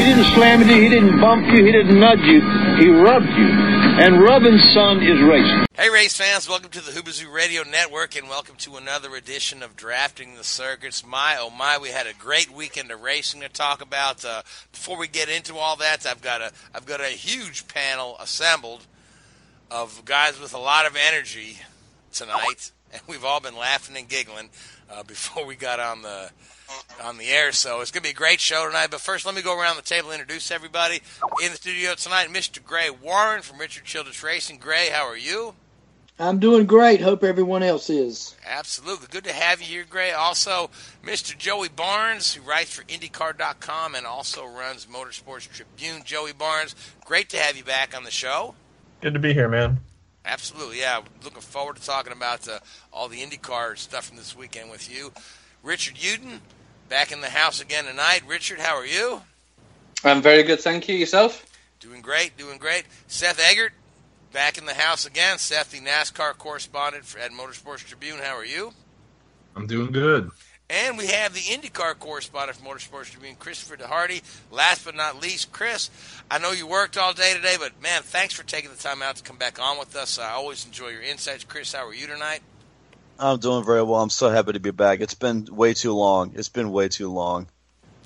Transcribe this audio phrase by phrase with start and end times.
[0.00, 2.40] He didn't slam you, he didn't bump you, he didn't nudge you.
[2.78, 3.48] He rubbed you.
[4.00, 5.66] And rubbing son is racing.
[5.74, 9.76] Hey, race fans, welcome to the Hoobazoo Radio Network and welcome to another edition of
[9.76, 11.04] Drafting the Circuits.
[11.04, 14.24] My, oh my, we had a great weekend of racing to talk about.
[14.24, 14.40] Uh,
[14.72, 18.86] before we get into all that, I've got a, I've got a huge panel assembled
[19.70, 21.58] of guys with a lot of energy
[22.10, 24.48] tonight, and we've all been laughing and giggling
[24.90, 26.30] uh, before we got on the
[27.02, 27.52] on the air.
[27.52, 28.90] So it's going to be a great show tonight.
[28.90, 31.00] But first, let me go around the table and introduce everybody
[31.42, 32.28] in the studio tonight.
[32.28, 32.62] Mr.
[32.62, 34.58] Gray Warren from Richard Childress Racing.
[34.58, 35.54] Gray, how are you?
[36.20, 37.00] I'm doing great.
[37.00, 38.36] Hope everyone else is.
[38.46, 39.06] Absolutely.
[39.10, 40.12] Good to have you here, Gray.
[40.12, 40.68] Also,
[41.02, 41.36] Mr.
[41.36, 46.02] Joey Barnes, who writes for IndyCar.com and also runs Motorsports Tribune.
[46.04, 46.74] Joey Barnes,
[47.06, 48.54] great to have you back on the show.
[49.00, 49.80] Good to be here, man.
[50.26, 51.00] Absolutely, yeah.
[51.24, 52.58] Looking forward to talking about uh,
[52.92, 55.12] all the IndyCar stuff from this weekend with you.
[55.62, 56.40] Richard Uden,
[56.90, 58.20] back in the house again tonight.
[58.26, 59.22] Richard, how are you?
[60.04, 60.96] I'm very good, thank you.
[60.96, 61.46] Yourself?
[61.78, 62.84] Doing great, doing great.
[63.06, 63.72] Seth Eggert,
[64.32, 65.38] back in the house again.
[65.38, 68.18] Seth, the NASCAR correspondent at Motorsports Tribune.
[68.18, 68.72] How are you?
[69.56, 70.30] I'm doing good.
[70.68, 74.22] And we have the IndyCar correspondent for Motorsports Tribune, Christopher DeHarde.
[74.50, 75.90] Last but not least, Chris,
[76.30, 79.16] I know you worked all day today, but man, thanks for taking the time out
[79.16, 80.18] to come back on with us.
[80.18, 81.44] I always enjoy your insights.
[81.44, 82.40] Chris, how are you tonight?
[83.20, 84.00] I'm doing very well.
[84.00, 85.00] I'm so happy to be back.
[85.00, 86.32] It's been way too long.
[86.34, 87.48] It's been way too long.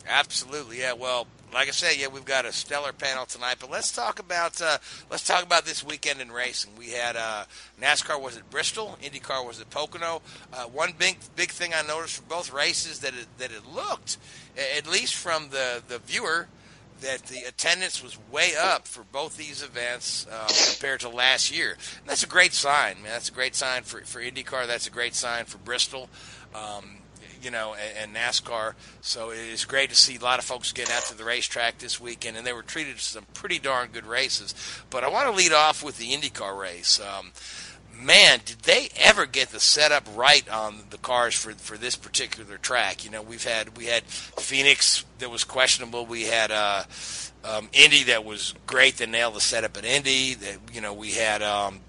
[0.09, 0.93] Absolutely, yeah.
[0.93, 3.57] Well, like I say, yeah, we've got a stellar panel tonight.
[3.61, 4.79] But let's talk about uh,
[5.11, 6.73] let's talk about this weekend in racing.
[6.77, 7.45] We had uh,
[7.81, 10.21] NASCAR was at Bristol, IndyCar was at Pocono.
[10.53, 14.19] Uh, one big big thing I noticed for both races that it, that it looked,
[14.77, 16.49] at least from the the viewer,
[17.05, 21.73] that the attendance was way up for both these events um, compared to last year.
[22.01, 23.13] And that's a great sign, man.
[23.13, 24.67] That's a great sign for for IndyCar.
[24.67, 26.09] That's a great sign for Bristol.
[26.55, 26.99] Um,
[27.43, 28.73] you know, and, and, NASCAR.
[29.03, 32.01] So it's great to see a lot of folks getting out to the racetrack this
[32.01, 34.55] weekend, and they were treated to some pretty darn good races.
[34.89, 36.99] But I want to lead off with the IndyCar race.
[37.01, 37.33] Um,
[37.99, 42.59] man, did they ever get the setup right on the cars for for this particular
[42.59, 43.05] track?
[43.05, 46.07] You know, we've had we had Phoenix that was questionable.
[46.07, 46.85] We had uh,
[47.45, 50.35] um, Indy that was great that nailed the setup at Indy.
[50.35, 51.81] That you know we had um,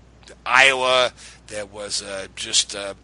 [0.46, 1.12] Iowa
[1.48, 2.76] that was uh, just.
[2.76, 2.96] Uh,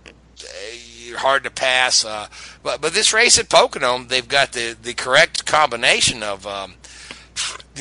[1.17, 2.03] hard to pass.
[2.03, 2.27] Uh,
[2.63, 6.75] but but this race at Pocono, they've got the, the correct combination of um,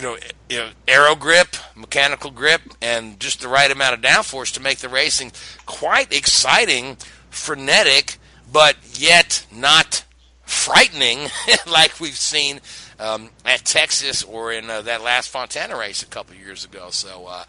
[0.00, 0.16] you know,
[0.48, 4.78] you know aero grip, mechanical grip, and just the right amount of downforce to make
[4.78, 5.30] the racing
[5.66, 6.96] quite exciting,
[7.28, 8.18] frenetic,
[8.50, 10.04] but yet not
[10.42, 11.28] frightening
[11.70, 12.60] like we've seen
[12.98, 16.88] um, at Texas or in uh, that last Fontana race a couple years ago.
[16.90, 17.44] So uh,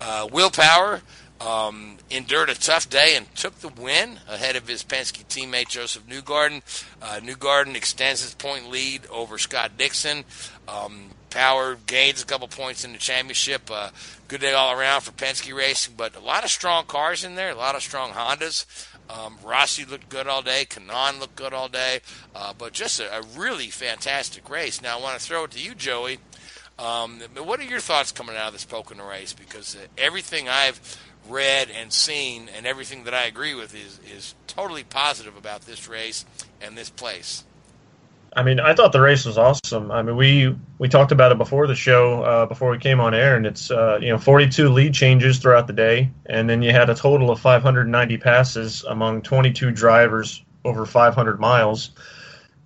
[0.00, 1.02] uh, Will Power
[1.40, 6.06] um, endured a tough day and took the win ahead of his Penske teammate Josef
[6.06, 6.62] Newgarden.
[7.02, 10.24] Uh, Newgarden extends his point lead over Scott Dixon.
[10.68, 13.70] Um, Power gains a couple points in the championship.
[13.70, 13.90] Uh,
[14.26, 17.50] good day all around for Penske Racing, but a lot of strong cars in there,
[17.50, 18.64] a lot of strong Hondas.
[19.10, 20.64] Um, Rossi looked good all day.
[20.64, 22.00] Kanaan looked good all day.
[22.34, 24.80] Uh, but just a, a, really fantastic race.
[24.80, 26.20] Now, I want to throw it to you, Joey.
[26.78, 29.34] Um, what are your thoughts coming out of this Pocono race?
[29.34, 30.98] Because uh, everything I've
[31.28, 35.86] read and seen and everything that I agree with is is totally positive about this
[35.86, 36.24] race
[36.62, 37.44] and this place.
[38.36, 39.90] I mean, I thought the race was awesome.
[39.90, 43.14] I mean, we we talked about it before the show, uh, before we came on
[43.14, 46.70] air, and it's uh, you know 42 lead changes throughout the day, and then you
[46.70, 51.92] had a total of 590 passes among 22 drivers over 500 miles,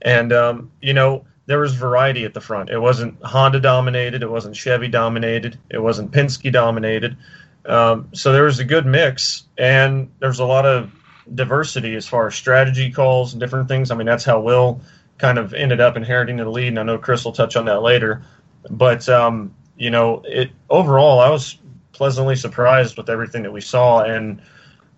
[0.02, 2.70] and um, you know there was variety at the front.
[2.70, 7.16] It wasn't Honda dominated, it wasn't Chevy dominated, it wasn't Penske dominated.
[7.64, 10.90] Um, so there was a good mix, and there's a lot of
[11.32, 13.92] diversity as far as strategy calls and different things.
[13.92, 14.80] I mean, that's how Will
[15.20, 17.82] kind of ended up inheriting the lead, and I know Chris will touch on that
[17.82, 18.22] later.
[18.70, 21.58] But um, you know, it overall, I was
[21.92, 24.40] pleasantly surprised with everything that we saw, and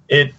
[0.08, 0.32] it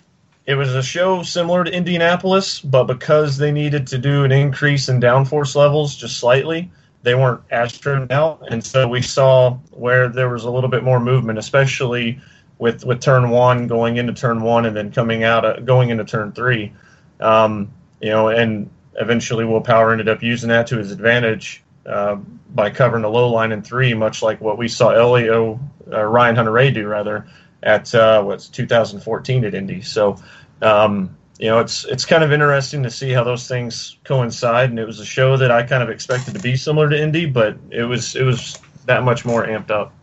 [0.45, 4.89] it was a show similar to Indianapolis, but because they needed to do an increase
[4.89, 6.69] in downforce levels just slightly,
[7.01, 10.83] they weren't as trimmed out, and so we saw where there was a little bit
[10.83, 12.19] more movement, especially
[12.59, 16.31] with with turn one going into turn one and then coming out going into turn
[16.31, 16.71] three.
[17.19, 17.71] Um,
[18.01, 22.69] you know, and eventually Will Power ended up using that to his advantage uh, by
[22.69, 25.59] covering the low line in three, much like what we saw Helio
[25.91, 27.27] uh, Ryan Hunter-Reay do rather
[27.61, 29.81] at uh, what's 2014 at Indy.
[29.81, 30.17] So.
[30.61, 34.79] Um, you know, it's it's kind of interesting to see how those things coincide, and
[34.79, 37.57] it was a show that I kind of expected to be similar to Indy, but
[37.71, 39.93] it was it was that much more amped up.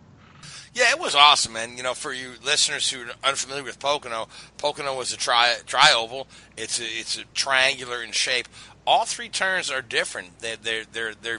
[0.72, 4.28] Yeah, it was awesome, and you know, for you listeners who are unfamiliar with Pocono,
[4.58, 6.26] Pocono was a tri tri oval.
[6.56, 8.48] It's a, it's a triangular in shape
[8.90, 10.40] all three turns are different.
[10.40, 11.38] They're they're they're, they're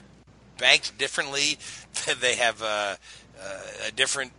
[0.56, 1.58] banked differently.
[2.20, 2.96] they have a,
[3.86, 4.32] a different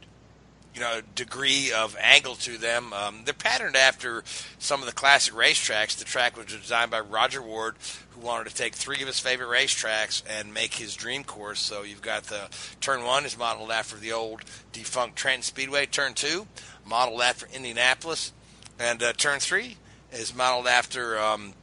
[0.74, 2.92] you know degree of angle to them.
[2.92, 4.24] Um, they're patterned after
[4.58, 5.96] some of the classic racetracks.
[5.96, 7.76] The track was designed by Rodger Ward,
[8.10, 11.60] who wanted to take three of his favorite racetracks and make his dream course.
[11.60, 12.50] So you've got the
[12.82, 15.86] turn one is modeled after the old defunct Trenton Speedway.
[15.86, 16.48] Turn two
[16.84, 18.34] modeled after Indianapolis,
[18.80, 19.78] and uh, turn three
[20.12, 21.54] is modeled after um,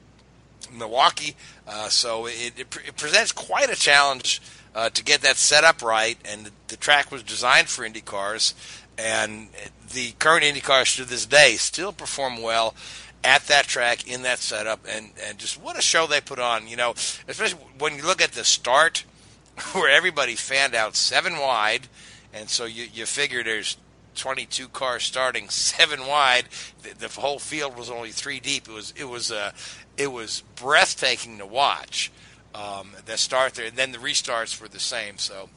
[0.73, 1.37] Milwaukee.
[1.67, 4.41] Uh, so it, it, it, presents quite a challenge
[4.75, 6.19] uh, to get that set up right.
[6.25, 8.55] And the, track was designed for Indy cars,
[8.97, 9.49] and
[9.93, 12.75] the current Indy cars to this day still perform well
[13.23, 14.81] at that track in that setup.
[14.89, 16.69] And, and just what a show they put on.
[16.69, 16.93] You know,
[17.29, 19.05] especially when you look at the start,
[19.73, 21.89] where everybody fanned out seven wide,
[22.33, 23.77] and so you you figure there's
[24.21, 26.45] 22 cars starting seven wide.
[26.83, 28.69] The, the, whole field was only three deep.
[28.69, 29.53] It was it was uh,
[29.97, 32.13] it was breathtaking to watch.
[32.55, 35.19] Um, the start there, and then the restarts were the same.
[35.19, 35.49] So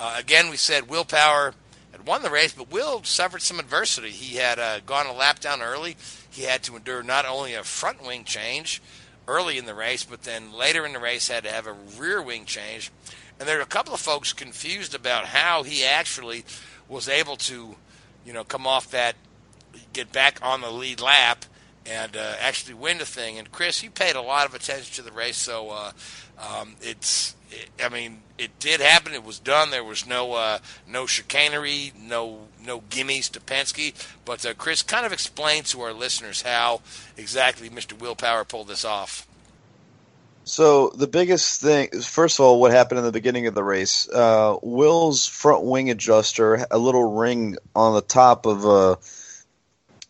[0.00, 1.54] uh, again, we said Will Power
[1.92, 4.10] had won the race, but Will suffered some adversity.
[4.10, 5.96] He had uh, gone a lap down early.
[6.30, 8.82] He had to endure not only a front wing change
[9.28, 12.20] early in the race, but then later in the race had to have a rear
[12.20, 12.90] wing change.
[13.38, 16.44] And there are a couple of folks confused about how he actually
[16.88, 17.76] was able to
[18.28, 19.16] you know, come off that,
[19.94, 21.46] get back on the lead lap,
[21.86, 23.38] and uh, actually win the thing.
[23.38, 25.92] And Chris, you paid a lot of attention to the race, so uh,
[26.38, 27.34] um, it's.
[27.50, 29.14] It, I mean, it did happen.
[29.14, 29.70] It was done.
[29.70, 33.94] There was no uh, no chicanery, no no gimmies to Penske.
[34.26, 36.82] But uh, Chris, kind of explain to our listeners how
[37.16, 37.98] exactly Mr.
[37.98, 39.26] Will Power pulled this off.
[40.48, 44.08] So the biggest thing, first of all, what happened in the beginning of the race?
[44.08, 48.96] Uh, Will's front wing adjuster, a little ring on the top of uh,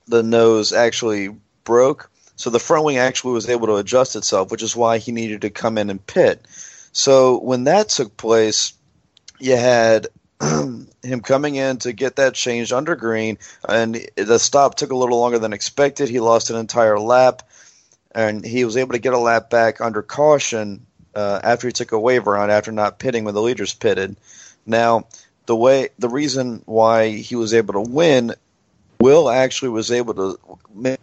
[0.07, 2.09] the nose, actually broke.
[2.37, 5.41] So the front wing actually was able to adjust itself, which is why he needed
[5.41, 6.47] to come in and pit.
[6.93, 8.75] So when that took place,
[9.41, 10.07] you had
[10.41, 13.39] him coming in to get that changed under green,
[13.69, 16.09] and the stop took a little longer than expected.
[16.09, 17.43] He lost an entire lap
[18.13, 21.93] and he was able to get a lap back under caution uh, after he took
[21.93, 24.17] a waiver on after not pitting when the leaders pitted.
[24.67, 25.07] Now,
[25.47, 28.35] the way the reason why he was able to win,
[29.01, 30.39] Will actually was able to
[30.75, 30.99] make,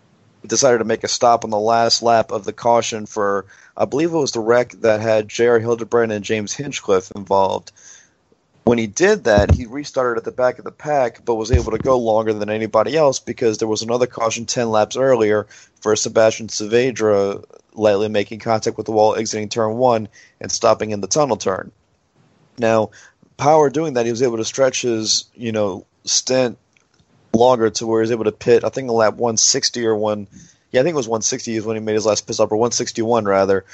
[0.46, 3.46] decided to make a stop on the last lap of the caution for
[3.78, 5.60] I believe it was the wreck that had J.R.
[5.60, 7.72] Hildebrand and James Hinchcliffe involved.
[8.66, 11.72] When he did that, he restarted at the back of the pack, but was able
[11.72, 15.46] to go longer than anybody else because there was another caution 10 laps earlier
[15.82, 17.44] for Sebastian Saavedra
[17.74, 20.08] lightly making contact with the wall exiting turn one
[20.42, 21.72] and stopping in the tunnel turn.
[22.58, 22.90] Now,
[23.38, 26.58] Power doing that, he was able to stretch his, you know, stint
[27.34, 30.28] longer to where he was able to pit, I think, a lap 160 or one.
[30.72, 32.58] Yeah, I think it was 160 is when he made his last pit stop, or
[32.58, 33.66] 161 rather.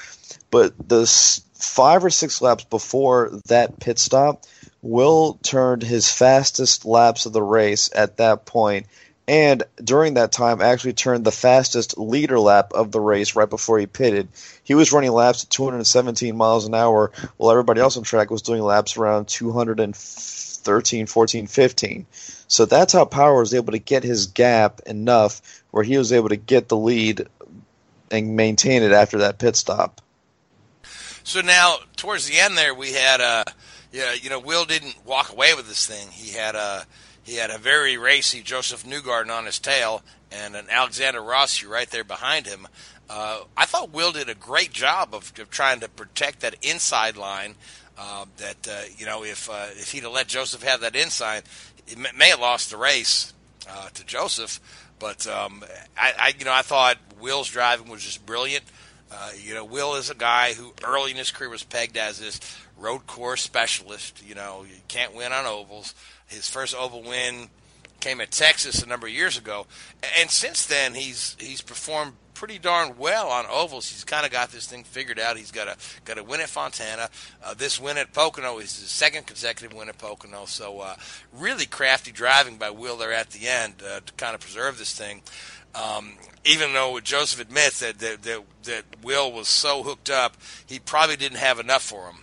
[0.50, 1.06] But the
[1.54, 4.44] five or six laps before that pit stop,
[4.82, 8.88] Will turned his fastest laps of the race at that point,
[9.28, 13.80] and during that time actually turned the fastest leader lap of the race right before
[13.80, 14.28] he pitted.
[14.64, 18.42] He was running laps at 217 miles an hour, while everybody else on track was
[18.42, 22.06] doing laps around 213, 14, 15.
[22.48, 26.30] So that's how Power was able to get his gap enough where he was able
[26.30, 27.28] to get the lead
[28.12, 30.02] and maintain it after that pit stop.
[31.24, 33.44] So now, towards the end there, we had uh,
[33.92, 36.08] yeah, you know, Will didn't walk away with this thing.
[36.10, 36.86] He had a
[37.24, 41.90] he had a very racy Josef Newgarden on his tail and an Alexander Rossi right
[41.90, 42.68] there behind him.
[43.10, 47.18] Uh, I thought Will did a great job of, of trying to protect that inside
[47.18, 47.56] line.
[47.98, 51.44] Uh, that uh, you know, if uh, if he'd have let Josef have that inside,
[51.88, 53.34] it may have lost the race
[53.70, 54.60] uh, to Josef.
[54.98, 55.64] But um,
[55.98, 58.64] I, I, you know, I thought Will's driving was just brilliant.
[59.12, 62.20] Uh, you know, Will is a guy who early in his career was pegged as
[62.20, 62.40] this
[62.82, 64.22] road course specialist.
[64.26, 65.94] You know, you can't win on ovals.
[66.28, 67.50] His first oval win
[68.00, 69.68] came at Texas a number of years ago,
[70.20, 73.90] and since then he's he's performed pretty darn well on ovals.
[73.92, 75.38] He's kind of got this thing figured out.
[75.38, 77.10] He's got a got a win at Fontana.
[77.44, 80.46] Uh, this win at Pocono is his second consecutive win at Pocono.
[80.46, 80.96] So uh,
[81.32, 84.98] really crafty driving by Will there at the end uh, to kind of preserve this
[84.98, 85.22] thing.
[85.76, 90.36] Um, even though Josef admits that, that that that Will was so hooked up,
[90.66, 92.18] he probably didn't have enough for him.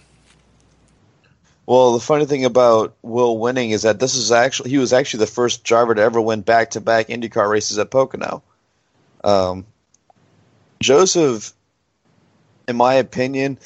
[1.68, 5.20] Well, the funny thing about Will winning is that this is actually he was actually
[5.20, 8.42] the first driver to ever win back to back IndyCar races at Pocono.
[9.22, 9.66] Um,
[10.80, 11.52] Josef,
[12.66, 13.58] in my opinion,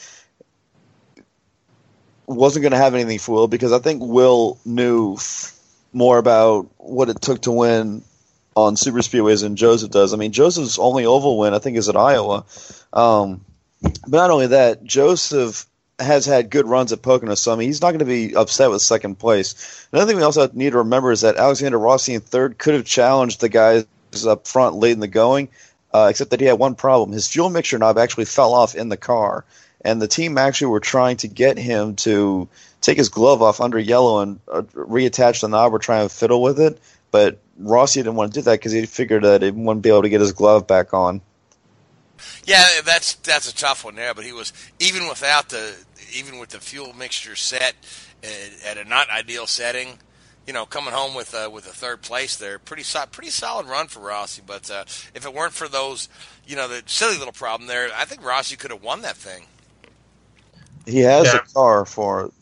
[2.26, 5.56] wasn't going to have anything for Will because I think Will knew f-
[5.92, 8.02] more about what it took to win
[8.56, 10.12] on super speedways than Josef does.
[10.12, 12.46] I mean, Josef's only oval win I think is at Iowa.
[12.92, 13.44] Um,
[13.80, 15.66] but not only that, Josef
[16.02, 18.70] has had good runs at Pocono, so I mean he's not going to be upset
[18.70, 19.86] with second place.
[19.92, 22.84] Another thing we also need to remember is that Alexander Rossi in third could have
[22.84, 23.86] challenged the guys
[24.26, 25.48] up front late in the going,
[25.92, 27.12] uh, except that he had one problem.
[27.12, 29.44] His fuel mixture knob actually fell off in the car,
[29.84, 32.48] and the team actually were trying to get him to
[32.80, 36.42] take his glove off under yellow and uh, reattach the knob or try and fiddle
[36.42, 36.78] with it.
[37.10, 40.02] But Rossi didn't want to do that because he figured that he wouldn't be able
[40.02, 41.20] to get his glove back on.
[42.44, 44.14] Yeah, that's that's a tough one there.
[44.14, 45.74] But he was even without the
[46.14, 47.74] even with the fuel mixture set
[48.22, 49.98] at, at a not ideal setting.
[50.46, 53.66] You know, coming home with uh, with a third place there, pretty so, pretty solid
[53.66, 54.42] run for Rossi.
[54.44, 56.08] But uh, if it weren't for those,
[56.44, 59.44] you know, the silly little problem there, I think Rossi could have won that thing.
[60.84, 61.36] He has yeah.
[61.36, 62.32] a car for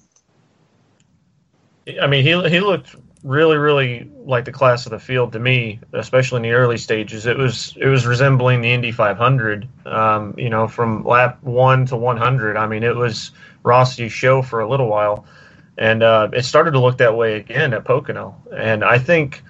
[1.86, 1.98] it.
[2.00, 5.80] I mean, he he looked really, really like the class of the field to me,
[5.92, 7.26] especially in the early stages.
[7.26, 9.68] It was it was resembling the Indy 500.
[9.86, 12.56] Um, you know, from lap one to 100.
[12.56, 15.26] I mean, it was Rossi's show for a little while,
[15.78, 18.36] and uh, it started to look that way again at Pocono.
[18.54, 19.42] And I think,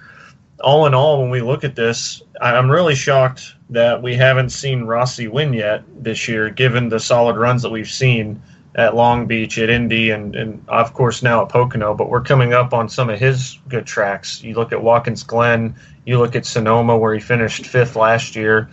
[0.59, 4.83] all in all, when we look at this, I'm really shocked that we haven't seen
[4.83, 8.41] Rossi win yet this year, given the solid runs that we've seen
[8.75, 11.93] at Long Beach, at Indy, and, and of course now at Pocono.
[11.93, 14.43] But we're coming up on some of his good tracks.
[14.43, 15.75] You look at Watkins Glen,
[16.05, 18.69] you look at Sonoma, where he finished fifth last year.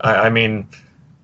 [0.00, 0.68] I, I mean,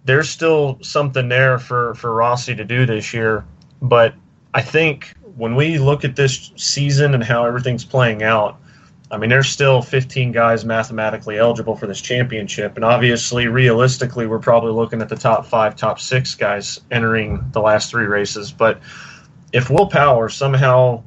[0.04, 3.44] there's still something there for, for Rossi to do this year.
[3.80, 4.14] But
[4.52, 8.60] I think when we look at this season and how everything's playing out,
[9.10, 14.38] I mean, there's still 15 guys mathematically eligible for this championship, and obviously, realistically, we're
[14.38, 18.50] probably looking at the top five, top six guys entering the last three races.
[18.50, 18.80] But
[19.52, 21.02] if Will Power somehow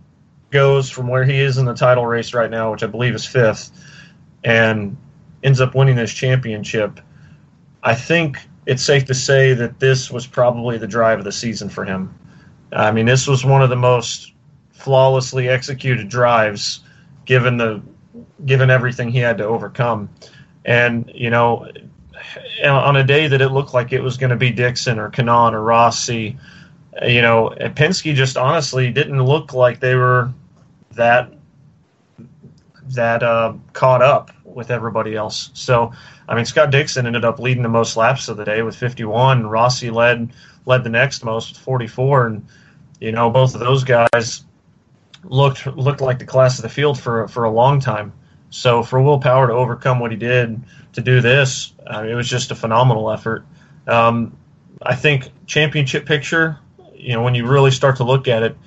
[0.51, 3.25] goes from where he is in the title race right now, which I believe is
[3.25, 3.71] fifth,
[4.43, 4.95] and
[5.43, 7.01] ends up winning this championship,
[7.83, 11.69] I think it's safe to say that this was probably the drive of the season
[11.69, 12.13] for him.
[12.73, 14.33] I mean, this was one of the most
[14.71, 16.81] flawlessly executed drives
[17.25, 17.81] given the
[18.45, 20.09] given everything he had to overcome.
[20.65, 21.65] And, you know,
[22.65, 25.53] on a day that it looked like it was going to be Dixon or Kanaan
[25.53, 26.37] or Rossi,
[27.03, 30.33] you know, Penske just honestly didn't look like they were
[30.91, 31.31] that
[32.89, 35.51] that uh, caught up with everybody else.
[35.53, 35.93] So,
[36.27, 39.47] I mean, Scott Dixon ended up leading the most laps of the day with 51.
[39.47, 40.31] Rossi led
[40.65, 42.47] led the next most with 44, and
[42.99, 44.43] you know, both of those guys
[45.23, 48.13] looked looked like the class of the field for for a long time.
[48.49, 50.61] So for Will Power to overcome what he did
[50.93, 53.45] to do this, I mean, it was just a phenomenal effort.
[53.87, 54.37] Um,
[54.81, 56.59] I think championship picture,
[56.93, 58.57] you know, when you really start to look at it,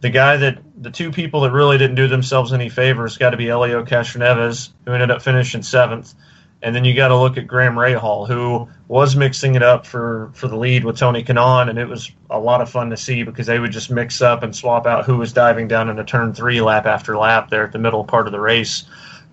[0.00, 3.36] the guy that the two people that really didn't do themselves any favors got to
[3.36, 6.14] be Helio Castroneves, who ended up finishing seventh,
[6.62, 10.30] and then you got to look at Graham Rahal, who was mixing it up for,
[10.34, 13.22] for the lead with Tony Kanaan, and it was a lot of fun to see
[13.22, 16.32] because they would just mix up and swap out who was diving down into turn
[16.32, 18.84] three lap after lap there at the middle part of the race.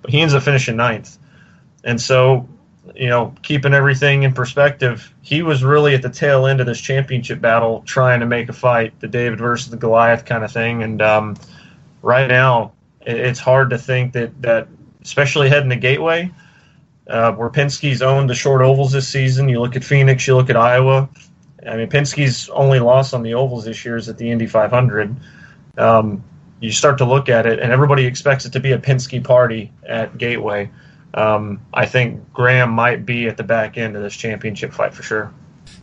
[0.02, 1.18] But he ends up finishing ninth.
[1.86, 2.48] And so,
[2.94, 6.82] you know, keeping everything in perspective, he was really at the tail end of this
[6.82, 10.84] championship battle trying to make a fight, the David versus the Goliath kind of thing.
[10.84, 11.38] And um,
[12.02, 14.68] right now, it's hard to think that, that
[15.02, 16.30] especially heading to Gateway–
[17.08, 19.50] uh, where Penske's owned the short ovals this season.
[19.50, 21.10] You look at Phoenix, you look at Iowa,
[21.68, 25.16] I mean, Penske's only loss on the ovals this year is at the Indy 500.
[25.78, 26.24] Um,
[26.60, 29.72] you start to look at it, and everybody expects it to be a Penske party
[29.88, 30.70] at Gateway.
[31.14, 35.04] Um, I think Graham might be at the back end of this championship fight for
[35.04, 35.34] sure.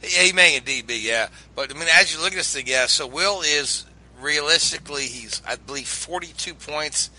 [0.03, 1.29] He may indeed be, yeah.
[1.55, 2.87] But I mean, as you look at this thing, yeah.
[2.87, 3.85] So Will is
[4.21, 7.11] realistically, he's I believe 42 points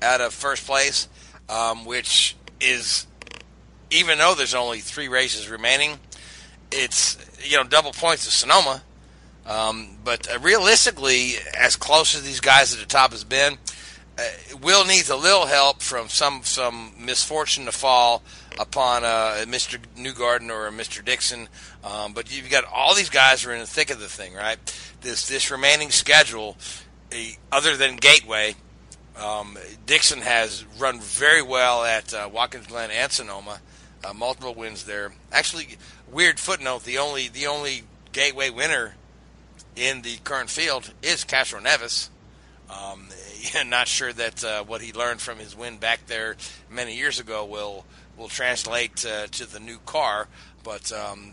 [0.00, 1.08] out of first place,
[1.48, 3.06] um, which is
[3.90, 5.98] even though there's only three races remaining,
[6.70, 8.82] it's you know double points to Sonoma.
[9.46, 13.58] Um, but uh, realistically, as close as these guys at the top has been,
[14.18, 18.22] uh, Will needs a little help from some some misfortune to fall
[18.58, 19.78] upon uh, Mr.
[19.96, 21.04] Newgarden or Mr.
[21.04, 21.48] Dixon.
[21.82, 24.58] Um, but you've got all these guys are in the thick of the thing, right?
[25.00, 26.56] This this remaining schedule,
[27.12, 27.16] uh,
[27.50, 28.54] other than Gateway,
[29.16, 33.60] um, Dixon has run very well at uh, Watkins Glen and Sonoma,
[34.04, 35.12] uh, multiple wins there.
[35.32, 35.76] Actually,
[36.10, 38.94] weird footnote: the only the only Gateway winner
[39.76, 42.08] in the current field is Castroneves.
[42.68, 43.08] Um,
[43.66, 46.36] not sure that uh, what he learned from his win back there
[46.68, 47.84] many years ago will
[48.16, 50.28] will translate uh, to the new car.
[50.62, 51.32] But um,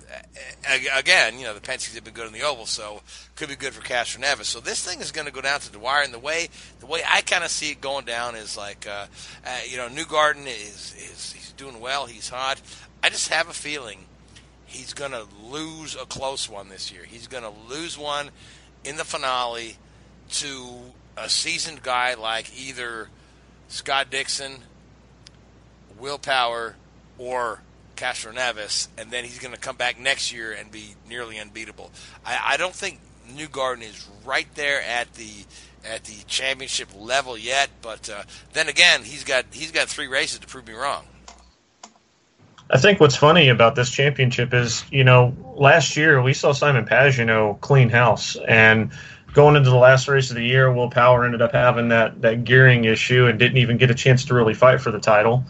[0.95, 3.01] again, you know the Penske's have been good in the oval, so
[3.35, 4.45] could be good for Castroneves.
[4.45, 6.47] So this thing is going to go down to the wire, and the way
[6.79, 9.07] the way I kind of see it going down is like, uh,
[9.45, 12.61] uh, you know, Newgarden is is he's doing well, he's hot.
[13.03, 14.05] I just have a feeling
[14.65, 17.03] he's going to lose a close one this year.
[17.03, 18.29] He's going to lose one
[18.83, 19.77] in the finale
[20.29, 20.69] to
[21.17, 23.09] a seasoned guy like either
[23.69, 24.59] Scott Dixon,
[25.97, 26.75] Will Power,
[27.17, 27.61] or
[27.95, 31.91] Castroneves, and then he's going to come back next year and be nearly unbeatable.
[32.25, 32.99] I, I don't think
[33.35, 35.31] Newgarden is right there at the
[35.85, 38.23] at the championship level yet, but uh,
[38.53, 41.05] then again, he's got he's got three races to prove me wrong.
[42.69, 46.85] I think what's funny about this championship is, you know, last year we saw Simon
[46.85, 48.91] Pagenaud clean house, and
[49.33, 52.43] going into the last race of the year, Will Power ended up having that that
[52.43, 55.45] gearing issue and didn't even get a chance to really fight for the title.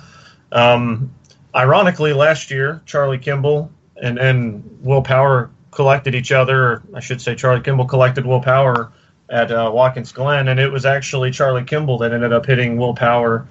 [0.52, 1.14] Um,
[1.56, 6.84] ironically, last year Charlie Kimball and and Will Power collected each other.
[6.94, 8.92] I should say, Charlie Kimball collected Will Power
[9.30, 12.94] at uh, Watkins Glen, and it was actually Charlie Kimball that ended up hitting Will
[12.94, 13.48] Power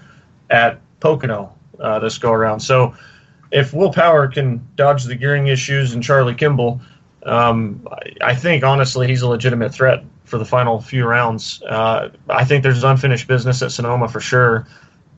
[0.51, 2.61] at Pocono uh, this go around.
[2.61, 2.95] So
[3.51, 6.81] if Will Power can dodge the gearing issues and Charlie Kimball,
[7.25, 7.87] um,
[8.21, 11.63] I think honestly he's a legitimate threat for the final few rounds.
[11.63, 14.67] Uh, I think there's unfinished business at Sonoma for sure.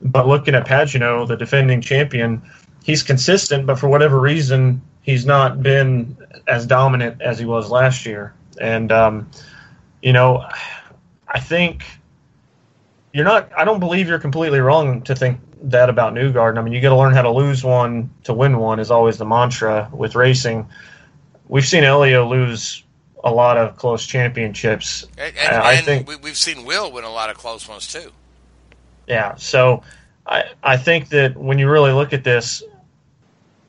[0.01, 2.41] But looking at Pagenaud, the defending champion,
[2.83, 8.05] he's consistent, but for whatever reason, he's not been as dominant as he was last
[8.05, 8.33] year.
[8.61, 9.29] And, um,
[10.01, 10.45] you know,
[11.27, 11.83] I think
[13.13, 16.57] you're not, I don't believe you're completely wrong to think that about Newgarden.
[16.57, 19.17] I mean, you got to learn how to lose one to win one is always
[19.17, 20.67] the mantra with racing.
[21.47, 22.83] We've seen Helio lose
[23.23, 25.05] a lot of close championships.
[25.17, 28.11] And, and, I think we, have seen Will win a lot of close ones too.
[29.07, 29.83] Yeah, so
[30.25, 32.63] I I think that when you really look at this,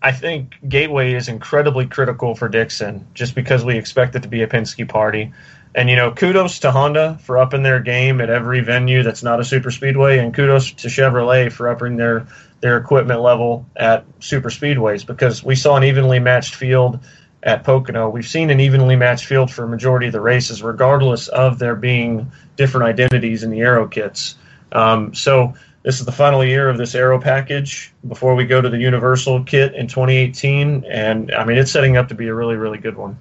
[0.03, 4.43] I think Gateway is incredibly critical for Dixon just because we expect it to be
[4.43, 5.33] a Penske party.
[5.75, 9.39] And you know, kudos to Honda for upping their game at every venue that's not
[9.39, 12.27] a super speedway, and kudos to Chevrolet for upping their
[12.61, 16.99] their equipment level at super speedways because we saw an evenly matched field
[17.43, 18.09] at Pocono.
[18.09, 21.75] We've seen an evenly matched field for a majority of the races, regardless of there
[21.75, 24.35] being different identities in the aero kits.
[24.73, 28.69] Um, so this is the final year of this aero package before we go to
[28.69, 32.57] the Universal kit in 2018, and I mean it's setting up to be a really
[32.57, 33.19] really good one.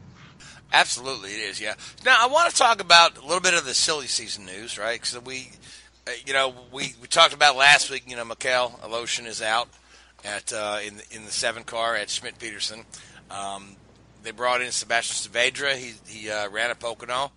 [0.72, 1.60] Absolutely, it is.
[1.60, 1.74] Yeah.
[2.06, 5.00] Now I want to talk about a little bit of the silly season news, right?
[5.00, 5.52] Because we,
[6.08, 8.04] uh, you know, we, we talked about last week.
[8.08, 9.70] You know, Mikhail Aleshin is out
[10.24, 12.86] at uh, in the, in the seven car at Schmidt Peterson.
[13.32, 13.76] Um,
[14.24, 15.76] they brought in Sebastian Saavedra.
[15.76, 17.32] He he uh, ran a Pocono.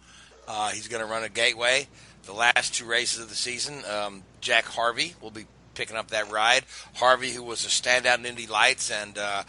[0.47, 1.87] Uh, he's going to run a Gateway.
[2.25, 6.31] The last two races of the season, um, Jack Harvey will be picking up that
[6.31, 6.65] ride.
[6.95, 9.43] Harvey, who was a standout in Indy Lights, and uh,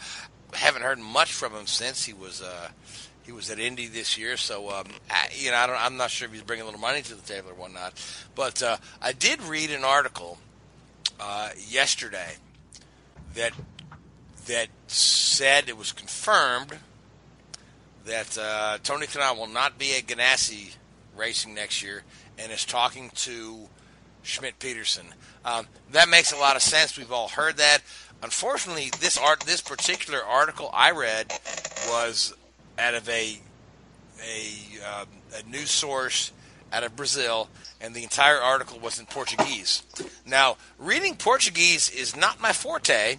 [0.52, 2.68] haven't heard much from him since he was uh,
[3.24, 6.26] he was at Indy this year, so um, I, you know I am not sure
[6.26, 7.94] if he's bringing a little money to the table or whatnot.
[8.34, 10.38] But uh, I did read an article
[11.18, 12.34] uh, yesterday
[13.34, 13.52] that
[14.46, 16.78] that said it was confirmed
[18.04, 20.74] that uh, Tony Kanaan will not be at Ganassi
[21.16, 22.02] Racing next year,
[22.38, 23.68] and is talking to
[24.22, 25.06] Schmidt Peterson.
[25.44, 26.98] Um, that makes a lot of sense.
[26.98, 27.78] We've all heard that.
[28.22, 31.32] Unfortunately, this art, this particular article I read
[31.88, 32.34] was
[32.78, 33.38] out of a
[34.22, 35.04] a, uh,
[35.38, 36.32] a news source
[36.72, 37.48] out of Brazil,
[37.80, 39.82] and the entire article was in Portuguese.
[40.26, 43.18] Now, reading Portuguese is not my forte.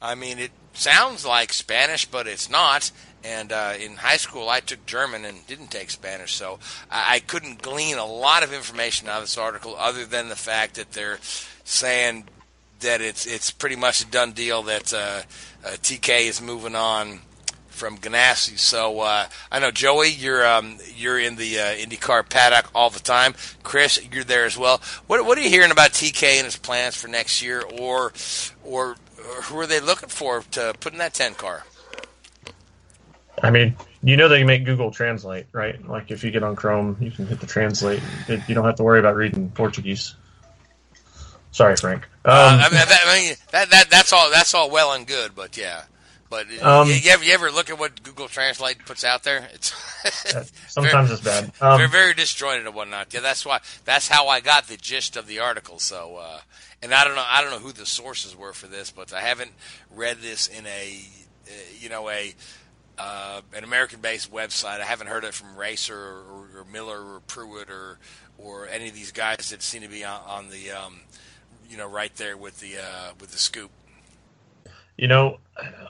[0.00, 2.90] I mean, it sounds like Spanish, but it's not.
[3.24, 6.58] And uh, in high school, I took German and didn't take Spanish, so
[6.90, 10.36] I, I couldn't glean a lot of information out of this article other than the
[10.36, 11.18] fact that they're
[11.64, 12.28] saying
[12.80, 15.22] that it's it's pretty much a done deal that uh,
[15.64, 17.20] uh, TK is moving on
[17.78, 18.58] from Ganassi.
[18.58, 23.00] So uh, I know Joey, you're um, you're in the uh, IndyCar paddock all the
[23.00, 23.34] time.
[23.62, 24.82] Chris, you're there as well.
[25.06, 28.12] What what are you hearing about TK and his plans for next year, or
[28.64, 31.64] or, or who are they looking for to put in that ten car?
[33.42, 35.86] I mean, you know they make Google Translate, right?
[35.88, 38.02] Like if you get on Chrome, you can hit the translate.
[38.28, 40.14] You don't have to worry about reading Portuguese.
[41.52, 42.04] Sorry, Frank.
[42.24, 45.06] Um, uh, I, mean, that, I mean, that, that, that's all that's all well and
[45.06, 45.84] good, but yeah.
[46.30, 49.48] But um, you, you, ever, you ever look at what Google Translate puts out there?
[49.58, 49.74] It's
[50.68, 51.52] sometimes very, it's bad.
[51.60, 53.12] Um, very very disjointed and whatnot.
[53.12, 55.80] Yeah, that's why that's how I got the gist of the article.
[55.80, 56.40] So, uh,
[56.82, 59.20] and I don't know I don't know who the sources were for this, but I
[59.20, 59.50] haven't
[59.90, 61.00] read this in a
[61.48, 62.32] uh, you know a
[62.98, 64.80] uh, an American-based website.
[64.80, 67.98] I haven't heard it from Racer or, or, Miller or Pruett or
[68.38, 71.00] or any of these guys that seem to be on, on the um,
[71.68, 73.70] you know right there with the uh, with the scoop.
[74.98, 75.38] You know,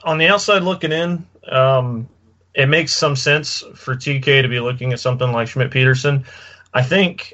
[0.03, 2.07] on the outside looking in, um,
[2.53, 6.25] it makes some sense for TK to be looking at something like Schmidt Peterson.
[6.73, 7.33] I think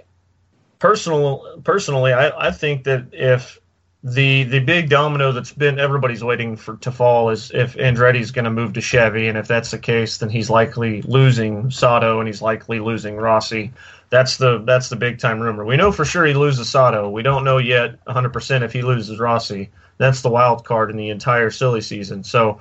[0.79, 3.59] personal personally, I, I think that if
[4.03, 8.45] the the big domino that's been everybody's waiting for to fall is if Andretti's going
[8.45, 12.27] to move to Chevy, and if that's the case, then he's likely losing Sato and
[12.27, 13.73] he's likely losing Rossi.
[14.11, 15.65] That's the that's the big time rumor.
[15.65, 17.09] We know for sure he loses Sato.
[17.09, 19.71] We don't know yet 100% if he loses Rossi.
[19.97, 22.23] That's the wild card in the entire silly season.
[22.23, 22.59] So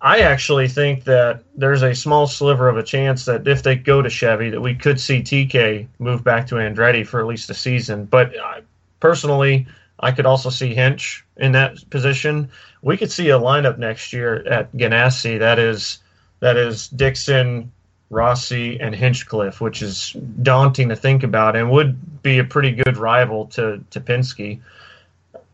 [0.00, 4.02] I actually think that there's a small sliver of a chance that if they go
[4.02, 7.54] to Chevy, that we could see TK move back to Andretti for at least a
[7.54, 8.06] season.
[8.06, 8.60] But uh,
[8.98, 9.66] personally,
[10.00, 12.50] I could also see Hinch in that position.
[12.82, 15.98] We could see a lineup next year at Ganassi that is
[16.40, 17.70] that is Dixon,
[18.10, 22.96] Rossi, and Hinchcliffe, which is daunting to think about and would be a pretty good
[22.96, 24.60] rival to to Penske.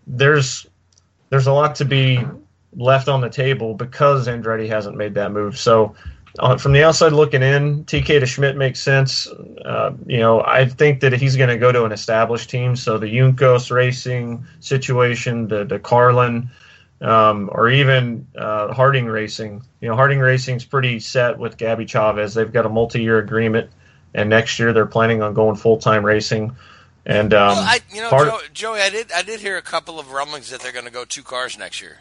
[0.06, 0.66] There's
[1.30, 2.20] there's a lot to be
[2.76, 5.58] left on the table because Andretti hasn't made that move.
[5.58, 5.94] So
[6.38, 9.26] uh, from the outside looking in, TK to Schmidt makes sense.
[9.26, 12.76] Uh, you know, I think that he's going to go to an established team.
[12.76, 16.50] So the Juncos Racing situation, the the Carlin,
[17.00, 19.62] um, or even uh, Harding Racing.
[19.80, 22.34] You know, Harding Racing's pretty set with Gabby Chaves.
[22.34, 23.70] They've got a multi-year agreement,
[24.14, 26.54] and next year they're planning on going full-time racing.
[27.08, 29.98] And um, well, I, you know, Joe, Joey, I did I did hear a couple
[29.98, 32.00] of rumblings that they're going to go two cars next year.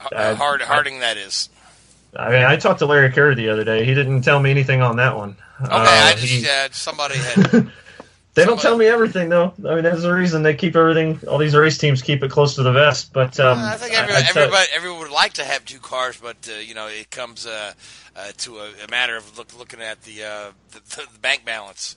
[0.00, 1.48] Uh, Hard, Harding, that is.
[2.16, 3.84] I mean, I talked to Larry Kerr the other day.
[3.84, 5.36] He didn't tell me anything on that one.
[5.62, 7.70] Okay, uh, I just he, uh, somebody had.
[8.34, 9.54] they don't tell me everything though.
[9.64, 11.20] I mean, there's the reason they keep everything.
[11.28, 13.12] All these race teams keep it close to the vest.
[13.12, 16.58] But um, I think everybody, everybody, everyone would like to have two cars, but uh,
[16.58, 17.72] you know, it comes uh,
[18.16, 21.96] uh, to a, a, matter of look, looking at the, uh, the, the bank balance.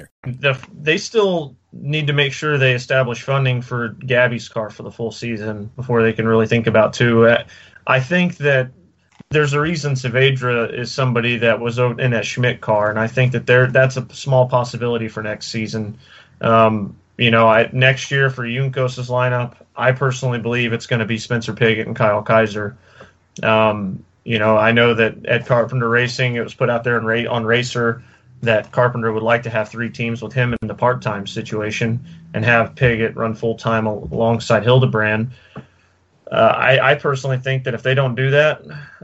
[0.23, 4.91] The, they still need to make sure they establish funding for Gabby's car for the
[4.91, 7.27] full season before they can really think about two.
[7.27, 7.43] Uh,
[7.87, 8.71] I think that
[9.29, 13.31] there's a reason Saavedra is somebody that was in that Schmidt car, and I think
[13.31, 15.97] that there that's a small possibility for next season.
[16.41, 21.05] Um, you know, I, next year for Juncos' lineup, I personally believe it's going to
[21.05, 22.77] be Spencer Pigot and Kyle Kaiser.
[23.43, 27.45] Um, you know, I know that Ed Carpenter Racing, it was put out there on
[27.45, 28.03] Racer
[28.41, 32.03] that Carpenter would like to have three teams with him in the part time situation
[32.33, 35.31] and have Pigot run full time alongside Hildebrand.
[36.31, 38.61] Uh, I, I, personally think that if they don't do that,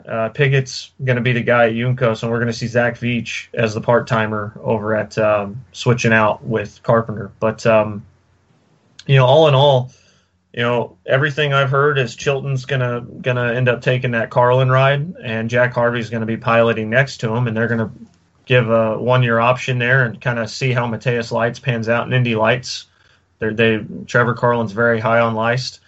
[0.08, 2.97] uh, Pigot's going to be the guy at Juncos, and we're going to see Zach
[2.97, 7.34] Veach as the part timer over at um, switching out with Carpenter.
[7.41, 8.06] But um,
[9.08, 9.91] you know, all in all,
[10.54, 15.13] you know, everything I've heard is Chilton's gonna gonna end up taking that Carlin ride,
[15.21, 17.91] and Jack Harvey's gonna be piloting next to him, and they're gonna
[18.47, 22.07] give a one year option there and kind of see how Matheus Leist pans out
[22.07, 22.86] in Indy Lights.
[23.39, 25.79] They're, they Trevor Carlin's very high on Leist.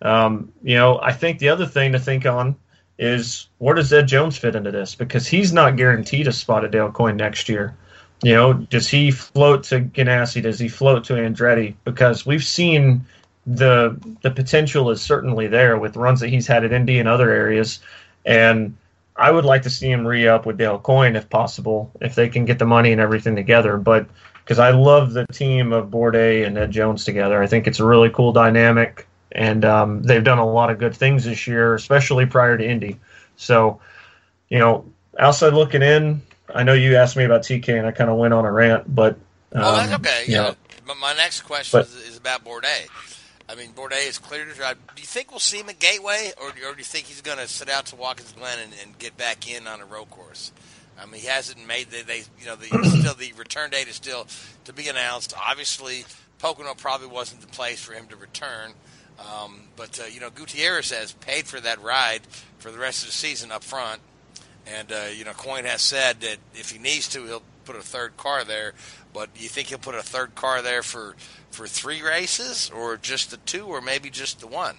[0.00, 2.56] Um, you know, I think the other thing to think on
[2.98, 6.70] is where does Ed Jones fit into this because he's not guaranteed a spot at
[6.70, 7.76] Dale Coyne next year.
[8.22, 10.40] You know, does he float to Ganassi?
[10.40, 11.74] Does he float to Andretti?
[11.84, 13.04] Because we've seen
[13.46, 17.30] the the potential is certainly there with runs that he's had at Indy and other
[17.30, 17.80] areas,
[18.24, 18.74] and
[19.16, 22.28] I would like to see him re up with Dale Coyne if possible, if they
[22.28, 23.76] can get the money and everything together.
[23.76, 24.06] But
[24.42, 27.84] because I love the team of Bourdais and Ed Jones together, I think it's a
[27.84, 32.26] really cool dynamic, and um, they've done a lot of good things this year, especially
[32.26, 32.98] prior to Indy.
[33.36, 33.80] So,
[34.48, 34.84] you know,
[35.18, 36.20] outside looking in,
[36.54, 38.92] I know you asked me about TK, and I kind of went on a rant,
[38.94, 39.14] but
[39.52, 40.24] um, oh, that's okay.
[40.26, 40.54] You Yeah.
[40.88, 42.88] know, my next question But- is, is about Bourdais.
[43.54, 44.78] I mean, Bourdais is clear to drive.
[44.96, 47.38] Do you think we'll see him at Gateway, or, or do you think he's going
[47.38, 50.50] to sit out to Watkins Glen and, and get back in on a road course?
[51.00, 52.66] I mean, he hasn't made the, they, you know, the
[53.00, 54.26] still the return date is still
[54.64, 55.34] to be announced.
[55.40, 56.04] Obviously,
[56.40, 58.72] Pocono probably wasn't the place for him to return.
[59.18, 62.22] Um, but uh, you know, Gutierrez has paid for that ride
[62.58, 64.00] for the rest of the season up front,
[64.66, 67.82] and uh, you know, Coyne has said that if he needs to, he'll put a
[67.82, 68.72] third car there.
[69.12, 71.14] But you think he'll put a third car there for
[71.54, 74.76] for three races, or just the two, or maybe just the one?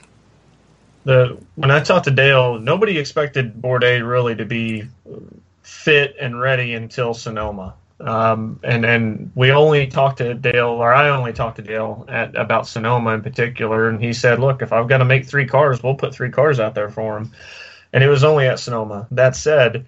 [1.06, 4.88] the when I talked to Dale, nobody expected Bourdais really to be
[5.62, 7.76] fit and ready until Sonoma.
[8.00, 12.36] Um, and and we only talked to Dale, or I only talked to Dale at,
[12.36, 15.82] about Sonoma in particular, and he said, "Look, if I've got to make three cars,
[15.82, 17.32] we'll put three cars out there for him."
[17.94, 19.08] And it was only at Sonoma.
[19.12, 19.86] That said,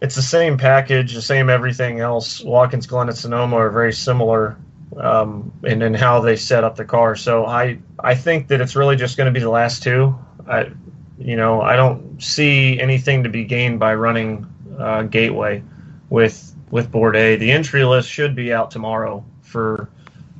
[0.00, 2.40] it's the same package, the same everything else.
[2.40, 4.56] Watkins Glen and Sonoma are very similar
[4.96, 7.16] um, in, in how they set up the car.
[7.16, 10.18] So I I think that it's really just going to be the last two.
[10.48, 10.70] I
[11.18, 14.46] you know I don't see anything to be gained by running
[14.78, 15.62] uh, Gateway
[16.08, 17.38] with with Bourdais.
[17.38, 19.88] The entry list should be out tomorrow for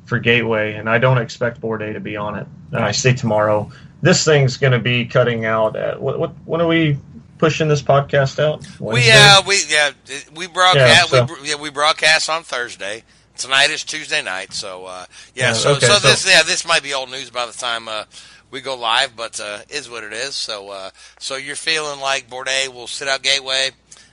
[0.05, 2.47] for Gateway, and I don't expect Bourdais to be on it.
[2.71, 3.71] And I say tomorrow.
[4.03, 6.97] This thing's going to be cutting out at what what when are we
[7.37, 8.61] pushing this podcast out?
[8.79, 9.11] We Wednesday?
[9.13, 9.91] uh, we yeah
[10.35, 13.03] we broadcast Yeah, we so- br- yeah we broadcast on Thursday.
[13.37, 15.47] Tonight is Tuesday night, so uh, yeah.
[15.47, 17.87] Yeah, so okay, so so- this yeah this might be old news by the time
[17.87, 18.03] uh,
[18.51, 20.35] we go live, but uh, is what it is.
[20.35, 20.89] So uh,
[21.19, 23.71] so you're feeling like Bourdais will sit out Gateway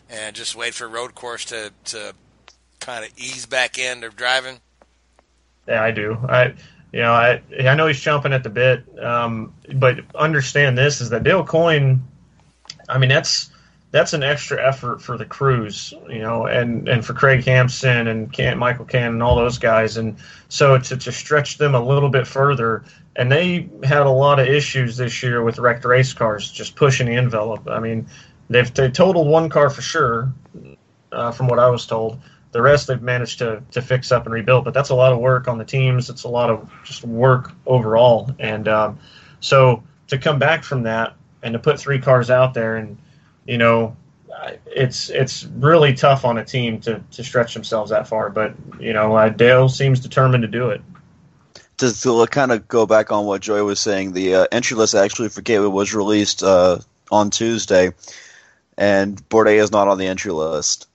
[0.09, 2.15] and just wait for road course to to
[2.81, 4.61] kind of ease back in into driving.
[5.67, 6.17] Yeah, I do.
[6.29, 6.55] I,
[6.93, 11.11] you know, I I know he's jumping at the bit, um, but understand this is
[11.11, 12.03] that Dale Coyne.
[12.89, 13.51] I mean, that's
[13.90, 18.59] that's an extra effort for the crews, you know, and and for Craig Hampson and
[18.59, 20.16] Michael Cannon and all those guys, and
[20.48, 22.85] so to to stretch them a little bit further.
[23.16, 27.07] And they had a lot of issues this year with wrecked race cars, just pushing
[27.07, 27.68] the envelope.
[27.68, 28.07] I mean,
[28.51, 30.33] they've they totaled one car for sure,
[31.12, 32.20] uh, from what I was told.
[32.53, 35.18] The rest they've managed to to fix up and rebuild, but that's a lot of
[35.18, 36.11] work on the teams.
[36.11, 38.98] It's a lot of just work overall, and um,
[39.40, 42.98] so to come back from that and to put three cars out there, and
[43.49, 43.97] you know,
[44.67, 48.31] it's it's really tough on a team to to stretch themselves that far.
[48.31, 50.83] But you know, uh, Dale seems determined to do it.
[51.79, 54.95] to, to kind of go back on what Joy was saying, the uh, entry list
[54.95, 56.79] actually for Gateway was released uh,
[57.11, 57.93] on Tuesday,
[58.77, 60.87] and Bourdais is not on the entry list.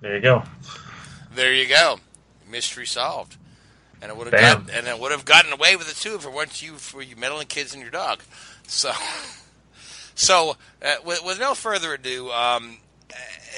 [0.00, 0.42] There you go.
[1.34, 1.98] There you go,
[2.50, 3.36] mystery solved.
[4.00, 6.26] And it would have got, and it would have gotten away with it too if
[6.26, 8.20] it weren't you for you meddling kids and your dog.
[8.66, 8.92] So,
[10.14, 12.78] so uh, with, with no further ado, um,
[13.10, 13.16] uh,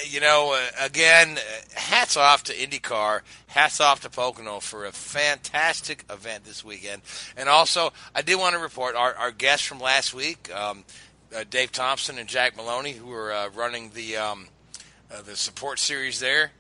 [0.08, 1.40] you know, uh, again, uh,
[1.74, 7.02] hats off to IndyCar, hats off to Pocono for a fantastic event this weekend.
[7.36, 10.84] And also, I did want to report our, our guests from last week, um,
[11.34, 14.48] uh, Dave Thompson and Jack Maloney, who were uh, running the um,
[15.10, 16.52] uh, the support series there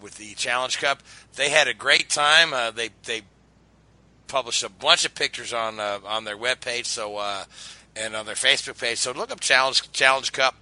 [0.00, 1.02] with the Challenge Cup.
[1.36, 2.50] They had a great time.
[2.74, 3.22] They they
[4.28, 7.44] published a bunch of pictures on uh, on their webpage, so uh,
[7.96, 8.98] and on their Facebook page.
[8.98, 10.54] So look up Challenge Challenge Cup,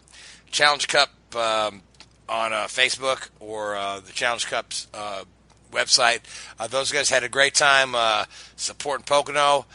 [0.50, 1.82] Challenge Cup um,
[2.28, 5.24] on uh, Facebook or uh, the Challenge Cup's uh,
[5.72, 6.20] website.
[6.58, 8.24] Uh, those guys had a great time uh,
[8.56, 9.66] supporting Pocono.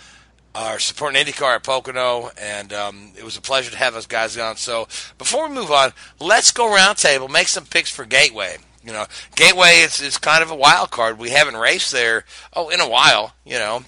[0.54, 4.38] Are supporting IndyCar at Pocono, and um, it was a pleasure to have those guys
[4.38, 4.58] on.
[4.58, 8.58] So, before we move on, let's go round table, make some picks for Gateway.
[8.84, 11.20] You know, Gateway is, is kind of a wild card.
[11.20, 13.34] We haven't raced there, oh, in a while.
[13.46, 13.84] You know,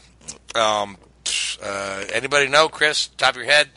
[0.55, 0.97] um,
[1.63, 3.07] uh, anybody know, Chris?
[3.07, 3.69] Top of your head,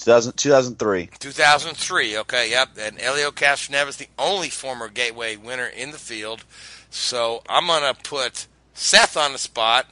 [0.00, 1.10] 2000, 2003.
[1.18, 2.18] 2003.
[2.18, 2.70] Okay, yep.
[2.78, 6.44] And Helio Castroneves, the only former Gateway winner in the field.
[6.88, 9.86] So I'm gonna put Seth on the spot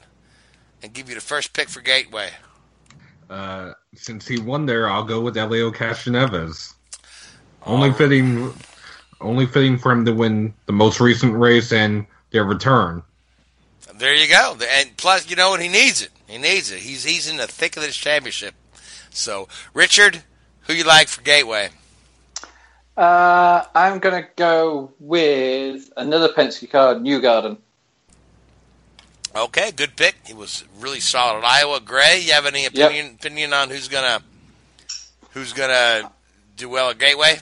[0.82, 2.30] and give you the first pick for Gateway.
[3.28, 6.72] Uh, since he won there, I'll go with Helio Castroneves.
[7.66, 8.54] Only fitting,
[9.20, 13.02] only fitting for him to win the most recent race and their return.
[13.96, 14.56] There you go.
[14.70, 15.60] And plus, you know what?
[15.60, 16.10] He needs it.
[16.26, 16.78] He needs it.
[16.78, 18.54] He's he's in the thick of this championship.
[19.10, 20.22] So, Richard,
[20.62, 21.70] who you like for Gateway?
[22.96, 27.58] Uh, I'm going to go with another Penske car, Newgarden.
[29.34, 30.16] Okay, good pick.
[30.26, 31.80] He was really solid at Iowa.
[31.80, 33.14] Gray, you have any opinion yep.
[33.14, 34.20] opinion on who's gonna
[35.30, 36.10] who's gonna
[36.56, 37.38] do well at Gateway?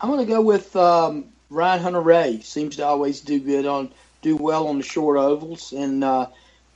[0.00, 2.42] I'm gonna go with um, Ryan Hunter-Reay.
[2.44, 3.90] Seems to always do good on
[4.22, 6.26] do well on the short ovals, and uh,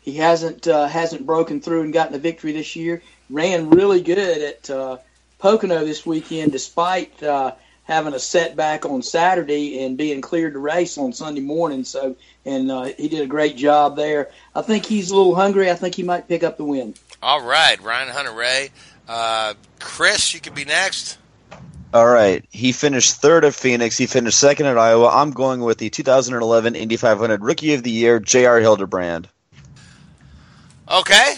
[0.01, 3.03] he hasn't uh, hasn't broken through and gotten a victory this year.
[3.29, 4.99] Ran really good at uh,
[5.39, 7.55] Pocono this weekend, despite uh,
[7.85, 11.85] having a setback on Saturday and being cleared to race on Sunday morning.
[11.85, 14.31] So, and uh, he did a great job there.
[14.55, 15.71] I think he's a little hungry.
[15.71, 16.95] I think he might pick up the win.
[17.23, 18.71] All right, Ryan Hunter-Reay.
[19.09, 21.19] Uh, Chris, you could be next.
[21.93, 22.45] All right.
[22.51, 23.99] He finished third at Phoenix.
[23.99, 25.09] He finished second at Iowa.
[25.09, 28.61] I'm going with the 2011 Indy 500 Rookie of the Year, J.R.
[28.61, 29.29] Hildebrand.
[30.89, 31.35] Okay.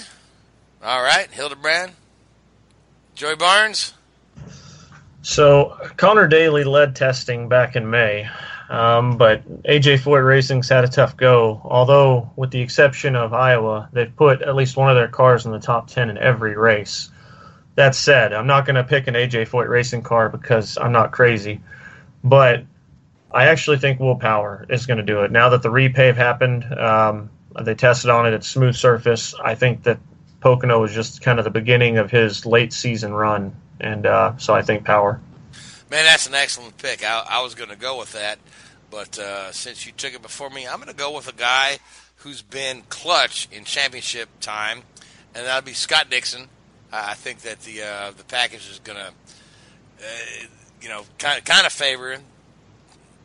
[0.82, 1.92] All right, Hildebrand.
[3.14, 3.94] Joy Barnes.
[5.22, 8.28] So Conor Daly led testing back in May,
[8.68, 11.60] um, but AJ Foyt Racing's had a tough go.
[11.64, 15.52] Although, with the exception of Iowa, they've put at least one of their cars in
[15.52, 17.10] the top ten in every race.
[17.74, 21.10] That said, I'm not going to pick an AJ Foyt Racing car because I'm not
[21.10, 21.60] crazy,
[22.22, 22.64] but
[23.30, 25.32] I actually think Will Power is going to do it.
[25.32, 27.30] Now that the repave happened, um,
[27.60, 29.34] they tested on it at smooth surface.
[29.42, 29.98] I think that
[30.40, 34.54] Pocono was just kind of the beginning of his late season run, and uh, so
[34.54, 35.20] I think Power.
[35.90, 37.04] Man, that's an excellent pick.
[37.04, 38.38] I, I was going to go with that,
[38.90, 41.78] but uh, since you took it before me, I'm going to go with a guy
[42.16, 44.82] who's been clutch in championship time,
[45.34, 46.48] and that'll be Scott Dixon.
[46.92, 50.46] I think that the uh, the package is going to, uh,
[50.80, 52.18] you know, kind of kind of favor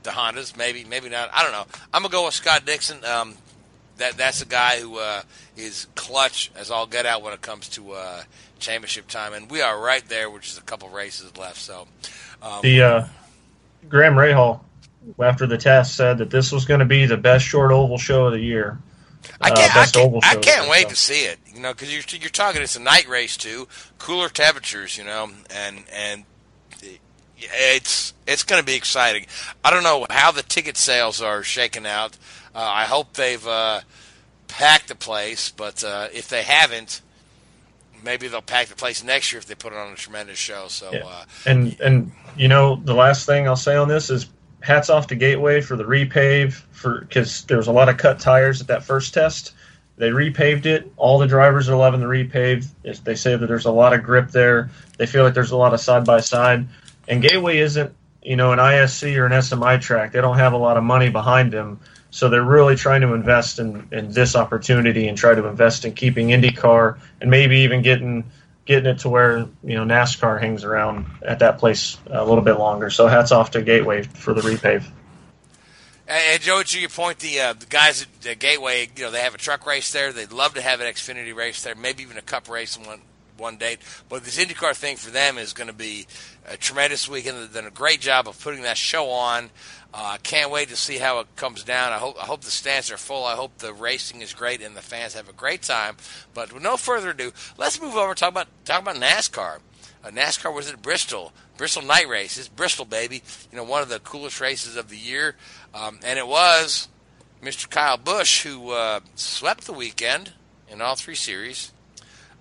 [0.04, 0.56] the Hondas.
[0.58, 1.30] Maybe, maybe not.
[1.34, 1.66] I don't know.
[1.94, 3.04] I'm gonna go with Scott Dixon.
[3.04, 3.36] Um,
[3.98, 5.22] that that's a guy who uh,
[5.56, 8.24] is clutch as all get out when it comes to uh,
[8.60, 11.58] championship time, and we are right there, which is a couple races left.
[11.58, 11.88] So
[12.42, 13.08] um, the uh,
[13.90, 14.62] Graham Rahal
[15.20, 18.26] after the test said that this was going to be the best short oval show
[18.26, 18.78] of the year.
[19.42, 21.40] I can't, uh, I can't, I can't wait to see it.
[21.58, 23.68] You know, because you're you're talking it's a night race too,
[23.98, 24.98] cooler temperatures.
[24.98, 26.24] You know, and and
[27.38, 29.26] it's it's going to be exciting.
[29.64, 32.18] I don't know how the ticket sales are shaking out.
[32.54, 33.82] Uh, I hope they've uh,
[34.48, 37.02] packed the place, but uh, if they haven't,
[38.04, 40.68] maybe they'll pack the place next year if they put it on a tremendous show.
[40.68, 41.06] So, yeah.
[41.06, 44.30] Uh, and and you know, the last thing I'll say on this is
[44.62, 48.20] hats off to Gateway for the repave for because there was a lot of cut
[48.20, 49.54] tires at that first test.
[49.98, 50.92] They repaved it.
[50.96, 52.68] All the drivers are loving the repave.
[53.04, 54.70] They say that there's a lot of grip there.
[54.98, 56.68] They feel like there's a lot of side by side.
[57.08, 60.12] And Gateway isn't, you know, an ISC or an SMI track.
[60.12, 61.80] They don't have a lot of money behind them.
[62.12, 65.94] So they're really trying to invest in, in this opportunity and try to invest in
[65.94, 68.26] keeping IndyCar and maybe even getting
[68.66, 72.60] getting it to where you know NASCAR hangs around at that place a little bit
[72.60, 72.90] longer.
[72.90, 74.86] So hats off to Gateway for the repave.
[76.08, 79.20] And Joe, to your point, the uh, the guys at the Gateway, you know, they
[79.20, 80.14] have a truck race there.
[80.14, 83.02] They'd love to have an Xfinity race there, maybe even a Cup race one
[83.38, 83.80] one date.
[84.08, 86.08] But this IndyCar thing for them is going to be
[86.48, 87.38] a tremendous weekend.
[87.38, 89.50] They've done a great job of putting that show on.
[89.94, 91.92] I uh, can't wait to see how it comes down.
[91.92, 93.26] I hope I hope the stands are full.
[93.26, 95.98] I hope the racing is great and the fans have a great time.
[96.34, 99.60] But with no further ado, let's move over and talk about talk about NASCAR.
[100.04, 102.38] Uh, NASCAR was at Bristol, Bristol Night Race.
[102.38, 103.24] It's Bristol, baby.
[103.52, 105.36] You know, one of the coolest races of the year,
[105.74, 106.88] um, and it was
[107.42, 107.70] Mr.
[107.70, 110.34] Kyle Busch who uh, swept the weekend
[110.70, 111.72] in all three series.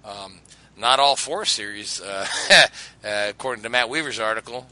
[0.04, 0.40] Um,
[0.78, 2.66] not all four series, uh, uh,
[3.28, 4.66] according to Matt Weaver's article.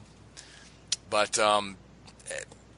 [1.10, 1.76] But um,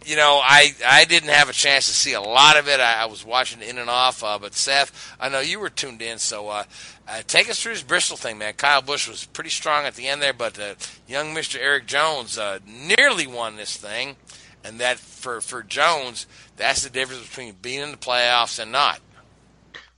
[0.07, 2.79] you know, I I didn't have a chance to see a lot of it.
[2.79, 4.23] I, I was watching in and off.
[4.23, 6.65] Uh, but Seth, I know you were tuned in, so uh,
[7.09, 8.55] uh, take us through this Bristol thing, man.
[8.55, 10.75] Kyle Busch was pretty strong at the end there, but uh,
[11.09, 14.17] young Mister Erik Jones uh, nearly won this thing,
[14.67, 19.01] and that for for Jones, that's the difference between being in the playoffs and not.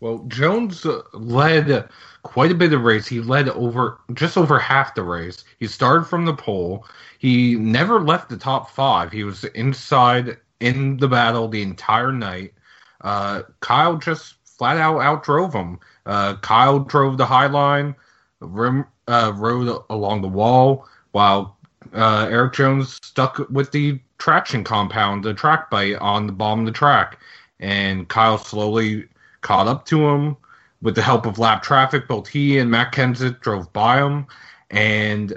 [0.01, 1.89] Well, Jones uh, led
[2.23, 3.07] quite a bit of race.
[3.07, 5.45] He led over just over half the race.
[5.59, 6.87] He started from the pole.
[7.19, 9.11] He never left the top five.
[9.11, 12.53] He was inside in the battle the entire night.
[13.01, 15.79] Uh, Kyle just flat out outdrove him.
[16.07, 17.95] Uh, Kyle drove the high line,
[18.41, 21.57] rim, uh, rode along the wall, while
[21.93, 26.67] uh, Erik Jones stuck with the traction compound, the track bite on the bottom of
[26.67, 27.19] the track.
[27.61, 29.09] And Kyle slowly
[29.41, 30.37] caught up to him,
[30.83, 34.27] with the help of lap traffic, both he and Matt Kenseth drove by him.
[34.71, 35.37] And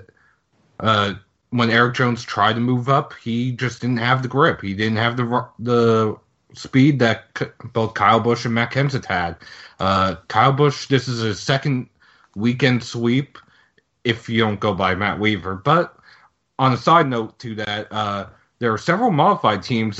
[0.80, 1.16] uh,
[1.50, 4.62] when Erik Jones tried to move up, he just didn't have the grip.
[4.62, 6.18] He didn't have the the
[6.54, 7.26] speed that
[7.74, 9.38] both Kyle Busch and Matt Kenseth had.
[9.80, 11.88] Uh, Kyle Busch, this is his second
[12.36, 13.38] weekend sweep,
[14.04, 15.56] if you don't go by Matt Weaver.
[15.56, 15.96] But
[16.60, 18.28] on a side note to that, uh,
[18.62, 20.00] there are several modified teams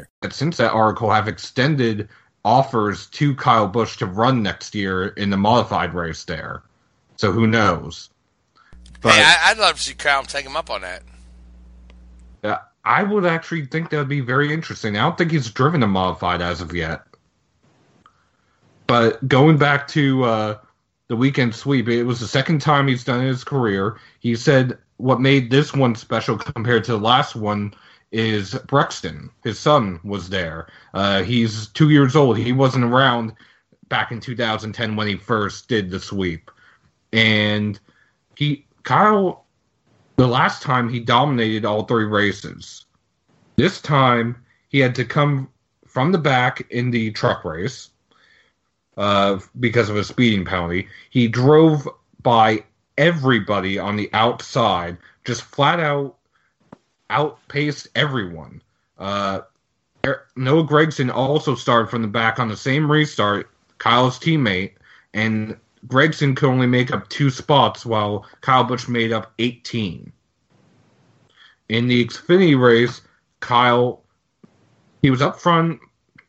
[0.29, 2.09] Since that article have extended
[2.43, 6.63] offers to Kyle Busch to run next year in the modified race there.
[7.17, 8.09] So who knows?
[9.01, 11.03] But hey, I, I'd love to see Kyle take him up on that.
[12.43, 14.97] uh, I would actually think that would be very interesting.
[14.97, 17.03] I don't think he's driven a modified as of yet.
[18.87, 20.57] But going back to uh,
[21.07, 23.97] the weekend sweep, it was the second time he's done it in his career.
[24.19, 27.73] He said what made this one special compared to the last one
[28.11, 29.29] is Brexton.
[29.43, 30.67] His son was there.
[30.93, 32.37] Uh, he's two years old.
[32.37, 33.33] He wasn't around
[33.87, 36.51] back in 2010 when he first did the sweep.
[37.13, 37.79] And
[38.35, 39.45] he, Kyle,
[40.17, 42.85] the last time he dominated all three races.
[43.55, 45.49] This time he had to come
[45.85, 47.89] from the back in the truck race
[48.97, 50.87] uh, because of a speeding penalty.
[51.09, 51.87] He drove
[52.23, 52.63] by
[52.97, 56.17] everybody on the outside, just flat out
[57.11, 58.61] outpaced everyone.
[58.97, 59.41] Uh,
[60.35, 64.73] Noah Gragson also started from the back on the same restart, Kyle's teammate,
[65.13, 65.55] and
[65.87, 70.11] Gragson could only make up two spots while Kyle Busch made up 18.
[71.69, 73.01] In the Xfinity race,
[73.39, 74.03] Kyle,
[75.01, 75.79] he was up front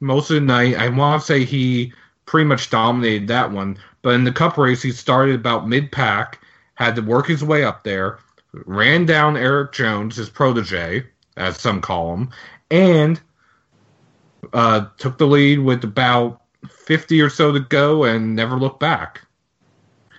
[0.01, 0.77] most of the night.
[0.77, 1.93] I want to say he
[2.27, 6.41] pretty much dominated that one, but in the Cup race, he started about mid pack,
[6.75, 8.19] had to work his way up there,
[8.53, 12.31] ran down Erik Jones, his protege, as some call him,
[12.71, 13.21] and
[14.53, 19.23] uh, took the lead with about 50 or so to go and never looked back.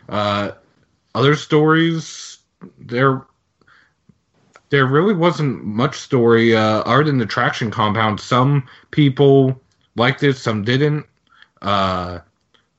[0.10, 0.52] Uh,
[1.16, 2.40] other stories,
[2.80, 3.26] there
[4.70, 8.20] there really wasn't much story uh, other than the traction compound.
[8.20, 9.62] Some people
[9.96, 11.06] liked it, some didn't.
[11.62, 12.20] Uh,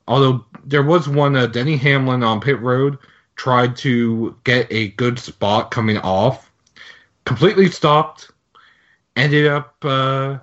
[0.05, 2.97] although there was one, uh, Denny Hamlin on pit road
[3.35, 6.51] tried to get a good spot coming off,
[7.25, 8.31] completely stopped,
[9.15, 10.37] ended up uh,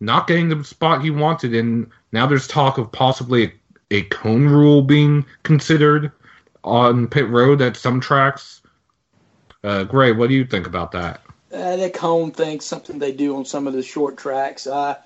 [0.00, 3.52] not getting the spot he wanted, and now there's talk of possibly a,
[3.90, 6.12] a cone rule being considered
[6.64, 8.62] on pit road at some tracks.
[9.64, 11.22] Uh, Gray, what do you think about that?
[11.52, 14.66] Uh, that cone thing's something they do on some of the short tracks.
[14.66, 14.96] Uh,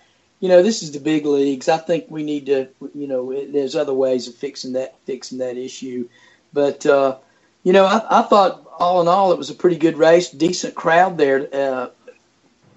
[0.41, 1.69] you know, this is the big leagues.
[1.69, 5.39] I think we need to, you know, it, there's other ways of fixing that fixing
[5.39, 6.09] that issue.
[6.53, 7.19] But uh,
[7.63, 10.75] you know, I, I thought all in all it was a pretty good race, decent
[10.75, 11.91] crowd there uh,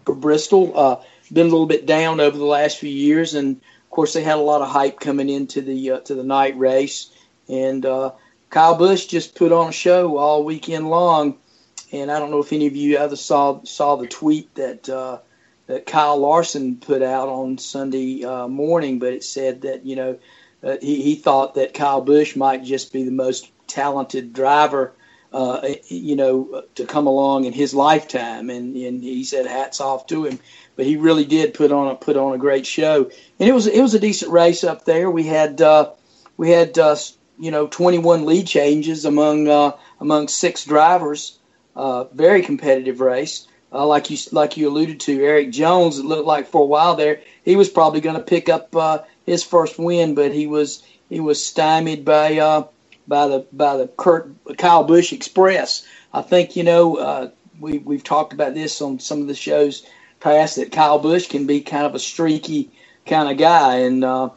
[0.06, 0.78] for Bristol.
[0.78, 0.96] Uh,
[1.32, 4.38] been a little bit down over the last few years, and of course they had
[4.38, 7.12] a lot of hype coming into the uh, to the night race.
[7.48, 8.12] And uh,
[8.50, 11.38] Kyle Busch just put on a show all weekend long.
[11.92, 15.20] And I don't know if any of you ever saw saw the tweet that uh,
[15.68, 20.20] that Kyle Larson put out on Sunday uh, morning, but it said that you know
[20.64, 24.94] uh, he, he thought that Kyle Busch might just be the most talented driver,
[25.34, 30.08] uh, you know, to come along in his lifetime, and, and he said hats off
[30.08, 30.40] to him.
[30.76, 33.10] But he really did put on a put on a great show,
[33.40, 35.10] and it was it was a decent race up there.
[35.10, 35.92] We had uh,
[36.38, 36.96] we had uh,
[37.40, 41.38] you know 21 lead changes among uh, among six drivers.
[41.76, 43.48] Uh, very competitive race.
[43.72, 46.00] Uh, like you like you alluded to, Erik Jones.
[46.00, 49.00] It looked like for a while there he was probably going to pick up uh,
[49.26, 52.64] his first win, but he was he was stymied by uh,
[53.08, 55.86] by the by the Kurt Kyle Busch Express.
[56.14, 57.30] I think you know uh,
[57.60, 59.86] we we've talked about this on some of the shows
[60.20, 62.72] past that Kyle Busch can be kind of a streaky
[63.06, 64.30] kind of guy, and uh,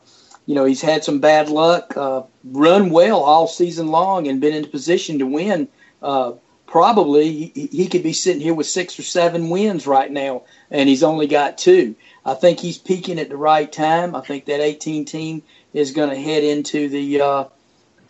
[0.48, 4.54] you know, he's had some bad luck, uh, run well all season long, and been
[4.54, 5.68] in position to win.
[6.02, 6.32] Uh,
[6.66, 10.88] probably he, he could be sitting here with six or seven wins right now, and
[10.88, 11.94] he's only got two.
[12.24, 14.14] I think he's peaking at the right time.
[14.14, 15.42] I think that 18 team
[15.74, 17.44] is going to head into the uh,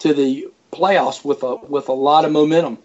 [0.00, 2.78] to the playoffs with a with a lot of momentum.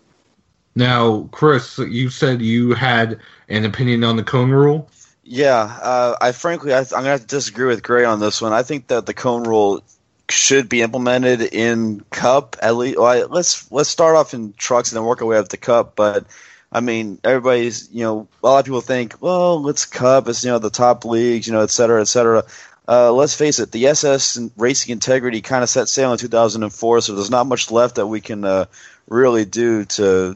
[0.76, 4.90] Now, Chris, you said you had an opinion on the cone rule.
[5.24, 8.42] Yeah, uh, I frankly, I, am going to have to disagree with Gray on this
[8.42, 8.52] one.
[8.52, 9.82] I think that the cone rule
[10.30, 12.98] should be implemented in Cup at least.
[12.98, 15.96] Well, let's let's start off in trucks and then work our way up to Cup.
[15.96, 16.26] But
[16.72, 20.52] I mean, everybody's you know a lot of people think, well, let's Cup, it's you
[20.52, 22.44] know the top leagues, you know, et cetera, et cetera.
[22.88, 27.16] Uh, let's face it, the SS Racing Integrity kind of set sail in 2004, so
[27.16, 28.66] there's not much left that we can uh,
[29.08, 30.36] really do to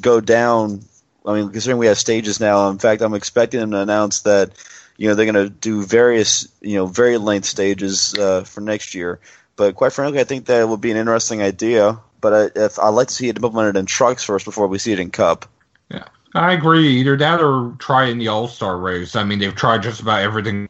[0.00, 0.82] go down
[1.24, 4.52] I mean, considering we have stages now, in fact, I'm expecting them to announce that
[4.96, 8.94] you know they're going to do various you know very length stages uh, for next
[8.94, 9.20] year.
[9.56, 11.98] But quite frankly, I think that would be an interesting idea.
[12.20, 14.92] But I, if I'd like to see it implemented in trucks first before we see
[14.92, 15.46] it in Cup.
[15.90, 16.04] Yeah,
[16.34, 16.88] I agree.
[17.00, 19.14] Either that or try in the All Star race.
[19.16, 20.68] I mean, they've tried just about everything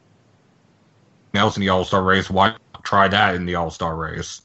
[1.34, 2.30] else in the All Star race.
[2.30, 4.42] Why try that in the All Star race?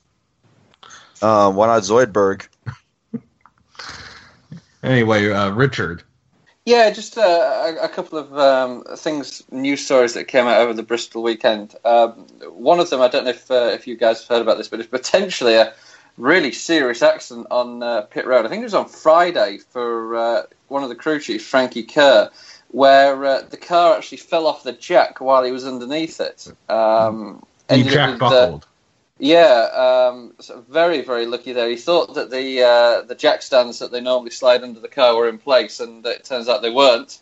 [1.21, 2.47] Um, why not Zoidberg?
[4.83, 6.03] Anyway, uh, Richard.
[6.65, 10.73] Yeah, just uh, a, a, couple of um, things, news stories that came out over
[10.73, 11.75] the Bristol weekend.
[11.85, 12.11] Um,
[12.51, 14.67] one of them, I don't know if uh, if you guys have heard about this,
[14.67, 15.73] but it's potentially a
[16.17, 18.45] really serious accident on uh, pit road.
[18.45, 22.29] I think it was on Friday for uh, one of the crew chiefs, Frankie Kerr,
[22.69, 26.51] where uh, the car actually fell off the jack while he was underneath it.
[26.69, 27.45] Um,
[27.83, 28.67] jack with, buckled.
[29.19, 31.69] Yeah, um, so very very lucky there.
[31.69, 35.15] He thought that the uh, the jack stands that they normally slide under the car
[35.15, 37.19] were in place, and it turns out they weren't.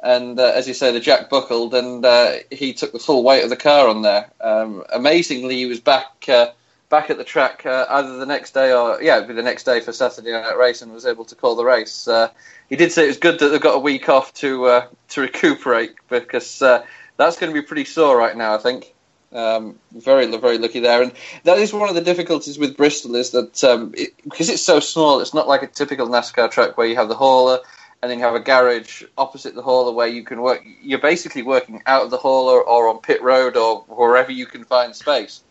[0.00, 3.44] And uh, as you say, the jack buckled, and uh, he took the full weight
[3.44, 4.30] of the car on there.
[4.40, 6.50] Um, amazingly, he was back uh,
[6.88, 9.64] back at the track uh, either the next day or yeah, it'd be the next
[9.64, 12.08] day for Saturday night race, and was able to call the race.
[12.08, 12.28] Uh,
[12.68, 15.94] he did say it was good that they've got a week off to to recuperate
[16.08, 18.54] because that's going to be pretty sore right now.
[18.54, 18.94] I think.
[19.30, 21.12] Um, very, very lucky there, and
[21.44, 24.80] that is one of the difficulties with Bristol is that um, it, because it's so
[24.80, 27.58] small, it's not like a typical NASCAR track where you have the hauler
[28.02, 30.62] and then you have a garage opposite the hauler where you can work.
[30.82, 34.64] You're basically working out of the hauler or on pit road or wherever you can
[34.64, 35.42] find space.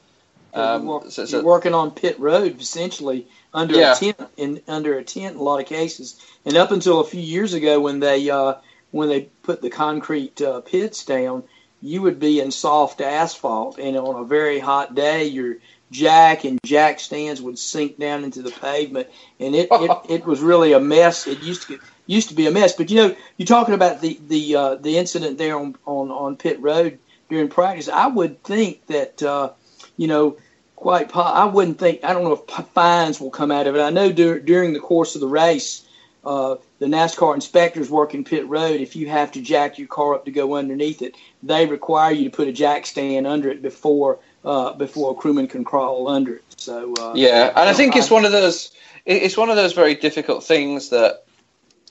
[0.57, 3.93] Um, you're, so, so, you're, working on pit road essentially under yeah.
[3.93, 7.05] a tent in under a tent in a lot of cases, and up until a
[7.05, 8.55] few years ago when they uh,
[8.91, 11.43] when they put the concrete uh, pits down
[11.81, 15.57] you would be in soft asphalt, and on a very hot day, your
[15.91, 19.07] jack and jack stands would sink down into the pavement,
[19.39, 21.27] and it it, it was really a mess.
[21.27, 22.73] It used to get, used to be a mess.
[22.73, 26.35] But you know, you're talking about the the uh, the incident there on, on on
[26.35, 26.97] pit road
[27.29, 27.89] during practice.
[27.89, 29.51] I would think that uh,
[29.97, 30.37] you know
[30.77, 31.13] quite.
[31.13, 32.05] I wouldn't think.
[32.05, 33.81] I don't know if fines will come out of it.
[33.81, 35.85] I know dur- during the course of the race,
[36.23, 40.25] uh, the NASCAR inspectors working pit road, if you have to jack your car up
[40.25, 44.19] to go underneath it, they require you to put a jack stand under it before
[44.45, 46.43] uh, before a crewman can crawl under it.
[46.55, 48.71] So uh, yeah, and I think it's one of those
[49.05, 51.25] it's one of those very difficult things that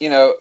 [0.00, 0.36] you know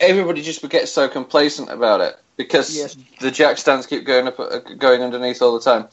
[0.00, 2.96] everybody just gets so complacent about it because yes.
[3.20, 5.88] the jack stands keep going up uh, going underneath all the time.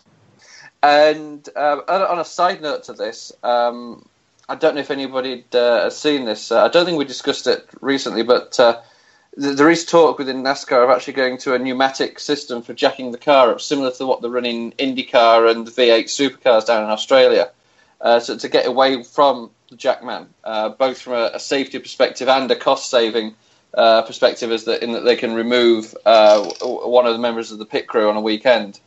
[0.84, 4.07] And uh, on a side note to this, um,
[4.49, 6.51] I don't know if anybody uh, has seen this.
[6.51, 8.82] Uh, I don't think we discussed it recently, but uh,
[9.39, 13.11] th- there is talk within NASCAR of actually going to a pneumatic system for jacking
[13.11, 17.51] the car up, similar to what they're running IndyCar and V8 supercars down in Australia.
[18.01, 22.27] Uh, so to get away from the jackman, uh, both from a, a, safety perspective
[22.27, 23.36] and a cost-saving
[23.75, 27.65] uh, perspective, is that in that they can remove one of the members of the
[27.65, 28.79] pit crew on a weekend.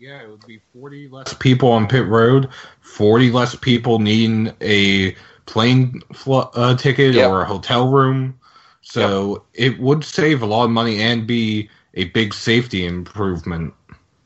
[0.00, 2.48] Yeah, it would be 40 less people on pit road,
[2.80, 7.30] 40 less people needing a plane fl- uh, ticket yep.
[7.30, 8.40] or a hotel room.
[8.80, 9.72] So yep.
[9.74, 13.74] it would save a lot of money and be a big safety improvement.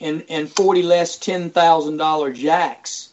[0.00, 3.08] And and 40 less $10,000 jacks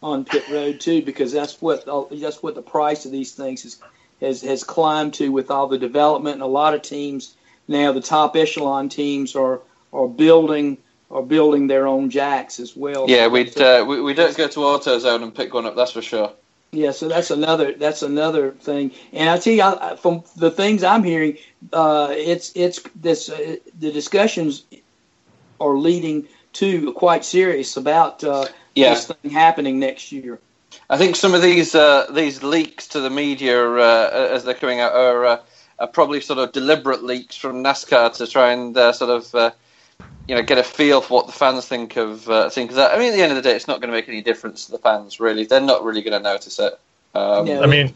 [0.00, 3.80] on pit road too because that's what that's what the price of these things is,
[4.20, 7.34] has has climbed to with all the development and a lot of teams
[7.66, 9.60] now the top echelon teams are
[9.92, 10.76] are building
[11.10, 13.06] are building their own jacks as well.
[13.08, 15.76] Yeah, we'd uh, we, we don't go to AutoZone and pick one up.
[15.76, 16.32] That's for sure.
[16.72, 18.90] Yeah, so that's another that's another thing.
[19.12, 21.38] And I tell you, I, from the things I'm hearing,
[21.72, 24.64] uh, it's it's this uh, the discussions
[25.60, 28.90] are leading to quite serious about uh, yeah.
[28.90, 30.40] this thing happening next year.
[30.90, 34.80] I think some of these uh, these leaks to the media uh, as they're coming
[34.80, 35.38] out are, uh,
[35.78, 39.54] are, probably sort of deliberate leaks from NASCAR to try and sort of
[40.28, 42.94] you know, get a feel for what the fans think of uh, think of that.
[42.94, 44.66] I mean, at the end of the day, it's not going to make any difference
[44.66, 45.20] to the fans.
[45.20, 46.78] Really, they're not really going to notice it.
[47.14, 47.94] Um, I mean,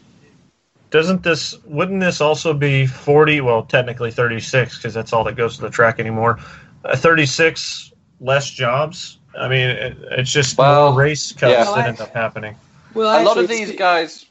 [0.91, 5.55] doesn't this wouldn't this also be 40 well technically 36 because that's all that goes
[5.55, 6.39] to the track anymore
[6.83, 11.63] uh, 36 less jobs i mean it, it's just Well, more race cuts yeah.
[11.63, 12.55] that end up happening
[12.93, 14.25] Well, a lot of these guys,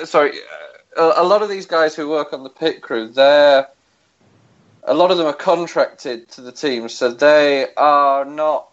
[0.00, 0.32] uh, sorry,
[0.96, 3.66] uh, a lot of these guys who work on the pit crew, they're
[4.84, 8.68] a lot of them are contracted to the team, so they are not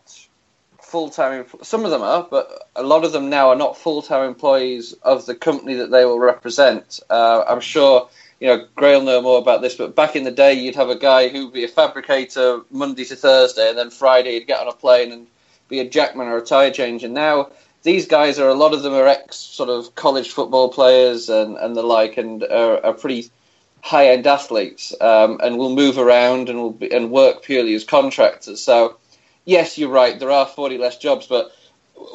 [0.80, 1.46] full time.
[1.62, 4.94] Some of them are, but a lot of them now are not full time employees
[5.04, 7.00] of the company that they will represent.
[7.10, 8.10] Uh, I'm sure.
[8.42, 10.90] You know, Gray will know more about this, but back in the day, you'd have
[10.90, 14.68] a guy who'd be a fabricator Monday to Thursday, and then Friday he'd get on
[14.68, 15.28] a plane and
[15.70, 17.08] be a jackman or a tire changer.
[17.08, 17.52] Now,
[17.84, 21.56] these guys are a lot of them are ex sort of college football players and,
[21.56, 23.30] and the like, and are, are pretty
[23.84, 27.84] high end athletes, um, and will move around and will be, and work purely as
[27.84, 28.62] contractors.
[28.62, 28.98] So,
[29.46, 30.20] yes, you're right.
[30.20, 31.52] There are 40 less jobs, but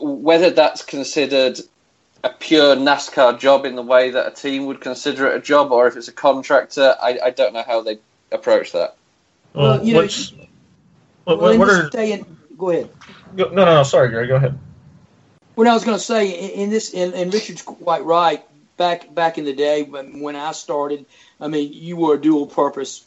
[0.01, 1.61] whether that's considered
[2.25, 5.71] a pure NASCAR job in the way that a team would consider it a job,
[5.73, 7.99] or if it's a contractor, I, I don't know how they
[8.33, 8.97] approach that.
[9.55, 10.33] Well, you know, what's,
[11.25, 12.89] what, well, in what this are day and- go ahead.
[13.35, 14.59] no no no sorry gary go ahead
[15.57, 18.43] Well, I was going to say in, in this, and, and Richard's quite right.
[18.79, 21.07] Back back in the day when when I started,
[21.41, 23.05] I mean, you were a dual purpose,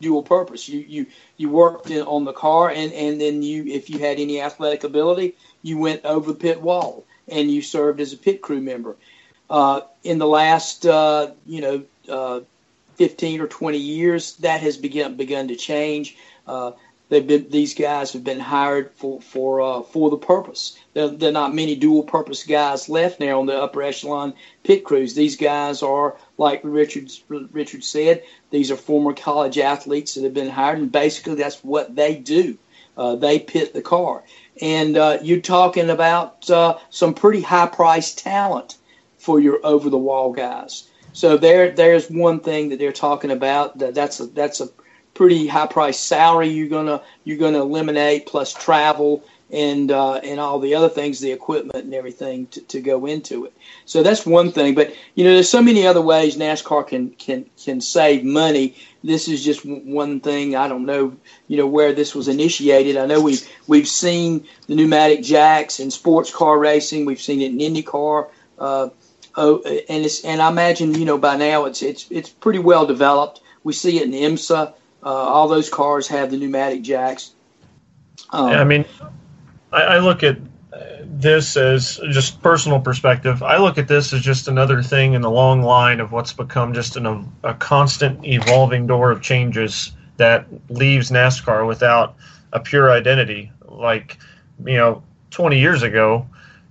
[0.00, 0.68] dual purpose.
[0.68, 1.06] You you
[1.36, 4.84] you worked in, on the car, and and then you, if you had any athletic
[4.84, 8.96] ability, you went over the pit wall, and you served as a pit crew member.
[9.48, 12.40] Uh, in the last, uh, you know, uh,
[12.94, 16.16] 15 or 20 years, that has begun begun to change.
[16.46, 16.72] Uh,
[17.08, 20.78] they've been these guys have been hired for for uh, for the purpose.
[20.94, 24.34] There, there are not many dual purpose guys left now on the upper echelon
[24.64, 25.14] pit crews.
[25.14, 28.24] These guys are like Richard Richard said.
[28.50, 32.56] These are former college athletes that have been hired, and basically that's what they do.
[32.96, 34.24] Uh, they pit the car,
[34.60, 38.78] and uh, you're talking about uh, some pretty high priced talent
[39.18, 40.88] for your over the wall guys.
[41.12, 43.78] So there, there's one thing that they're talking about.
[43.78, 44.68] That that's a that's a
[45.12, 49.22] pretty high priced salary you're gonna you're gonna eliminate plus travel
[49.52, 53.46] and uh, and all the other things, the equipment and everything to, to go into
[53.46, 53.52] it.
[53.84, 54.74] So that's one thing.
[54.74, 58.76] But you know, there's so many other ways NASCAR can can can save money.
[59.02, 60.54] This is just one thing.
[60.54, 61.16] I don't know,
[61.48, 62.96] you know, where this was initiated.
[62.96, 67.04] I know we've we've seen the pneumatic jacks in sports car racing.
[67.04, 68.28] We've seen it in IndyCar.
[68.58, 68.90] Uh,
[69.36, 72.86] oh, and it's and I imagine you know by now it's it's it's pretty well
[72.86, 73.40] developed.
[73.64, 74.74] We see it in IMSA.
[75.02, 77.32] Uh, all those cars have the pneumatic jacks.
[78.30, 78.84] Um, I mean,
[79.72, 80.38] I, I look at
[81.20, 83.42] this as just personal perspective.
[83.42, 86.72] I look at this as just another thing in the long line of what's become
[86.72, 92.16] just an, a, a constant evolving door of changes that leaves NASCAR without
[92.52, 93.52] a pure identity.
[93.66, 94.18] Like,
[94.64, 96.26] you know, 20 years ago,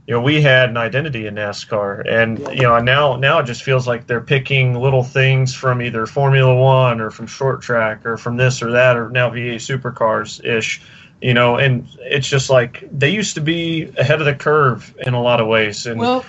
[0.08, 3.62] you know, we had an identity in NASCAR, and you know, now now it just
[3.62, 8.18] feels like they're picking little things from either Formula One or from short track or
[8.18, 10.82] from this or that or now V8 supercars ish,
[11.22, 15.14] you know, and it's just like they used to be ahead of the curve in
[15.14, 15.86] a lot of ways.
[15.86, 16.26] And Well,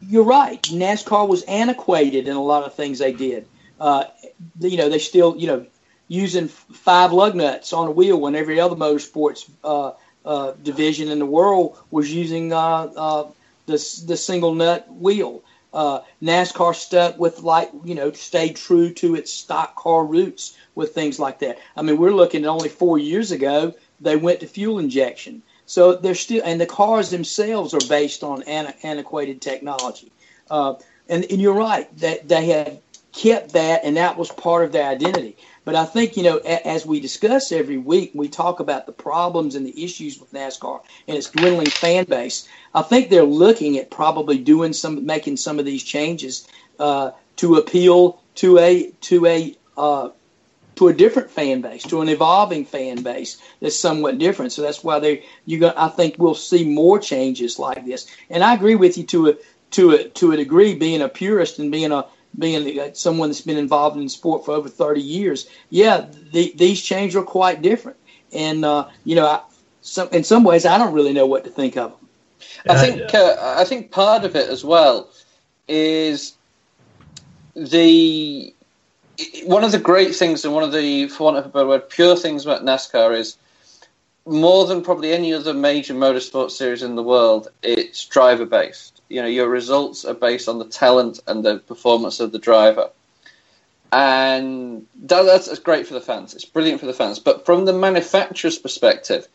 [0.00, 0.62] you're right.
[0.62, 3.46] NASCAR was antiquated in a lot of things they did.
[3.80, 4.04] Uh,
[4.60, 5.66] you know, they still, you know,
[6.08, 9.92] using five lug nuts on a wheel when every other motorsports uh,
[10.24, 13.28] uh, division in the world was using uh, uh,
[13.66, 15.42] the the single nut wheel.
[15.76, 20.94] Uh, NASCAR stuck with like you know stayed true to its stock car roots with
[20.94, 21.58] things like that.
[21.76, 25.42] I mean, we're looking at only four years ago they went to fuel injection.
[25.66, 30.12] So they're still, and the cars themselves are based on ana- antiquated technology.
[30.50, 30.74] Uh,
[31.08, 32.80] and, and you're right that they had
[33.12, 35.36] kept that, and that was part of their identity.
[35.66, 38.92] But I think you know, a, as we discuss every week, we talk about the
[38.92, 42.48] problems and the issues with NASCAR and its dwindling fan base.
[42.72, 46.46] I think they're looking at probably doing some, making some of these changes
[46.78, 50.10] uh, to appeal to a to a uh,
[50.76, 54.52] to a different fan base, to an evolving fan base that's somewhat different.
[54.52, 55.76] So that's why they you got.
[55.76, 58.06] I think we'll see more changes like this.
[58.30, 59.34] And I agree with you to a
[59.72, 62.06] to a to a degree, being a purist and being a
[62.38, 65.48] being uh, someone that's been involved in sport for over 30 years.
[65.70, 67.98] Yeah, the, these changes are quite different.
[68.32, 69.40] And uh, you know, I,
[69.82, 72.08] some, in some ways, I don't really know what to think of them.
[72.68, 75.08] I think uh, I think part of it as well
[75.68, 76.34] is
[77.54, 78.52] the
[79.44, 81.88] one of the great things and one of the, for want of a better word,
[81.88, 83.36] pure things about NASCAR is
[84.26, 88.95] more than probably any other major motorsport series in the world, it's driver based.
[89.08, 92.90] You know, your results are based on the talent and the performance of the driver.
[93.92, 96.34] and that, that's, that's great for the fans.
[96.34, 97.18] It's brilliant for the fans.
[97.18, 99.28] But from the manufacturer's perspective,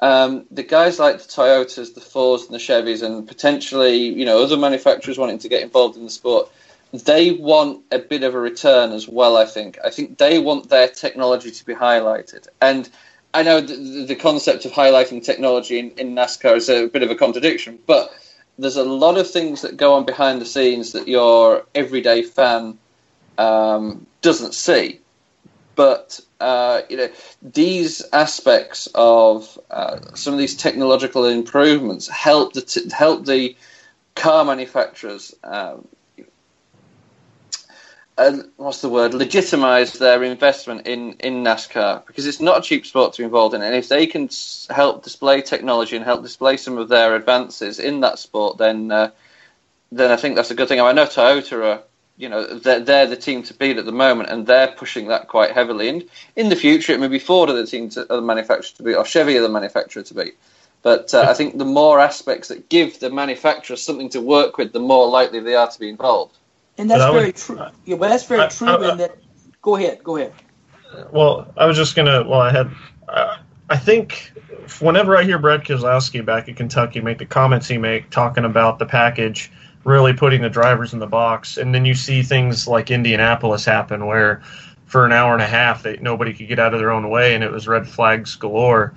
[0.00, 4.42] um, the guys like the Toyotas, the Fords, and the Chevys, and potentially you know
[4.42, 6.50] other manufacturers wanting to get involved in the sport,
[6.92, 9.36] they want a bit of a return as well.
[9.36, 9.78] I think.
[9.84, 12.88] I think they want their technology to be highlighted, and
[13.34, 17.10] I know the, the concept of highlighting technology in, in NASCAR is a bit of
[17.10, 18.12] a contradiction, but
[18.58, 22.78] there's a lot of things that go on behind the scenes that your everyday fan
[23.38, 25.00] um, doesn't see.
[25.76, 27.08] But uh, you know
[27.40, 33.56] these aspects of uh, some of these technological improvements help the t- help the
[34.16, 35.34] car manufacturers.
[35.44, 35.86] Um,
[38.18, 39.14] uh, what's the word?
[39.14, 43.54] Legitimize their investment in, in NASCAR because it's not a cheap sport to be involved
[43.54, 44.28] in, and if they can
[44.70, 49.10] help display technology and help display some of their advances in that sport, then uh,
[49.92, 50.80] then I think that's a good thing.
[50.80, 51.82] I know Toyota are
[52.16, 55.28] you know they're, they're the team to beat at the moment, and they're pushing that
[55.28, 55.88] quite heavily.
[55.88, 56.04] And
[56.34, 58.96] in the future, it may be Ford are the team to, the manufacturer to beat,
[58.96, 60.36] or Chevy are the manufacturer to beat.
[60.82, 64.72] But uh, I think the more aspects that give the manufacturer something to work with,
[64.72, 66.37] the more likely they are to be involved.
[66.78, 67.60] And that's I would- very true.
[67.84, 69.16] Yeah, but that's very I- true I- in that.
[69.60, 70.02] Go ahead.
[70.02, 70.32] Go ahead.
[71.10, 72.26] Well, I was just gonna.
[72.26, 72.70] Well, I had.
[73.08, 73.36] Uh,
[73.68, 74.32] I think
[74.80, 78.78] whenever I hear Brad Keselowski back at Kentucky make the comments he make talking about
[78.78, 79.50] the package,
[79.84, 84.06] really putting the drivers in the box, and then you see things like Indianapolis happen
[84.06, 84.40] where
[84.86, 87.34] for an hour and a half they, nobody could get out of their own way,
[87.34, 88.94] and it was red flags galore.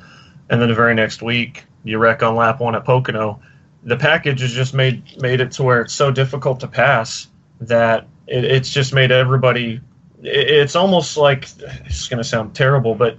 [0.49, 3.41] And then the very next week you wreck on lap one at Pocono.
[3.83, 7.27] The package has just made made it to where it's so difficult to pass
[7.61, 9.81] that it, it's just made everybody
[10.21, 11.47] it- it's almost like
[11.85, 13.17] it's going to sound terrible, but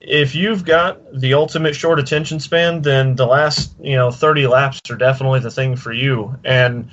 [0.00, 4.80] if you've got the ultimate short attention span, then the last you know 30 laps
[4.90, 6.88] are definitely the thing for you, and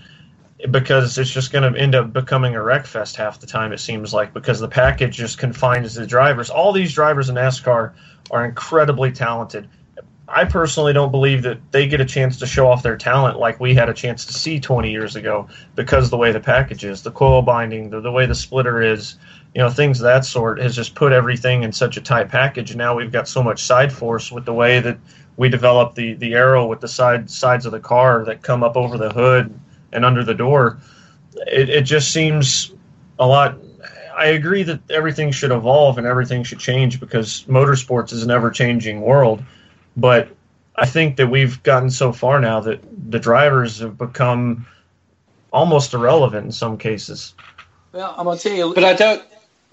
[0.72, 3.80] because it's just going to end up becoming a wreck fest half the time it
[3.80, 6.50] seems like because the package just confines the drivers.
[6.50, 7.94] All these drivers in NASCAR
[8.32, 9.68] are incredibly talented.
[10.28, 13.60] I personally don't believe that they get a chance to show off their talent like
[13.60, 17.04] we had a chance to see 20 years ago because the way the package is,
[17.04, 19.18] the coil binding, the, the way the splitter is,
[19.54, 22.76] you know, things of that sort has just put everything in such a tight package.
[22.76, 24.98] Now we've got so much side force with the way that
[25.38, 28.76] we develop the, the aero with the side sides of the car that come up
[28.76, 29.58] over the hood
[29.92, 30.80] and under the door.
[31.48, 32.74] It, it just seems
[33.20, 33.58] a lot.
[34.18, 38.50] I agree that everything should evolve and everything should change because motorsports is an ever
[38.50, 39.44] changing world.
[39.98, 40.30] But
[40.76, 44.66] I think that we've gotten so far now that the drivers have become
[45.54, 47.34] almost irrelevant in some cases.
[47.94, 48.74] Well, I'm gonna tell you.
[48.74, 49.24] But I don't.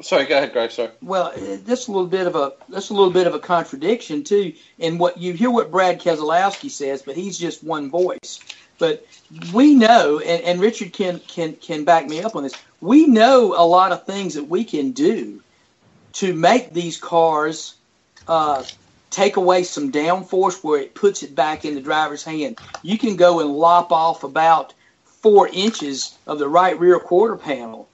[0.01, 0.71] Sorry, go ahead, Greg.
[0.71, 0.91] Sorry.
[1.01, 1.33] Well,
[1.65, 4.53] that's a little bit of a that's a little bit of a contradiction too.
[4.79, 8.41] In what you hear what Brad Keselowski says, but he's just one voice.
[8.79, 9.07] But
[9.53, 12.55] we know, and, and Richard can can can back me up on this.
[12.81, 15.43] We know a lot of things that we can do
[16.15, 17.75] to make these cars
[18.29, 18.65] uh,
[19.13, 22.59] take away some downforce where it puts it back in the driver's hand.
[22.83, 27.89] You can go and lop off about four inches of the right rear quarter panel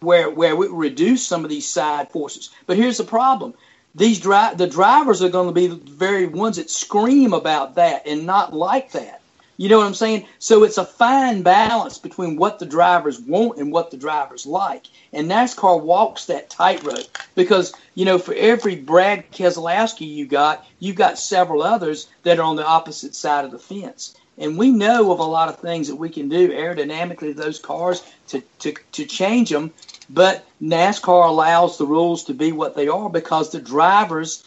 [0.00, 2.50] where where we reduce some of these side forces.
[2.66, 3.54] But here's the problem:
[3.94, 8.06] these dri- the drivers are going to be the very ones that scream about that
[8.06, 9.20] and not like that.
[9.56, 10.26] You know what I'm saying?
[10.40, 14.86] So it's a fine balance between what the drivers want and what the drivers like.
[15.12, 20.96] And NASCAR walks that tightrope because, you know, for every Brad Keselowski you got, you've
[20.96, 24.16] got several others that are on the opposite side of the fence.
[24.36, 27.60] And we know of a lot of things that we can do aerodynamically to those
[27.60, 29.72] cars to, to, to change them.
[30.10, 34.42] But NASCAR allows the rules to be what they are because the drivers,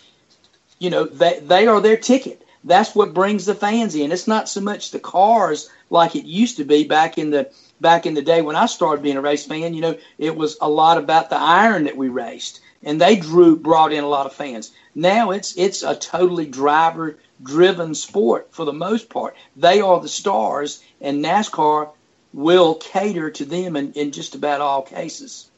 [0.79, 4.11] you know, they, they are their ticket that's what brings the fans in.
[4.11, 7.49] It's not so much the cars like it used to be back in the
[7.79, 9.73] back in the day when I started being a race fan.
[9.73, 13.55] You know, it was a lot about the iron that we raced, and they drew
[13.55, 14.71] brought in a lot of fans.
[14.93, 19.35] Now it's it's a totally driver driven sport for the most part.
[19.55, 21.89] They are the stars, and NASCAR
[22.33, 25.49] will cater to them in, in just about all cases.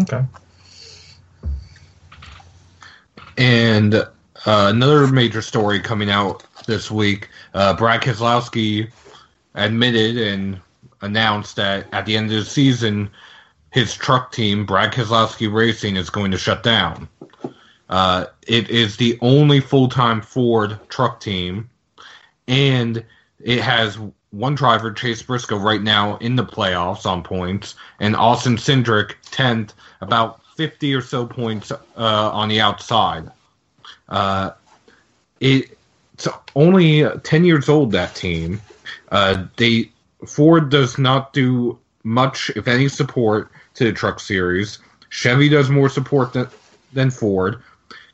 [0.00, 0.24] Okay.
[3.36, 4.06] And uh,
[4.44, 8.90] another major story coming out this week uh, Brad Keselowski
[9.54, 10.60] admitted and
[11.00, 13.10] announced that at the end of the season,
[13.70, 17.08] his truck team, Brad Keselowski Racing, is going to shut down.
[17.88, 21.68] Uh, it is the only full time Ford truck team,
[22.48, 23.04] and
[23.40, 23.98] it has
[24.30, 29.72] one driver, Chase Briscoe, right now in the playoffs on points, and Austin Cindric, 10th,
[30.00, 33.30] about 50 or so points uh, on the outside.
[34.08, 34.52] Uh,
[35.40, 35.76] it,
[36.26, 38.60] it's only 10 years old, that team.
[39.10, 39.90] Uh, they
[40.26, 44.78] Ford does not do much, if any, support to the truck series.
[45.08, 46.48] Chevy does more support than,
[46.92, 47.62] than Ford.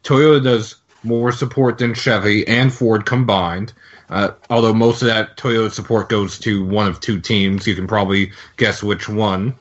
[0.05, 3.73] Toyota does more support than Chevy and Ford combined.
[4.09, 7.87] Uh, although most of that Toyota support goes to one of two teams, you can
[7.87, 9.55] probably guess which one.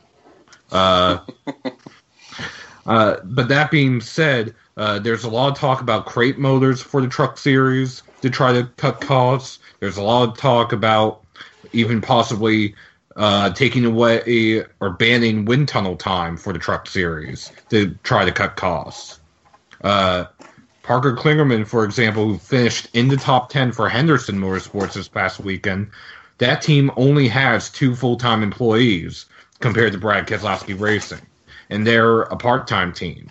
[0.72, 1.20] Uh,
[2.86, 7.02] uh, but that being said, uh, there's a lot of talk about crate motors for
[7.02, 9.60] the truck series to try to cut costs.
[9.80, 11.24] There's a lot of talk about
[11.74, 12.76] even possibly
[13.16, 18.32] uh, taking away or banning wind tunnel time for the truck series to try to
[18.32, 19.20] cut costs.
[19.84, 20.26] Uh,
[20.84, 25.40] Parker Kligerman, for example, who finished in the top 10 for Henderson Motorsports this past
[25.40, 25.90] weekend,
[26.38, 29.26] that team only has two full time employees
[29.60, 31.26] compared to Brad Keselowski Racing,
[31.70, 33.30] and they're a part time team.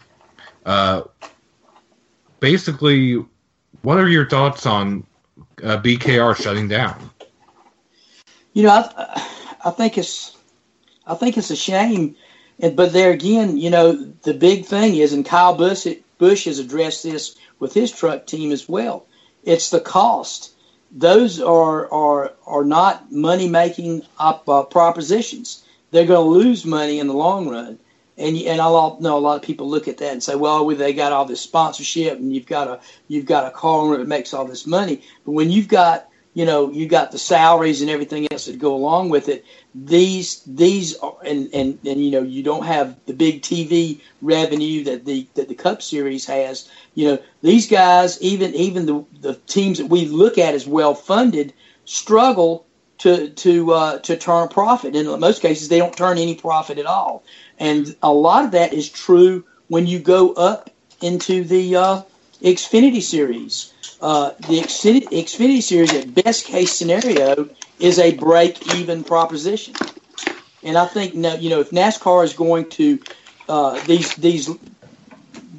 [0.67, 1.03] Uh,
[2.41, 3.25] basically,
[3.87, 5.07] what are your thoughts on
[5.63, 7.09] uh, BKR shutting down?
[8.53, 9.31] You know, I,
[9.65, 10.37] I think it's
[11.07, 12.17] I think it's a shame,
[12.59, 15.87] but there again, you know, the big thing is, and Kyle Busch,
[16.19, 19.07] Busch has addressed this with his truck team as well.
[19.45, 20.51] It's the cost.
[20.91, 25.63] Those are are are not money making up uh, propositions.
[25.93, 27.79] They're going to lose money in the long run.
[28.19, 30.93] And and I know a lot of people look at that and say, well, they
[30.93, 34.47] got all this sponsorship and you've got a you've got a car that makes all
[34.47, 35.03] this money.
[35.25, 38.75] But when you've got you know you got the salaries and everything else that go
[38.75, 39.45] along with it
[39.85, 44.85] these these are, and, and and you know you don't have the big TV revenue
[44.85, 46.71] that the that the Cup Series has.
[46.95, 50.95] You know these guys even even the the teams that we look at as well
[50.95, 51.53] funded
[51.85, 52.67] struggle
[52.99, 54.97] to to uh, to turn a profit.
[54.97, 57.23] In most cases they don't turn any profit at all
[57.59, 62.03] and a lot of that is true when you go up into the uh,
[62.43, 67.49] Xfinity series uh, the Xfinity, Xfinity Series, at best case scenario,
[67.79, 69.75] is a break even proposition.
[70.63, 72.99] And I think now, you know, if NASCAR is going to
[73.49, 74.51] uh, these these,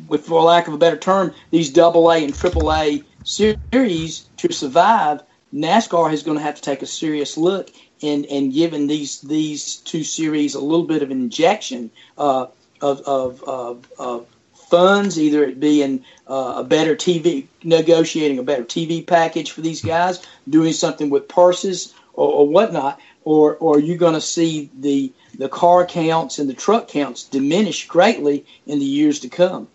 [0.08, 4.52] with for lack of a better term, these double A and triple A series to
[4.52, 5.22] survive,
[5.54, 7.70] NASCAR is going to have to take a serious look
[8.02, 12.48] and and giving these these two series a little bit of injection uh,
[12.82, 14.28] of, of, of, of
[14.70, 19.82] funds, either it be uh, a better TV, negotiating a better TV package for these
[19.82, 25.12] guys, doing something with purses or, or whatnot, or, or you're going to see the,
[25.38, 29.68] the car counts and the truck counts diminish greatly in the years to come.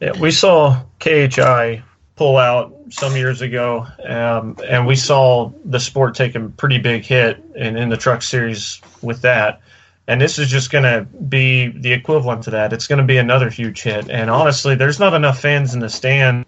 [0.00, 1.82] Yeah, we saw KHI
[2.20, 7.02] pull out some years ago, um, and we saw the sport take a pretty big
[7.02, 9.62] hit in, in the truck series with that
[10.10, 12.72] and this is just going to be the equivalent to that.
[12.72, 14.10] It's going to be another huge hit.
[14.10, 16.44] And honestly, there's not enough fans in the stands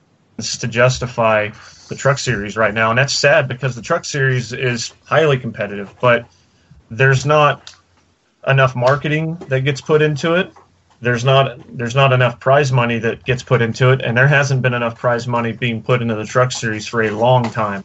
[0.59, 1.51] to justify
[1.89, 5.95] the Truck Series right now, and that's sad because the Truck Series is highly competitive,
[6.01, 6.27] but
[6.91, 7.73] there's not
[8.49, 10.53] enough marketing that gets put into it.
[11.03, 14.63] There's not there's not enough prize money that gets put into it, and there hasn't
[14.63, 17.85] been enough prize money being put into the Truck Series for a long time.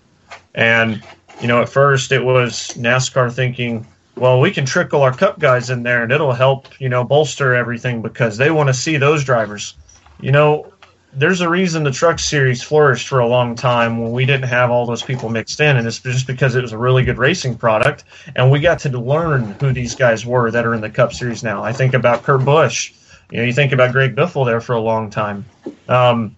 [0.56, 1.04] And
[1.42, 3.86] you know, at first it was NASCAR thinking
[4.18, 7.54] well, we can trickle our cup guys in there and it'll help, you know, bolster
[7.54, 9.76] everything because they want to see those drivers.
[10.20, 10.74] You know,
[11.14, 14.70] there's a reason the truck series flourished for a long time when we didn't have
[14.70, 17.58] all those people mixed in, and it's just because it was a really good racing
[17.58, 18.04] product,
[18.36, 21.44] and we got to learn who these guys were that are in the Cup Series
[21.44, 21.64] now.
[21.64, 22.92] I think about Kurt Busch.
[23.32, 25.46] You know, you think about Greg Biffle there for a long time,
[25.90, 26.36] um,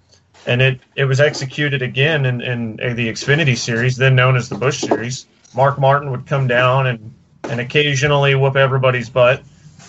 [0.48, 4.56] and it it was executed again in, in the Xfinity Series, then known as the
[4.56, 5.28] Busch Series.
[5.56, 7.14] Mark Martin would come down and
[7.44, 9.44] and occasionally whoop everybody's butt.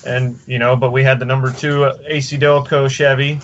[0.07, 3.41] And you know, but we had the number two AC Delco Chevy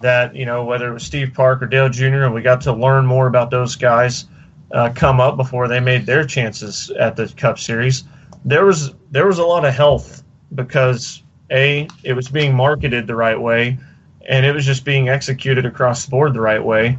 [0.00, 2.24] that you know whether it was Steve Park or Dale Jr.
[2.24, 4.26] and we got to learn more about those guys
[4.72, 8.04] uh, come up before they made their chances at the Cup Series.
[8.44, 10.22] There was there was a lot of health
[10.54, 13.78] because a it was being marketed the right way
[14.28, 16.98] and it was just being executed across the board the right way.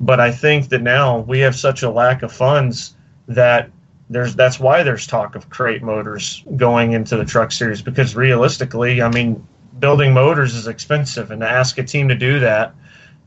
[0.00, 2.96] But I think that now we have such a lack of funds
[3.28, 3.70] that
[4.10, 9.00] there's that's why there's talk of crate motors going into the truck series because realistically,
[9.00, 9.46] I mean,
[9.78, 12.74] building motors is expensive, and to ask a team to do that,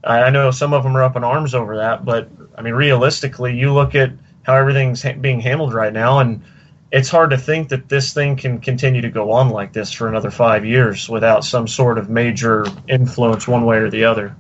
[0.04, 3.58] I know some of them are up in arms over that, but I mean, realistically,
[3.58, 4.12] you look at
[4.44, 6.44] how everything's being handled right now, and
[6.92, 10.08] it's hard to think that this thing can continue to go on like this for
[10.08, 14.36] another five years without some sort of major influence one way or the other.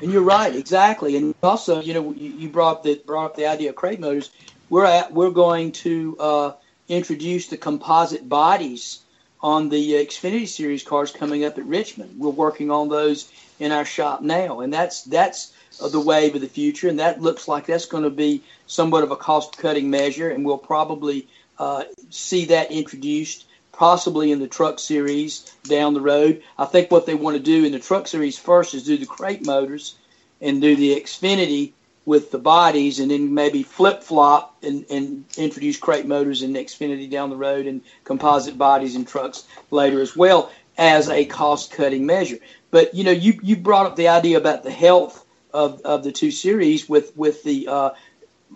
[0.00, 1.16] And you're right, exactly.
[1.16, 4.30] And also, you know, you brought up the brought up the idea of crate motors
[4.70, 6.52] we're at we're going to uh,
[6.88, 9.00] introduce the composite bodies
[9.40, 12.18] on the Xfinity Series cars coming up at Richmond.
[12.18, 13.30] We're working on those
[13.60, 15.52] in our shop now, and that's that's
[15.92, 19.10] the wave of the future, and that looks like that's going to be somewhat of
[19.10, 21.28] a cost-cutting measure, and we'll probably
[21.58, 26.42] uh, see that introduced possibly in the Truck Series down the road.
[26.58, 29.06] I think what they want to do in the Truck Series first is do the
[29.06, 29.96] crate motors
[30.40, 31.72] and do the Xfinity
[32.06, 37.10] with the bodies, and then maybe flip flop and, and introduce crate motors and Xfinity
[37.10, 42.04] down the road and composite bodies and trucks later as well as a cost cutting
[42.04, 42.38] measure.
[42.70, 46.12] But you know, you you brought up the idea about the health of, of the
[46.12, 47.90] two series with with the uh,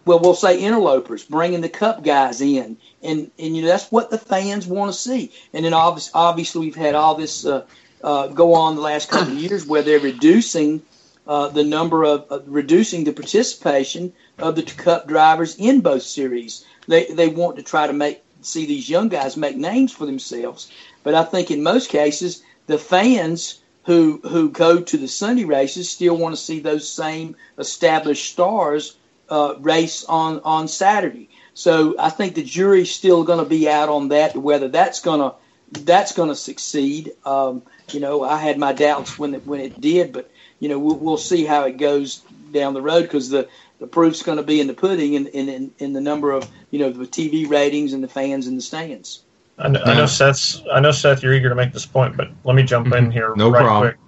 [0.05, 4.11] well, we'll say interlopers, bringing the cup guys in, and and you know that's what
[4.11, 5.33] the fans want to see.
[5.53, 7.65] And then obviously, obviously we've had all this uh,
[8.03, 10.83] uh, go on the last couple of years where they're reducing
[11.27, 16.65] uh, the number of reducing the participation of the cup drivers in both series.
[16.87, 20.71] They they want to try to make see these young guys make names for themselves.
[21.03, 25.91] But I think in most cases the fans who who go to the Sunday races
[25.91, 28.97] still want to see those same established stars
[29.29, 31.29] uh, race on on Saturday.
[31.59, 35.19] So I think the jury's still going to be out on that whether that's going
[35.19, 35.35] to
[35.73, 37.11] that's going to succeed.
[37.27, 40.31] Um, you know, I had my doubts when it, when it did, but
[40.61, 43.49] you know we'll, we'll see how it goes down the road because the
[43.81, 46.49] the proof's going to be in the pudding and in, in, in the number of
[46.71, 49.25] you know the TV ratings and the fans in the stands.
[49.59, 50.63] I know, I know Seth's.
[50.73, 51.25] I know Seth.
[51.25, 53.35] You're eager to make this point, but let me jump in here.
[53.35, 53.91] No right problem.
[53.91, 54.01] Quick.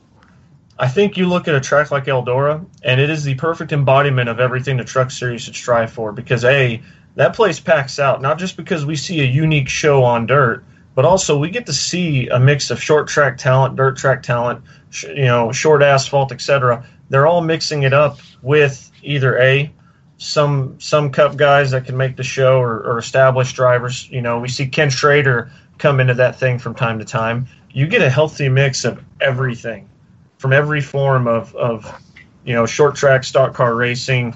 [0.78, 4.28] I think you look at a track like Eldora, and it is the perfect embodiment
[4.28, 6.12] of everything the Truck Series should strive for.
[6.12, 6.80] Because a
[7.20, 10.64] that place packs out not just because we see a unique show on dirt,
[10.94, 14.64] but also we get to see a mix of short track talent, dirt track talent,
[14.88, 16.82] sh- you know, short asphalt, etc.
[17.10, 19.70] They're all mixing it up with either a
[20.16, 24.08] some some cup guys that can make the show or, or established drivers.
[24.08, 27.46] You know, we see Ken Schrader come into that thing from time to time.
[27.70, 29.90] You get a healthy mix of everything
[30.38, 32.02] from every form of, of
[32.46, 34.34] you know short track stock car racing.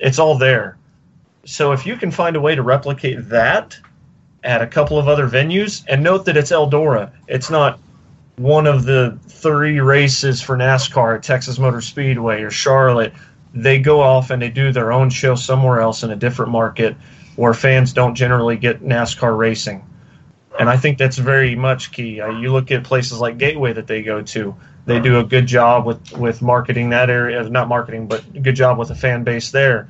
[0.00, 0.78] It's all there.
[1.48, 3.78] So if you can find a way to replicate that
[4.44, 7.80] at a couple of other venues, and note that it's Eldora, it's not
[8.36, 13.14] one of the three races for NASCAR at Texas Motor Speedway or Charlotte
[13.54, 16.94] they go off and they do their own show somewhere else in a different market
[17.36, 19.82] where fans don't generally get NASCAR racing.
[20.60, 22.20] And I think that's very much key.
[22.20, 25.46] Uh, you look at places like Gateway that they go to; they do a good
[25.46, 27.42] job with with marketing that area.
[27.48, 29.88] Not marketing, but a good job with the fan base there.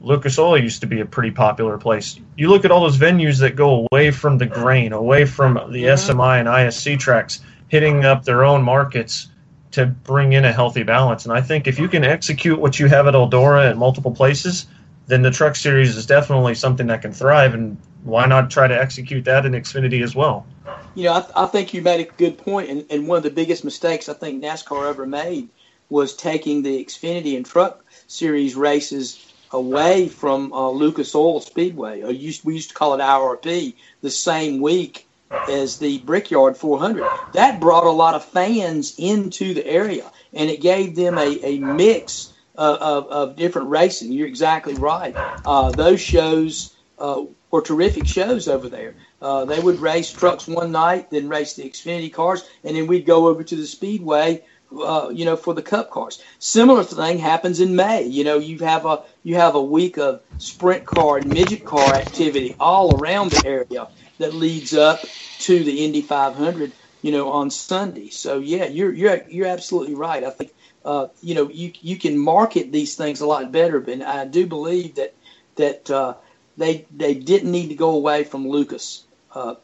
[0.00, 2.18] Lucas Oil used to be a pretty popular place.
[2.36, 5.84] You look at all those venues that go away from the grain, away from the
[5.84, 9.28] SMI and ISC tracks, hitting up their own markets
[9.72, 11.24] to bring in a healthy balance.
[11.24, 14.66] And I think if you can execute what you have at Eldora at multiple places,
[15.06, 17.54] then the Truck Series is definitely something that can thrive.
[17.54, 20.46] And why not try to execute that in Xfinity as well?
[20.94, 23.22] You know, I, th- I think you made a good point, and, and one of
[23.22, 25.48] the biggest mistakes I think NASCAR ever made
[25.88, 32.00] was taking the Xfinity and Truck Series races away from uh, Lucas Oil Speedway.
[32.12, 35.06] Used, we used to call it IRP the same week
[35.48, 37.06] as the Brickyard 400.
[37.32, 41.58] That brought a lot of fans into the area, and it gave them a, a
[41.58, 44.12] mix of, of, of different racing.
[44.12, 45.14] You're exactly right.
[45.44, 48.94] Uh, those shows uh, were terrific shows over there.
[49.20, 53.06] Uh, they would race trucks one night, then race the Xfinity cars, and then we'd
[53.06, 54.44] go over to the Speedway.
[54.74, 56.22] Uh, you know, for the Cup cars.
[56.38, 58.04] Similar thing happens in May.
[58.04, 61.94] You know, you have a you have a week of sprint car and midget car
[61.94, 65.00] activity all around the area that leads up
[65.38, 68.10] to the Indy 500, you know, on Sunday.
[68.10, 70.24] So yeah, you're you're you're absolutely right.
[70.24, 70.52] I think
[70.84, 74.46] uh, you know you you can market these things a lot better, but I do
[74.46, 75.14] believe that
[75.56, 76.14] that uh,
[76.56, 79.54] they they didn't need to go away from Lucas uh,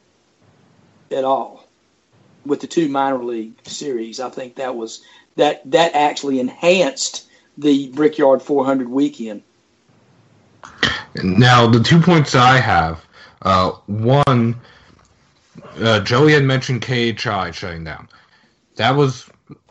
[1.10, 1.68] at all
[2.44, 4.20] with the two minor league series.
[4.20, 5.02] I think that was
[5.36, 9.42] that that actually enhanced the Brickyard 400 weekend.
[11.22, 13.04] Now, the two points I have
[13.42, 14.56] uh, one,
[15.76, 18.08] uh, Joey had mentioned KHI shutting down.
[18.76, 19.28] That was,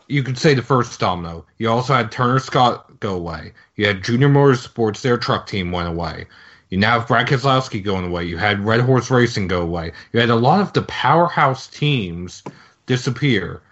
[0.08, 1.46] you could say, the first domino.
[1.58, 3.52] You also had Turner Scott go away.
[3.76, 6.26] You had Junior Motorsports, their truck team went away.
[6.70, 8.24] You now have Brad Keselowski going away.
[8.24, 9.92] You had Red Horse Racing go away.
[10.12, 12.42] You had a lot of the powerhouse teams
[12.84, 13.62] disappear.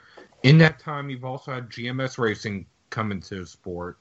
[0.42, 3.98] In that time, you've also had GMS Racing come into the sport,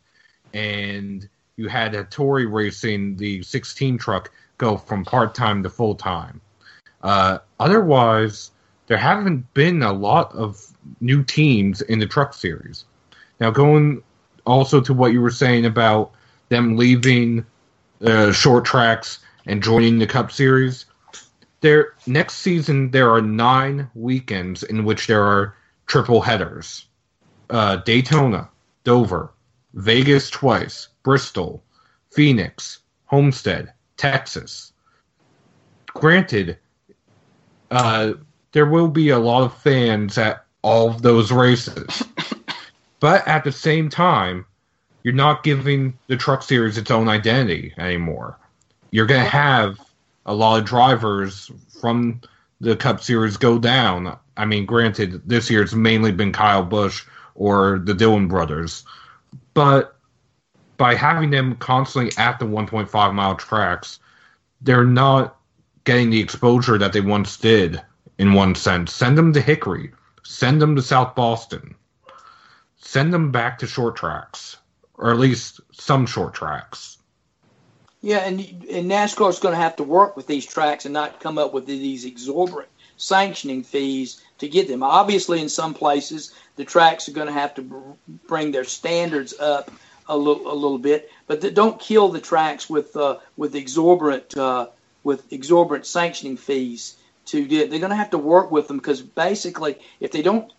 [0.53, 1.27] and
[1.57, 6.41] you had a Hattori Racing, the 16 truck, go from part time to full time.
[7.01, 8.51] Uh, otherwise,
[8.87, 10.61] there haven't been a lot of
[11.01, 12.85] new teams in the truck series.
[13.39, 14.01] Now, going
[14.45, 16.11] also to what you were saying about
[16.49, 17.45] them leaving
[18.01, 20.85] uh, short tracks and joining the Cup Series,
[21.61, 25.55] there next season there are nine weekends in which there are
[25.87, 26.85] triple headers:
[27.49, 28.49] uh, Daytona,
[28.83, 29.31] Dover,
[29.73, 31.63] Vegas twice, Bristol,
[32.11, 34.73] Phoenix, Homestead, Texas.
[35.85, 36.57] Granted,
[37.69, 38.13] uh,
[38.51, 42.03] there will be a lot of fans at all of those races.
[42.99, 44.45] but at the same time,
[45.03, 48.39] you're not giving the truck series its own identity anymore.
[48.89, 49.79] You're going to have
[50.25, 52.19] a lot of drivers from
[52.59, 54.17] the Cup Series go down.
[54.37, 57.03] I mean, granted, this year it's mainly been Kyle Busch
[57.35, 58.83] or the Dillon brothers,
[59.53, 59.94] but
[60.77, 63.99] by having them constantly at the 1.5 mile tracks,
[64.61, 65.37] they're not
[65.83, 67.81] getting the exposure that they once did.
[68.17, 69.91] In one sense, send them to Hickory,
[70.23, 71.75] send them to South Boston,
[72.77, 74.55] send them back to short tracks,
[74.93, 76.97] or at least some short tracks.
[77.99, 81.19] Yeah, and and NASCAR is going to have to work with these tracks and not
[81.19, 82.67] come up with these exorbitant
[82.97, 84.83] sanctioning fees to get them.
[84.83, 87.97] Obviously, in some places, the tracks are going to have to
[88.27, 89.71] bring their standards up
[90.07, 94.37] a little a little bit, but the, don't kill the tracks with uh, with exorbitant
[94.37, 94.67] uh,
[95.03, 96.97] with exorbitant sanctioning fees.
[97.27, 100.51] To do, they're going to have to work with them because basically, if they don't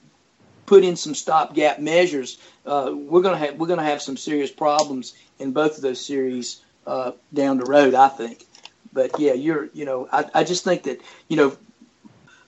[0.66, 4.16] put in some stopgap measures, uh, we're going to have we're going to have some
[4.16, 7.94] serious problems in both of those series uh, down the road.
[7.94, 8.44] I think,
[8.92, 11.56] but yeah, you're you know I, I just think that you know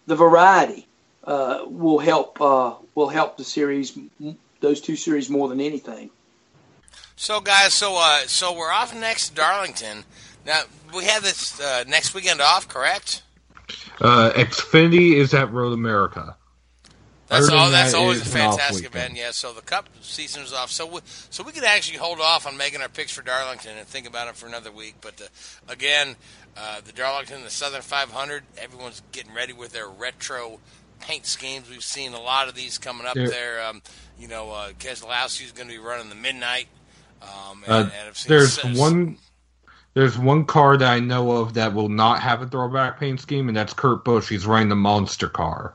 [0.06, 0.88] the variety
[1.24, 3.96] uh, will help uh, will help the series
[4.60, 6.10] those two series more than anything.
[7.20, 10.04] So guys, so uh, so we're off next to Darlington.
[10.46, 10.62] Now
[10.94, 13.24] we have this uh, next weekend off, correct?
[14.00, 16.36] Uh, Xfinity is at Road America.
[17.26, 17.70] That's all.
[17.72, 19.16] That's that always a fantastic event.
[19.16, 19.32] Yeah.
[19.32, 20.70] So the Cup season is off.
[20.70, 23.84] So we, so we could actually hold off on making our picks for Darlington and
[23.84, 24.94] think about it for another week.
[25.00, 26.14] But uh, again,
[26.56, 30.60] uh, the Darlington, the Southern 500, everyone's getting ready with their retro
[31.00, 31.68] paint schemes.
[31.68, 33.66] We've seen a lot of these coming up There- there.
[33.66, 33.82] Um,
[34.20, 36.68] you know, uh, Keselowski's going to be running the midnight.
[37.22, 39.18] Um, and, Uh, and there's s- one.
[39.94, 43.48] There's one car that I know of that will not have a throwback paint scheme,
[43.48, 44.28] and that's Kurt Busch.
[44.28, 45.74] He's running the monster car.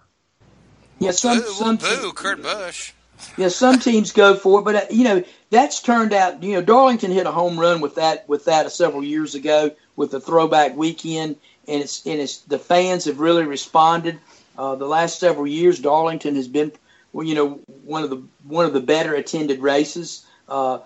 [0.99, 2.93] Yeah, some Boo, some boo, Kurt Busch.
[3.37, 6.41] yeah, some teams go for it, but uh, you know that's turned out.
[6.41, 10.11] You know, Darlington hit a home run with that with that several years ago with
[10.11, 11.35] the throwback weekend,
[11.67, 14.19] and it's and it's the fans have really responded.
[14.57, 16.71] Uh, the last several years, Darlington has been,
[17.11, 20.79] well, you know, one of the one of the better attended races, uh,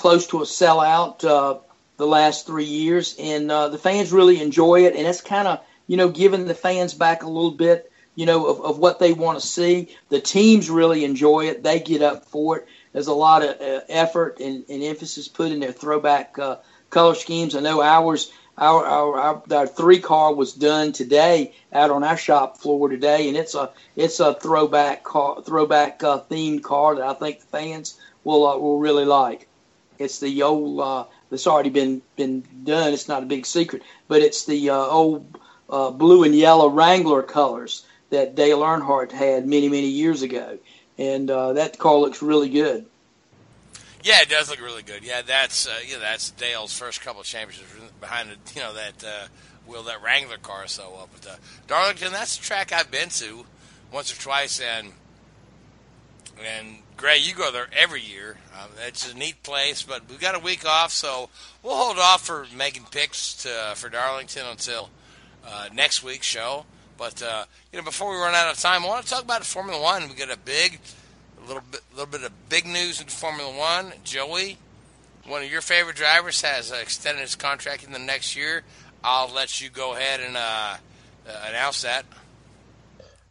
[0.00, 1.58] close to a sellout uh,
[1.98, 5.60] the last three years, and uh, the fans really enjoy it, and it's kind of
[5.86, 9.12] you know giving the fans back a little bit you know, of, of what they
[9.12, 9.96] want to see.
[10.08, 11.62] The teams really enjoy it.
[11.62, 12.68] They get up for it.
[12.92, 16.56] There's a lot of uh, effort and, and emphasis put in their throwback uh,
[16.90, 17.54] color schemes.
[17.54, 22.16] I know ours, our, our, our, our three car was done today out on our
[22.16, 27.04] shop floor today, and it's a it's a throwback car, throwback uh, themed car that
[27.04, 29.46] I think the fans will uh, will really like.
[30.00, 32.94] It's the old uh, that's already been been done.
[32.94, 35.38] It's not a big secret, but it's the uh, old
[35.68, 40.58] uh, blue and yellow Wrangler colors that Dale Earnhardt had many, many years ago.
[40.98, 42.86] And uh, that car looks really good.
[44.02, 45.04] Yeah, it does look really good.
[45.04, 47.70] Yeah, that's uh, yeah, that's Dale's first couple of championships
[48.00, 49.26] behind the, you know that uh,
[49.66, 50.66] wheel that Wrangler car.
[50.66, 51.36] So, uh, but uh,
[51.66, 53.44] Darlington, that's a track I've been to
[53.92, 54.92] once or twice, and
[56.42, 58.36] and Gray, you go there every year.
[58.60, 61.30] Um, it's a neat place, but we've got a week off, so
[61.62, 64.90] we'll hold off for making picks to, for Darlington until
[65.46, 66.66] uh, next week's show.
[66.98, 69.46] But uh, you know, before we run out of time, I want to talk about
[69.46, 70.10] Formula One.
[70.10, 70.78] We got a big,
[71.42, 73.94] a little bit, little bit of big news in Formula One.
[74.04, 74.58] Joey,
[75.26, 78.62] one of your favorite drivers, has uh, extended his contract in the next year.
[79.02, 80.76] I'll let you go ahead and uh,
[81.26, 82.04] uh, announce that.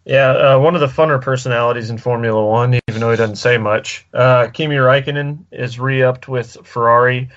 [0.09, 3.59] Yeah, uh, one of the funner personalities in Formula One, even though he doesn't say
[3.59, 4.07] much.
[4.11, 7.29] Uh, Kimi Raikkonen is re-upped with Ferrari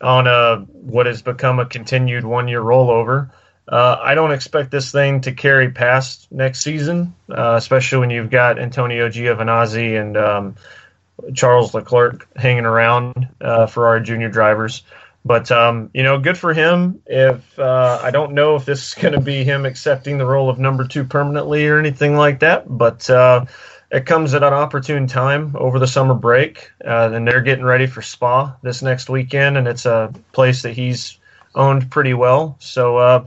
[0.00, 3.32] on a what has become a continued one-year rollover.
[3.66, 8.30] Uh, I don't expect this thing to carry past next season, uh, especially when you've
[8.30, 10.54] got Antonio Giovinazzi and um,
[11.34, 14.84] Charles Leclerc hanging around uh, our junior drivers.
[15.24, 17.02] But um, you know, good for him.
[17.06, 20.48] If uh, I don't know if this is going to be him accepting the role
[20.48, 23.44] of number two permanently or anything like that, but uh,
[23.90, 27.86] it comes at an opportune time over the summer break, uh, and they're getting ready
[27.86, 31.18] for Spa this next weekend, and it's a place that he's
[31.54, 32.56] owned pretty well.
[32.60, 33.26] So uh,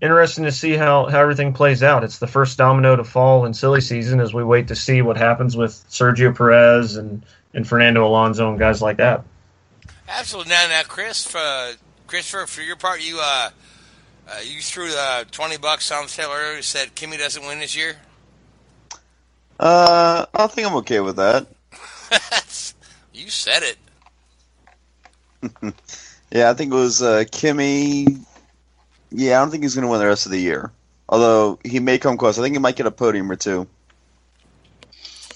[0.00, 2.02] interesting to see how, how everything plays out.
[2.02, 5.16] It's the first domino to fall in silly season as we wait to see what
[5.16, 9.24] happens with Sergio Perez and, and Fernando Alonso and guys like that.
[10.10, 10.50] Absolutely.
[10.50, 11.74] Now, now, Chris, uh,
[12.06, 13.50] Christopher, for your part, you uh,
[14.28, 16.62] uh, you threw the twenty bucks on the table earlier.
[16.62, 17.96] Said Kimi doesn't win this year.
[19.58, 21.46] Uh, I think I'm okay with that.
[23.14, 23.76] you said it.
[26.32, 28.06] yeah, I think it was uh, Kimi.
[29.12, 30.72] Yeah, I don't think he's going to win the rest of the year.
[31.08, 32.38] Although he may come close.
[32.38, 33.66] I think he might get a podium or two.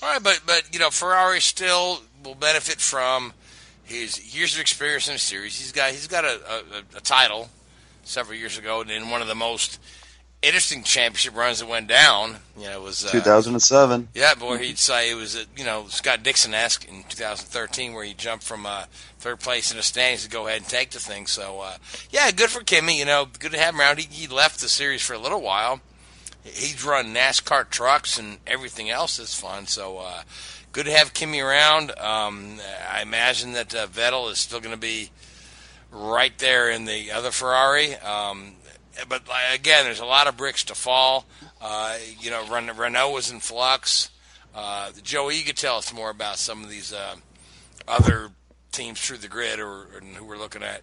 [0.03, 3.35] All right, but but you know Ferrari still will benefit from
[3.85, 5.59] his years of experience in the series.
[5.59, 7.49] He's got he's got a, a, a title
[8.03, 9.79] several years ago and in one of the most
[10.45, 12.37] interesting championship runs that went down.
[12.57, 14.09] You know, it was uh, 2007.
[14.15, 18.15] Yeah, boy, he'd say it was, a, you know, Scott Dixon-esque in 2013, where he
[18.15, 18.85] jumped from uh,
[19.19, 21.27] third place in the standings to go ahead and take the thing.
[21.27, 21.77] So, uh,
[22.11, 22.99] yeah, good for Kimi.
[22.99, 23.99] You know, good to have him around.
[23.99, 25.81] He, he left the series for a little while.
[26.43, 29.67] He's run NASCAR trucks and everything else that's fun.
[29.67, 30.23] So, uh,
[30.75, 31.93] good to have Kimi around.
[31.99, 32.59] Um,
[32.91, 35.09] I imagine that uh, Vettel is still going to be
[35.93, 37.95] right there in the other Ferrari.
[37.95, 38.55] Um,
[39.09, 39.23] but
[39.55, 41.27] again, there's a lot of bricks to fall.
[41.63, 44.11] Uh, you know, Renault was in flux.
[44.53, 47.15] Uh, Joey, you could tell us more about some of these uh,
[47.87, 48.31] other
[48.73, 50.83] teams through the grid or, or who we're looking at.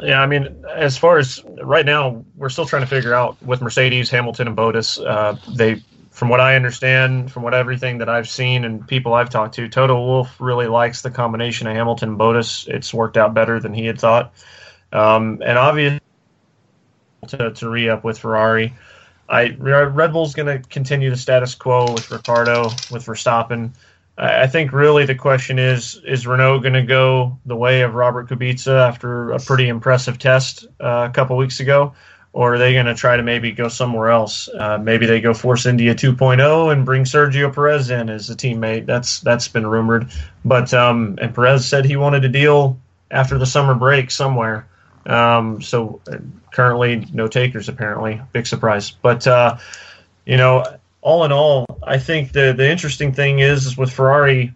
[0.00, 3.60] Yeah, I mean, as far as right now, we're still trying to figure out with
[3.60, 4.98] Mercedes, Hamilton, and Bottas.
[4.98, 5.82] Uh, they,
[6.16, 9.68] from what I understand, from what everything that I've seen and people I've talked to,
[9.68, 12.66] Toto Wolff really likes the combination of Hamilton and Bottas.
[12.68, 14.32] It's worked out better than he had thought.
[14.92, 16.00] Um, and obviously,
[17.28, 18.72] to, to re up with Ferrari.
[19.28, 23.74] I Red Bull's going to continue the status quo with Ricciardo, with Verstappen.
[24.16, 28.30] I think really the question is: Is Renault going to go the way of Robert
[28.30, 31.92] Kubica after a pretty impressive test uh, a couple weeks ago,
[32.36, 34.46] or are they going to try to maybe go somewhere else?
[34.46, 38.84] Uh, maybe they go Force India 2.0 and bring Sergio Perez in as a teammate.
[38.84, 40.10] That's that's been rumored,
[40.44, 42.78] but um, and Perez said he wanted a deal
[43.10, 44.68] after the summer break somewhere.
[45.06, 46.02] Um, so
[46.52, 48.20] currently, no takers apparently.
[48.32, 48.90] Big surprise.
[48.90, 49.56] But uh,
[50.26, 54.52] you know, all in all, I think the the interesting thing is, is with Ferrari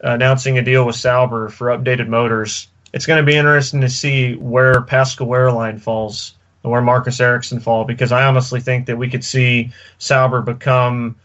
[0.00, 2.66] announcing a deal with Sauber for updated motors.
[2.92, 7.84] It's going to be interesting to see where Pascal Wehrlein falls where Marcus Ericsson fall
[7.84, 11.16] because I honestly think that we could see Sauber become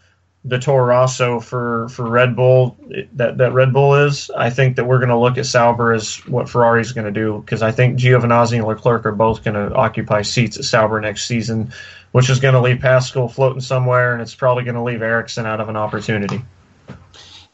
[0.46, 2.76] the Toro Rosso for, for Red Bull
[3.14, 6.24] that, that Red Bull is, I think that we're going to look at Sauber as
[6.26, 9.74] what Ferrari's going to do because I think Giovinazzi and Leclerc are both going to
[9.74, 11.72] occupy seats at Sauber next season,
[12.12, 15.46] which is going to leave Pascal floating somewhere, and it's probably going to leave Ericsson
[15.46, 16.40] out of an opportunity.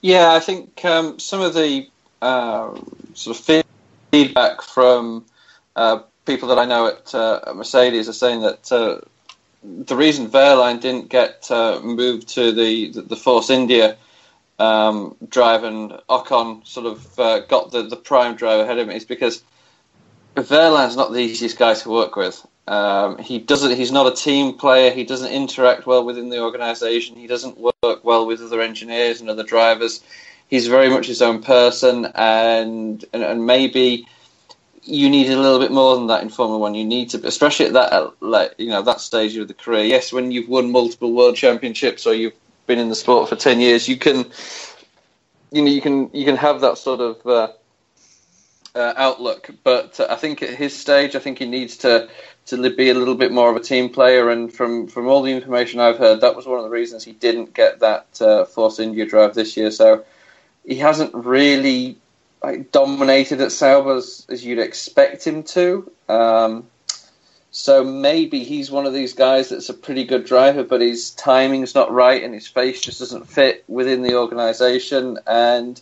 [0.02, 1.88] Yeah, I think um, some of the
[2.20, 2.78] uh,
[3.14, 3.64] sort of
[4.10, 5.24] feedback from
[5.76, 9.00] uh, people that I know at, uh, at Mercedes are saying that uh,
[9.62, 13.96] the reason Wehrlein didn't get uh, moved to the the Force India
[14.58, 18.94] um, drive and Ocon sort of uh, got the, the prime drive ahead of him
[18.94, 19.42] is because
[20.36, 22.44] Wehrlein's not the easiest guy to work with.
[22.66, 23.76] Um, he doesn't.
[23.76, 24.92] He's not a team player.
[24.92, 27.16] He doesn't interact well within the organisation.
[27.16, 30.00] He doesn't work well with other engineers and other drivers.
[30.48, 34.06] He's very much his own person, and and, and maybe
[34.84, 36.74] you need a little bit more than that in Formula One.
[36.74, 39.84] You need to, especially at that, like you know, that stage of the career.
[39.84, 42.34] Yes, when you've won multiple world championships or you've
[42.66, 44.30] been in the sport for ten years, you can,
[45.50, 47.48] you know, you can you can have that sort of uh,
[48.74, 49.50] uh, outlook.
[49.62, 52.08] But uh, I think at his stage, I think he needs to
[52.46, 54.30] to be a little bit more of a team player.
[54.30, 57.12] And from from all the information I've heard, that was one of the reasons he
[57.12, 59.70] didn't get that uh, Force India drive this year.
[59.70, 60.04] So
[60.66, 61.98] he hasn't really
[62.42, 65.90] like dominated at Sauber as, as you'd expect him to.
[66.08, 66.66] Um,
[67.50, 71.74] so maybe he's one of these guys that's a pretty good driver, but his timing's
[71.74, 75.80] not right and his face just doesn't fit within the organisation, and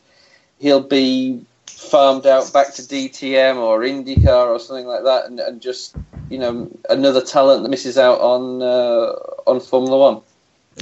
[0.59, 5.62] he'll be farmed out back to DTM or IndyCar or something like that, and, and
[5.62, 5.95] just
[6.28, 9.12] you know another talent that misses out on uh,
[9.47, 10.23] on Formula One.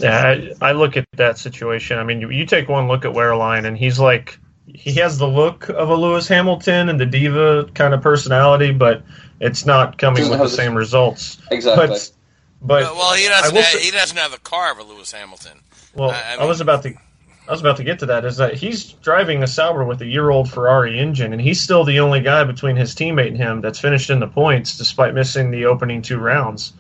[0.01, 1.99] Yeah, I, I, look at that situation.
[1.99, 4.39] I mean, you, you take one look at Wehrlein, and he's like
[4.75, 9.03] he has the look of a Lewis Hamilton and the diva kind of personality, but
[9.41, 11.39] it's not coming with the same results.
[11.51, 11.87] Exactly.
[11.87, 12.13] But,
[12.61, 13.55] but well, he doesn't.
[13.55, 15.61] Have, say, he doesn't have the car of a Lewis Hamilton.
[15.95, 16.95] Well, I, I, mean, I, was about to.
[17.49, 18.25] I was about to get to that.
[18.25, 22.01] Is that he's driving a Sauber with a year-old Ferrari engine, and he's still the
[22.01, 25.67] only guy between his teammate and him that's finished in the points, despite missing the
[25.67, 26.73] opening two rounds.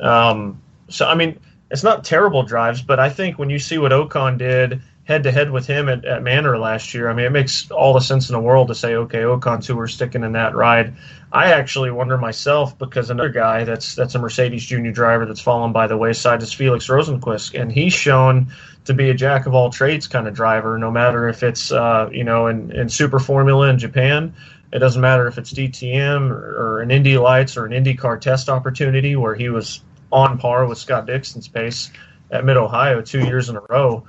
[0.00, 1.40] Um, so, I mean,
[1.70, 5.30] it's not terrible drives, but I think when you see what Ocon did head to
[5.30, 8.28] head with him at, at Manor last year, I mean, it makes all the sense
[8.28, 10.94] in the world to say, okay, Ocon two are sticking in that ride.
[11.32, 15.72] I actually wonder myself because another guy that's that's a Mercedes junior driver that's fallen
[15.72, 18.48] by the wayside is Felix Rosenqvist, and he's shown
[18.84, 20.76] to be a jack of all trades kind of driver.
[20.76, 24.34] No matter if it's uh, you know in, in Super Formula in Japan,
[24.72, 28.48] it doesn't matter if it's DTM or, or an Indy Lights or an IndyCar test
[28.48, 31.92] opportunity where he was on par with Scott Dixon's pace
[32.32, 34.04] at Mid Ohio two years in a row.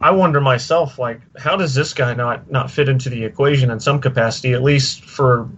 [0.00, 3.80] I wonder myself, like, how does this guy not not fit into the equation in
[3.80, 5.48] some capacity, at least for,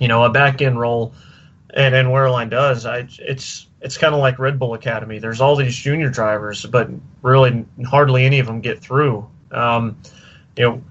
[0.00, 1.12] you know, a back end role,
[1.74, 2.86] and and Wehrlein does.
[2.86, 5.18] I it's it's kind of like Red Bull Academy.
[5.18, 6.88] There's all these junior drivers, but
[7.20, 9.28] really hardly any of them get through.
[9.50, 9.98] Um,
[10.56, 10.82] you know,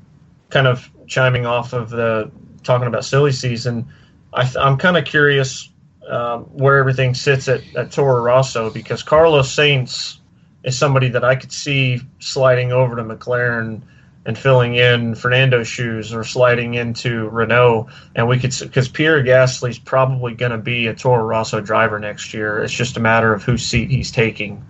[0.49, 2.31] kind of chiming off of the
[2.63, 3.87] talking about silly season,
[4.33, 5.69] I am kind of curious
[6.07, 10.19] um, where everything sits at, at Toro Rosso because Carlos Sainz
[10.67, 13.81] is somebody that I could see sliding over to McLaren
[14.25, 17.87] and filling in Fernando's shoes or sliding into Renault.
[18.13, 22.33] And we could, because Pierre Gasly's probably going to be a Toro Rosso driver next
[22.33, 22.61] year.
[22.61, 24.65] It's just a matter of whose seat he's taking.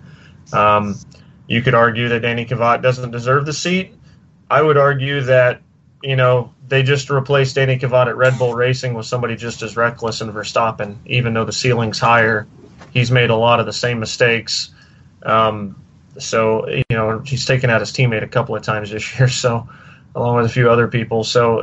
[0.52, 0.94] Um,
[1.48, 3.92] you could argue that Danny Kvyat doesn't deserve the seat.
[4.48, 5.62] I would argue that,
[6.00, 9.76] you know, they just replaced Danny Kvyat at Red Bull Racing with somebody just as
[9.76, 12.46] reckless in Verstappen, even though the ceiling's higher.
[12.92, 14.70] He's made a lot of the same mistakes.
[15.24, 15.82] Um,
[16.18, 19.28] so you know he's taken out his teammate a couple of times this year.
[19.28, 19.68] So
[20.14, 21.24] along with a few other people.
[21.24, 21.62] So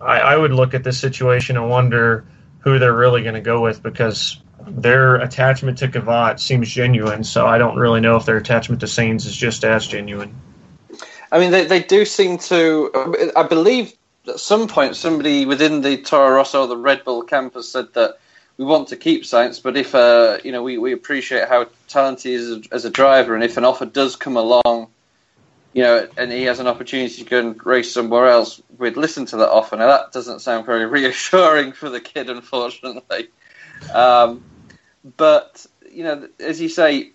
[0.00, 2.24] I, I would look at this situation and wonder
[2.60, 7.24] who they're really going to go with because their attachment to Kvyat seems genuine.
[7.24, 10.34] So I don't really know if their attachment to Sainz is just as genuine.
[11.30, 13.32] I mean, they, they do seem to.
[13.34, 13.94] I believe
[14.28, 18.18] at some point somebody within the Toro Rosso the Red Bull campus said that
[18.56, 22.24] we want to keep Sainz, but if uh, you know we, we appreciate how talented
[22.24, 24.88] he is as a, as a driver, and if an offer does come along,
[25.72, 29.26] you know, and he has an opportunity to go and race somewhere else, we'd listen
[29.26, 29.76] to that offer.
[29.76, 33.28] Now that doesn't sound very reassuring for the kid, unfortunately.
[33.92, 34.42] Um,
[35.16, 37.10] but you know, as you say,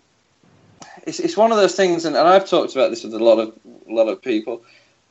[1.06, 3.40] it's it's one of those things, and, and I've talked about this with a lot
[3.40, 3.54] of
[3.88, 4.64] a lot of people.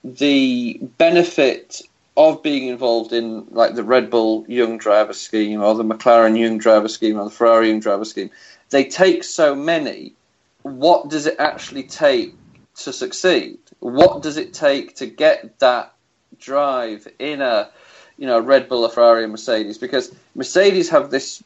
[0.05, 1.82] The benefit
[2.17, 6.59] of being involved in like the Red Bull Young Driver Scheme or the McLaren Young
[6.59, 8.31] Driver Scheme or the Ferrari Young Driver Scheme,
[8.71, 10.15] they take so many.
[10.63, 12.35] What does it actually take
[12.77, 13.59] to succeed?
[13.81, 15.93] What does it take to get that
[16.41, 17.71] drive in a
[18.19, 19.79] you know Red Bull, a Ferrari, and Mercedes?
[19.79, 21.45] Because Mercedes have this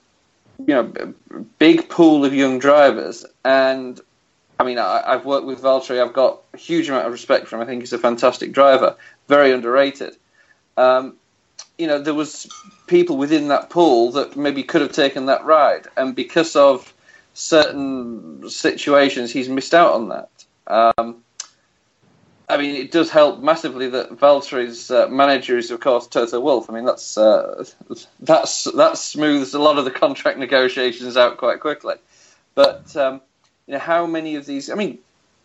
[0.66, 1.14] you know
[1.58, 4.00] big pool of young drivers, and
[4.60, 6.00] I mean I, have worked with Valtteri.
[6.00, 7.62] I've got a huge amount of respect for him.
[7.62, 10.16] I think he's a fantastic driver, very underrated
[10.76, 11.16] um,
[11.78, 12.48] you know, there was
[12.86, 16.92] people within that pool that maybe could have taken that ride, and because of
[17.34, 20.30] certain situations, he's missed out on that.
[20.66, 21.22] Um,
[22.50, 26.68] I mean, it does help massively that Valtteri's uh, manager is, of course, Toto Wolff.
[26.68, 27.64] I mean, that's uh,
[28.20, 31.94] that's that smooths a lot of the contract negotiations out quite quickly.
[32.56, 33.20] But um,
[33.66, 34.68] you know, how many of these?
[34.68, 34.98] I mean,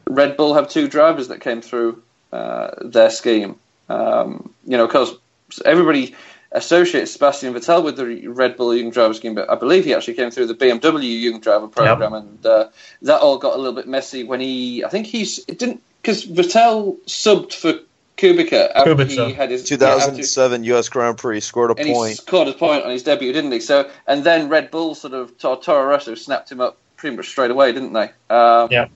[0.09, 2.01] Red Bull have two drivers that came through
[2.33, 3.59] uh, their scheme.
[3.89, 5.15] Um, you know, because
[5.63, 6.15] everybody
[6.51, 10.15] associates Sebastian Vettel with the Red Bull Young Driver Scheme, but I believe he actually
[10.15, 12.23] came through the BMW Young Driver Program, yep.
[12.23, 12.69] and uh,
[13.03, 14.83] that all got a little bit messy when he.
[14.83, 17.73] I think he's it didn't because Vettel subbed for
[18.17, 19.27] Kubica after Kubica.
[19.27, 20.89] he had his 2007 yeah, U.S.
[20.89, 22.09] Grand Prix scored a and point.
[22.11, 23.59] He scored a point on his debut, didn't he?
[23.59, 27.51] So and then Red Bull sort of Toro Rosso snapped him up pretty much straight
[27.51, 28.11] away, didn't they?
[28.29, 28.87] Um, yeah.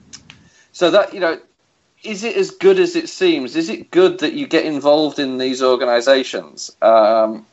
[0.72, 1.38] So that you know
[2.02, 3.56] is it as good as it seems?
[3.56, 6.74] Is it good that you get involved in these organisations?
[6.80, 7.46] Um,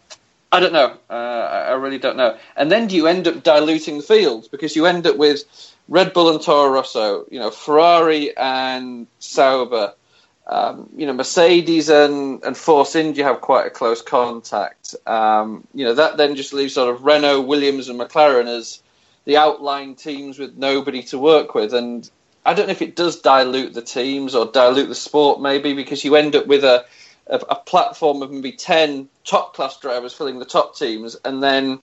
[0.51, 0.97] I don't know.
[1.09, 2.37] Uh, I really don't know.
[2.55, 5.43] And then do you end up diluting the field because you end up with
[5.89, 9.93] Red Bull and Toro Rosso, you know, Ferrari and Sauber,
[10.47, 14.95] um, you know, Mercedes and, and Force India have quite a close contact.
[15.05, 18.81] Um, you know, that then just leaves sort of Renault, Williams, and McLaren as
[19.25, 21.73] the outlying teams with nobody to work with.
[21.73, 22.09] And
[22.47, 26.05] I don't know if it does dilute the teams or dilute the sport, maybe because
[26.05, 26.85] you end up with a
[27.27, 31.79] a, a platform of maybe ten top class drivers filling the top teams, and then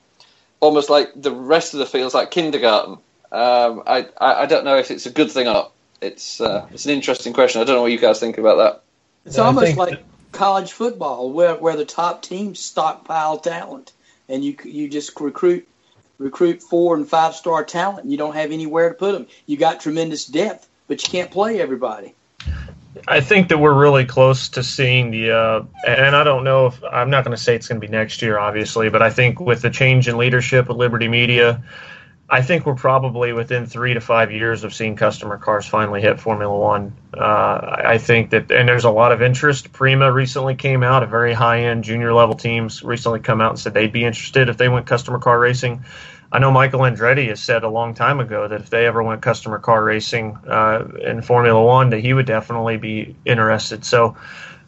[0.60, 2.94] almost like the rest of the field's like kindergarten.
[3.30, 5.72] Um, I, I, I don't know if it's a good thing or not.
[6.00, 7.60] It's uh, it's an interesting question.
[7.60, 8.82] I don't know what you guys think about that.
[9.26, 13.92] It's almost like college football, where where the top teams stockpile talent,
[14.30, 15.68] and you you just recruit
[16.18, 19.26] recruit four and five star talent and you don't have anywhere to put them.
[19.46, 22.14] You got tremendous depth, but you can't play everybody.
[23.08, 26.82] I think that we're really close to seeing the, uh, and I don't know if
[26.84, 29.40] I'm not going to say it's going to be next year, obviously, but I think
[29.40, 31.62] with the change in leadership with Liberty Media,
[32.34, 36.18] I think we're probably within three to five years of seeing customer cars finally hit
[36.18, 36.92] Formula One.
[37.16, 39.72] Uh, I think that, and there's a lot of interest.
[39.72, 43.58] Prema recently came out, a very high end junior level teams recently come out and
[43.60, 45.84] said they'd be interested if they went customer car racing.
[46.32, 49.22] I know Michael Andretti has said a long time ago that if they ever went
[49.22, 53.84] customer car racing uh, in Formula One, that he would definitely be interested.
[53.84, 54.16] So,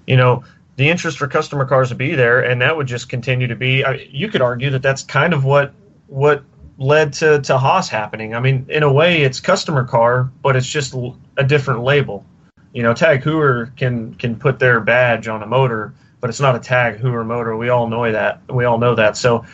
[0.06, 0.44] you know,
[0.76, 3.82] the interest for customer cars would be there, and that would just continue to be.
[3.82, 5.72] I, you could argue that that's kind of what
[6.06, 6.44] what
[6.78, 8.34] led to, to Haas happening.
[8.34, 10.94] I mean, in a way, it's customer car, but it's just
[11.36, 12.24] a different label.
[12.72, 16.54] You know, Tag Heuer can can put their badge on a motor, but it's not
[16.54, 17.56] a Tag Heuer motor.
[17.56, 18.42] We all know that.
[18.52, 19.16] We all know that.
[19.16, 19.46] So,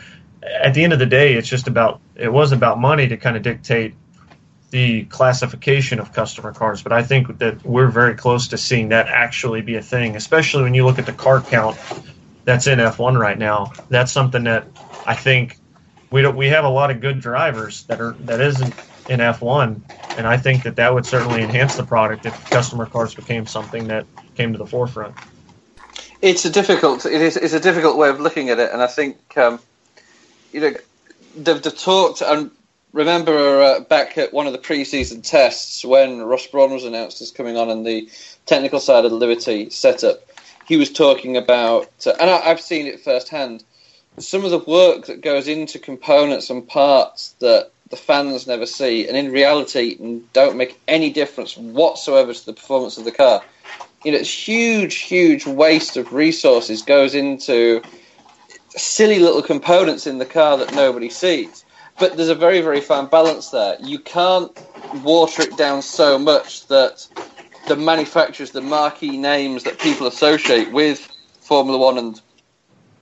[0.43, 3.37] at the end of the day, it's just about it was about money to kind
[3.37, 3.95] of dictate
[4.71, 9.07] the classification of customer cars, but I think that we're very close to seeing that
[9.07, 11.77] actually be a thing, especially when you look at the car count
[12.45, 13.73] that's in F1 right now.
[13.91, 14.67] That's something that
[15.07, 15.59] I think
[16.13, 18.75] we don't, we have a lot of good drivers that are that isn't
[19.09, 19.81] in F1,
[20.17, 23.89] and I think that that would certainly enhance the product if customer cars became something
[23.89, 24.07] that
[24.37, 25.17] came to the forefront.
[26.21, 27.05] It's a difficult.
[27.05, 27.37] It is.
[27.37, 29.59] It's a difficult way of looking at it, and I think um,
[30.53, 30.75] you know
[31.37, 32.21] they've, they've talked.
[32.21, 32.51] And
[32.93, 37.31] remember uh, back at one of the pre-season tests when Ross Brawn was announced as
[37.31, 38.09] coming on and the
[38.47, 40.21] technical side of the Liberty setup,
[40.69, 43.65] he was talking about, uh, and I, I've seen it firsthand.
[44.19, 49.07] Some of the work that goes into components and parts that the fans never see,
[49.07, 49.99] and in reality
[50.33, 53.43] don't make any difference whatsoever to the performance of the car.
[54.05, 57.83] You know, it's huge, huge waste of resources goes into
[58.71, 61.65] silly little components in the car that nobody sees.
[61.99, 63.77] But there's a very, very fine balance there.
[63.81, 64.51] You can't
[65.05, 67.07] water it down so much that
[67.69, 71.09] the manufacturers, the marquee names that people associate with
[71.41, 72.21] Formula One and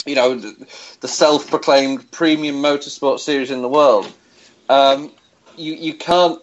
[0.06, 4.12] you know the, self-proclaimed premium motorsport series in the world,
[4.68, 5.10] um,
[5.56, 6.40] you you can't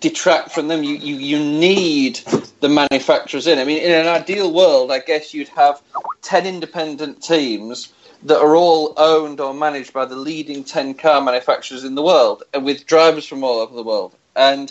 [0.00, 0.84] detract from them.
[0.84, 2.20] You, you you need
[2.60, 3.58] the manufacturers in.
[3.58, 5.82] I mean, in an ideal world, I guess you'd have
[6.22, 7.92] ten independent teams
[8.22, 12.42] that are all owned or managed by the leading 10 car manufacturers in the world
[12.52, 14.14] and with drivers from all over the world.
[14.36, 14.70] And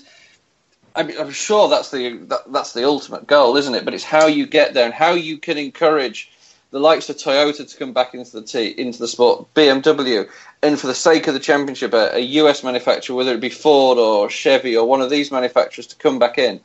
[0.96, 3.86] I'm, I'm sure that's the that, that's the ultimate goal, isn't it?
[3.86, 6.29] But it's how you get there and how you can encourage
[6.72, 10.30] the likes of Toyota to come back into the t- into the sport, BMW,
[10.62, 13.98] and for the sake of the championship, a, a, US manufacturer, whether it be Ford
[13.98, 16.62] or Chevy or one of these manufacturers, to come back in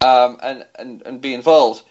[0.00, 1.84] um, and, and and be involved.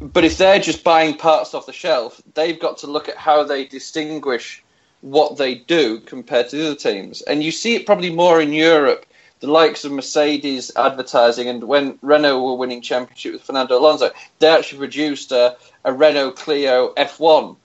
[0.00, 3.44] But if they're just buying parts off the shelf, they've got to look at how
[3.44, 4.62] they distinguish
[5.00, 7.22] what they do compared to the other teams.
[7.22, 9.06] And you see it probably more in Europe,
[9.42, 14.46] the likes of Mercedes advertising, and when Renault were winning championship with Fernando Alonso, they
[14.46, 17.56] actually produced a, a Renault Clio F1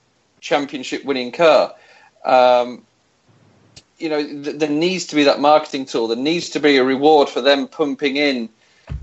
[0.41, 1.75] championship winning car.
[2.25, 2.83] Um,
[3.99, 6.07] you know, th- there needs to be that marketing tool.
[6.07, 8.49] There needs to be a reward for them pumping in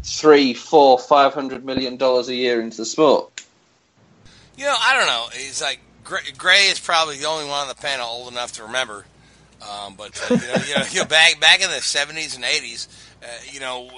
[0.03, 3.41] three, four, five hundred million dollars a year into the sport.
[4.59, 5.27] You know, I don't know.
[5.33, 5.79] It's like
[6.37, 9.05] Gray is probably the only one on the panel old enough to remember.
[9.65, 12.45] Um, but uh, you, know, you, know, you know, back back in the seventies and
[12.45, 12.89] eighties,
[13.23, 13.91] uh, you know,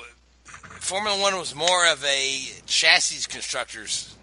[0.45, 4.15] Formula One was more of a chassis constructor's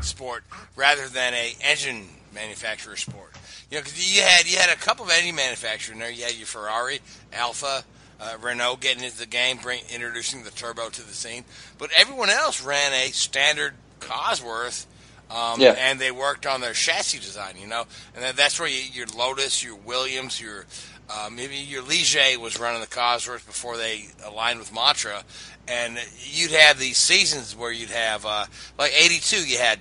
[0.00, 0.44] sport
[0.76, 3.32] rather than a engine manufacturer sport.
[3.70, 6.10] You know, because you had you had a couple of engine manufacturers in there.
[6.10, 7.00] You had your Ferrari,
[7.32, 7.84] Alfa,
[8.20, 11.44] uh, Renault getting into the game, bring, introducing the turbo to the scene.
[11.76, 14.86] But everyone else ran a standard Cosworth,
[15.30, 15.74] um, yeah.
[15.78, 17.54] and they worked on their chassis design.
[17.60, 17.84] You know,
[18.16, 20.66] and that's where you, your Lotus, your Williams, your
[21.10, 25.22] uh, maybe your Ligier was running the Cosworth before they aligned with Matra,
[25.66, 28.46] and you'd have these seasons where you'd have uh,
[28.78, 29.78] like '82, you had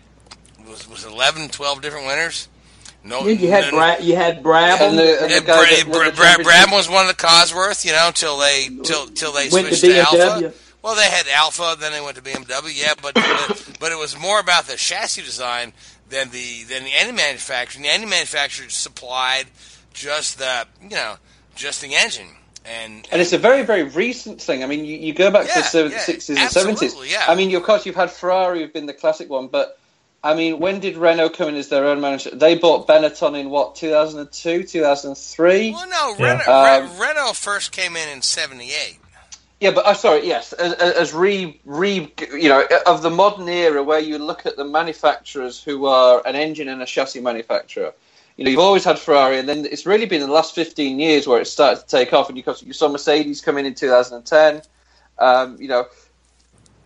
[0.67, 2.49] was was 11, 12 different winners
[3.07, 4.81] no, you had Bra- you had Brabham.
[4.81, 8.11] And the, and the Bra- Bra- Bra- Brabham was one of the Cosworth, you know,
[8.13, 10.53] till they till till they went switched to, to Alfa.
[10.87, 12.71] Well, they had Alfa, then they went to BMW.
[12.73, 15.73] Yeah, but but, but it was more about the chassis design
[16.07, 17.83] than the than the engine manufacturing.
[17.83, 19.47] The engine manufacturer supplied
[19.93, 21.17] just the you know
[21.55, 22.29] just the engine.
[22.63, 24.63] And, and it's a very, very recent thing.
[24.63, 27.09] I mean, you, you go back yeah, to the yeah, 60s and 70s.
[27.09, 27.25] Yeah.
[27.27, 29.79] I mean, of course, you've had Ferrari, who've been the classic one, but
[30.21, 32.31] I mean, when did Renault come in as their own manager?
[32.31, 35.71] They bought Benetton in what, 2002, 2003?
[35.71, 36.41] Well, no, yeah.
[36.45, 38.99] Renault, um, Renault first came in in 78.
[39.59, 40.27] Yeah, but uh, sorry.
[40.27, 44.55] Yes, as, as re re you know of the modern era where you look at
[44.55, 47.93] the manufacturers who are an engine and a chassis manufacturer.
[48.35, 51.25] You know, you've always had Ferrari, and then it's really been the last 15 years
[51.25, 52.29] where it started to take off.
[52.29, 54.61] And you, you saw Mercedes come in in 2010.
[55.17, 55.87] Um, you know,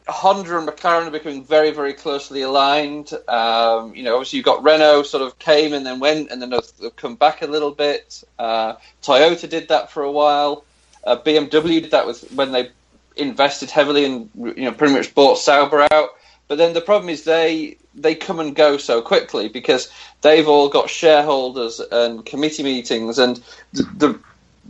[0.08, 3.12] Honda and McLaren are becoming very, very closely aligned.
[3.28, 6.52] Um, you know, obviously you've got Renault sort of came and then went, and then
[6.52, 8.24] they've come back a little bit.
[8.40, 10.64] Uh, Toyota did that for a while.
[11.04, 12.70] Uh, BMW did that with when they
[13.18, 16.10] invested heavily and you know pretty much bought Sauber out.
[16.48, 19.92] But then the problem is they they come and go so quickly because
[20.22, 23.42] they've all got shareholders and committee meetings, and
[23.74, 24.20] the, the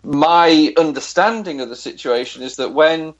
[0.03, 3.14] my understanding of the situation is that when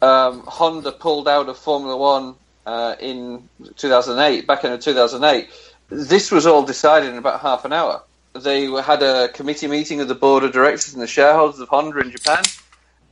[0.00, 2.34] um, Honda pulled out of Formula One
[2.66, 5.48] uh, in 2008, back in 2008,
[5.88, 8.02] this was all decided in about half an hour.
[8.34, 11.98] They had a committee meeting of the board of directors and the shareholders of Honda
[11.98, 12.42] in Japan.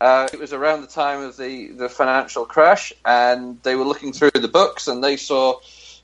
[0.01, 4.12] Uh, it was around the time of the, the financial crash, and they were looking
[4.12, 5.60] through the books, and they saw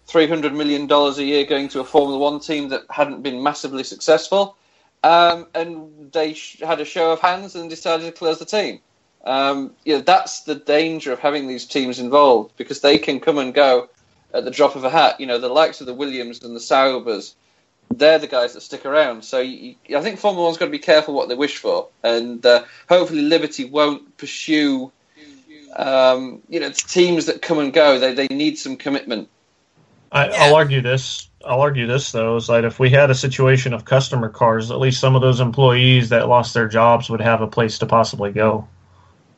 [0.07, 4.57] $300 million a year going to a Formula One team that hadn't been massively successful.
[5.03, 8.81] Um, and they sh- had a show of hands and decided to close the team.
[9.25, 13.39] Um, you know, that's the danger of having these teams involved because they can come
[13.39, 13.89] and go
[14.35, 15.21] at the drop of a hat.
[15.21, 17.35] You know, the likes of the Williams and the Saubers,
[17.91, 19.25] they're the guys that stick around.
[19.25, 22.45] So you, I think Formula One's got to be careful what they wish for, and
[22.45, 24.93] uh, hopefully Liberty won't pursue.
[25.75, 27.99] Um, you know, teams that come and go.
[27.99, 29.29] They they need some commitment.
[30.11, 31.29] I, I'll argue this.
[31.45, 34.79] I'll argue this though is that if we had a situation of customer cars, at
[34.79, 38.33] least some of those employees that lost their jobs would have a place to possibly
[38.33, 38.67] go.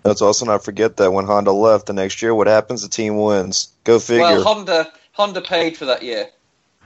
[0.05, 2.83] Let's also not forget that when Honda left the next year, what happens?
[2.83, 3.73] The team wins.
[3.85, 4.23] Go figure.
[4.23, 6.29] Well, Honda Honda paid for that year.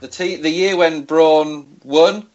[0.03, 2.27] The the year when Brawn won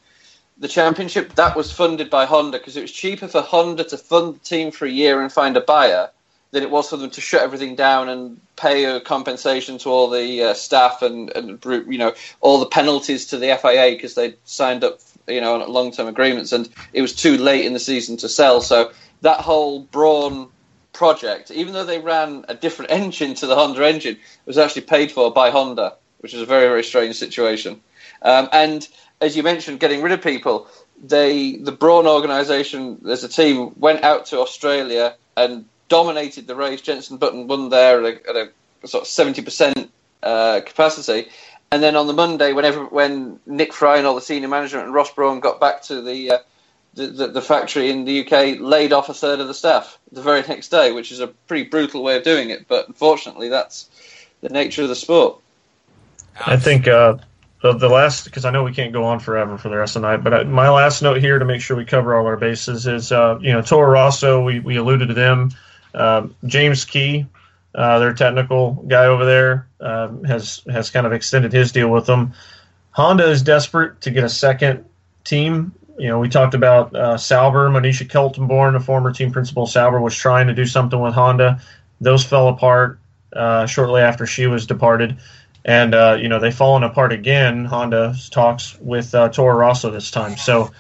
[0.56, 4.36] the championship, that was funded by Honda because it was cheaper for Honda to fund
[4.36, 6.08] the team for a year and find a buyer
[6.50, 10.08] than it was for them to shut everything down and pay a compensation to all
[10.08, 11.62] the uh, staff and, and
[11.92, 15.70] you know all the penalties to the FIA because they signed up you know on
[15.70, 18.62] long term agreements and it was too late in the season to sell.
[18.62, 20.48] So that whole Brawn
[20.94, 24.16] project, even though they ran a different engine to the Honda engine,
[24.46, 27.80] was actually paid for by Honda, which is a very very strange situation.
[28.22, 28.88] Um, and
[29.20, 30.68] as you mentioned, getting rid of people,
[31.02, 36.80] they the Brawn organisation, as a team went out to Australia and dominated the race.
[36.80, 39.90] Jenson Button won there at a, at a sort of seventy percent
[40.22, 41.28] uh, capacity.
[41.70, 44.94] And then on the Monday, whenever when Nick Fry and all the senior management and
[44.94, 46.38] Ross Brawn got back to the, uh,
[46.94, 50.22] the, the, the factory in the UK, laid off a third of the staff the
[50.22, 52.66] very next day, which is a pretty brutal way of doing it.
[52.68, 53.90] But unfortunately, that's
[54.40, 55.40] the nature of the sport.
[56.46, 57.18] I think uh,
[57.62, 60.02] the, the last, because I know we can't go on forever for the rest of
[60.02, 62.36] the night, but I, my last note here to make sure we cover all our
[62.36, 65.50] bases is, uh, you know, Toro Rosso, we, we alluded to them.
[65.94, 67.26] Um, James Key,
[67.74, 72.06] uh, their technical guy over there, um, has has kind of extended his deal with
[72.06, 72.34] them.
[72.90, 74.84] Honda is desperate to get a second
[75.24, 75.72] team.
[75.98, 79.66] You know, we talked about uh, Sauber, Monisha Kaltenborn, a former team principal.
[79.66, 81.60] Sauber was trying to do something with Honda.
[82.00, 83.00] Those fell apart
[83.32, 85.16] uh, shortly after she was departed.
[85.64, 87.64] And, uh, you know, they've fallen apart again.
[87.64, 90.36] Honda talks with uh, Toro Rosso this time.
[90.36, 90.70] So,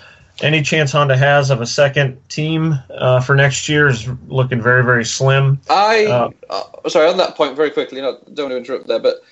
[0.40, 4.84] any chance Honda has of a second team uh, for next year is looking very,
[4.84, 5.60] very slim.
[5.68, 8.00] I uh, uh, sorry on that point very quickly.
[8.00, 9.22] No, don't want to interrupt there, but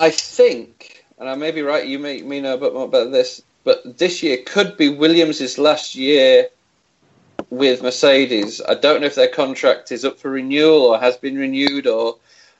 [0.00, 1.86] I think, and I may be right.
[1.86, 5.58] You may me know a bit more about this, but this year could be Williams'
[5.58, 6.48] last year
[7.50, 8.60] with Mercedes.
[8.66, 12.16] I don't know if their contract is up for renewal or has been renewed or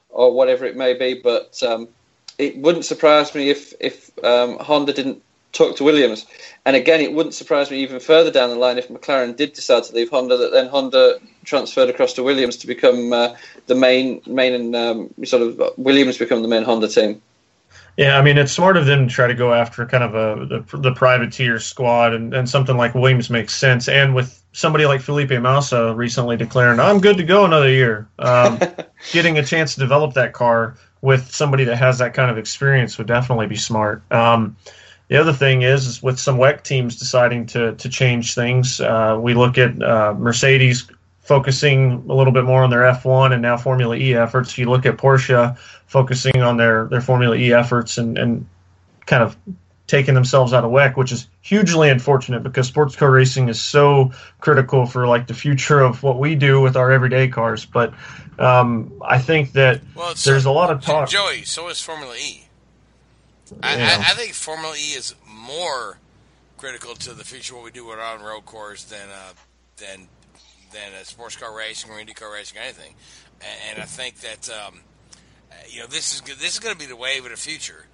[0.08, 1.88] or whatever it may be, but um,
[2.42, 6.26] it wouldn't surprise me if if um, Honda didn't talk to Williams.
[6.64, 9.84] And again, it wouldn't surprise me even further down the line if McLaren did decide
[9.84, 13.34] to leave Honda, that then Honda transferred across to Williams to become uh,
[13.66, 17.20] the main main and um, sort of Williams become the main Honda team.
[17.96, 20.46] Yeah, I mean it's smart of them to try to go after kind of a
[20.46, 23.88] the, the privateer squad, and, and something like Williams makes sense.
[23.88, 28.58] And with somebody like Felipe Massa recently declaring, "I'm good to go another year," um,
[29.12, 32.96] getting a chance to develop that car with somebody that has that kind of experience
[32.96, 34.02] would definitely be smart.
[34.10, 34.56] Um,
[35.08, 39.18] the other thing is, is with some WEC teams deciding to to change things, uh,
[39.20, 43.56] we look at uh, Mercedes focusing a little bit more on their F1 and now
[43.56, 44.56] Formula E efforts.
[44.56, 45.56] You look at Porsche
[45.86, 48.46] focusing on their their Formula E efforts and and
[49.04, 49.36] kind of
[49.92, 54.10] taking themselves out of WEC, which is hugely unfortunate because sports car racing is so
[54.40, 57.66] critical for like the future of what we do with our everyday cars.
[57.66, 57.92] But
[58.38, 61.10] um, I think that well, there's a lot of talk.
[61.10, 62.46] Joey, so is Formula E.
[63.62, 65.98] I, I, I, think Formula E is more
[66.56, 69.34] critical to the future of what we do with our on road cars than uh,
[69.76, 70.08] than
[70.72, 72.94] than a sports car racing or IndyCar racing or anything.
[73.42, 74.80] And, and I think that um,
[75.68, 77.84] you know this is this is going to be the wave of the future.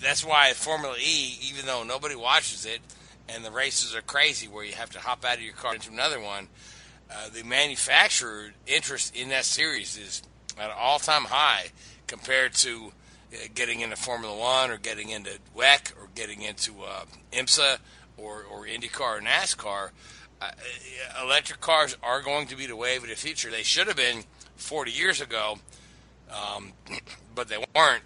[0.00, 2.80] That's why Formula E, even though nobody watches it,
[3.28, 5.90] and the races are crazy where you have to hop out of your car into
[5.90, 6.48] another one,
[7.10, 10.22] uh, the manufacturer interest in that series is
[10.58, 11.66] at an all-time high
[12.06, 12.92] compared to
[13.32, 17.78] uh, getting into Formula One or getting into WEC or getting into uh, IMSA
[18.16, 19.90] or, or IndyCar or NASCAR,
[20.40, 20.50] uh,
[21.22, 23.50] electric cars are going to be the wave of the future.
[23.50, 24.24] They should have been
[24.56, 25.58] 40 years ago,
[26.30, 26.72] um,
[27.34, 28.02] but they weren't.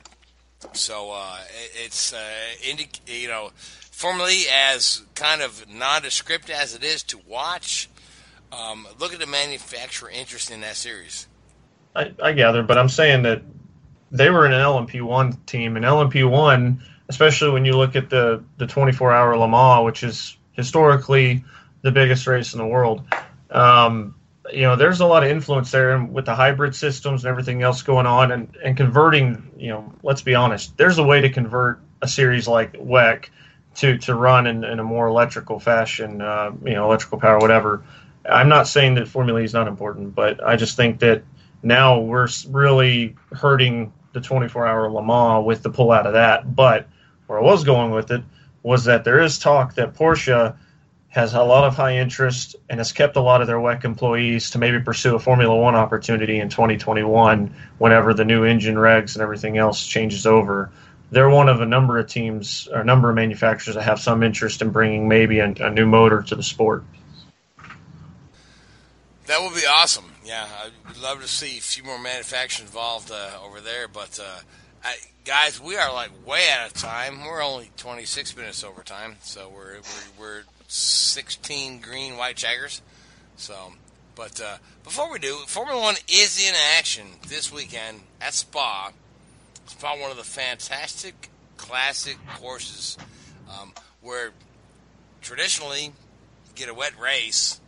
[0.73, 1.39] So uh,
[1.75, 2.19] it's uh,
[2.69, 3.51] Indy, you know,
[3.91, 7.89] Formula E as kind of nondescript as it is to watch.
[8.51, 11.29] Um, look at the manufacturer interest in that series.
[11.95, 13.43] I, I gather, but I'm saying that
[14.11, 19.13] they were an LMP1 team, and LMP1, especially when you look at the the 24
[19.13, 21.45] hour Le Mans, which is historically
[21.83, 23.03] the biggest race in the world.
[23.51, 24.15] Um,
[24.53, 27.63] you know, there's a lot of influence there and with the hybrid systems and everything
[27.63, 29.51] else going on, and and converting.
[29.57, 33.27] You know, let's be honest, there's a way to convert a series like WEC
[33.77, 36.21] to to run in, in a more electrical fashion.
[36.21, 37.85] Uh, you know, electrical power, whatever.
[38.29, 41.23] I'm not saying that Formula is not important, but I just think that
[41.63, 46.55] now we're really hurting the 24 hour Le Mans with the pull out of that.
[46.55, 46.89] But
[47.27, 48.23] where I was going with it
[48.63, 50.57] was that there is talk that Porsche
[51.09, 54.51] has a lot of high interest and has kept a lot of their WEC employees
[54.51, 59.23] to maybe pursue a Formula One opportunity in 2021 whenever the new engine regs and
[59.23, 60.71] everything else changes over.
[61.11, 64.23] They're one of a number of teams or a number of manufacturers that have some
[64.23, 66.85] interest in bringing maybe a, a new motor to the sport.
[69.27, 70.13] That would be awesome.
[70.25, 70.47] Yeah,
[70.87, 73.89] I'd love to see a few more manufacturers involved uh, over there.
[73.89, 74.41] But uh,
[74.85, 77.25] I, guys, we are like way out of time.
[77.25, 82.83] We're only 26 minutes over time, so we're we're, we're 16 green white jaggers.
[83.37, 83.73] So,
[84.15, 88.93] but uh, before we do, Formula One is in action this weekend at Spa.
[89.67, 92.97] Spa, one of the fantastic classic courses
[93.51, 94.31] um, where
[95.21, 95.93] traditionally you
[96.55, 97.61] get a wet race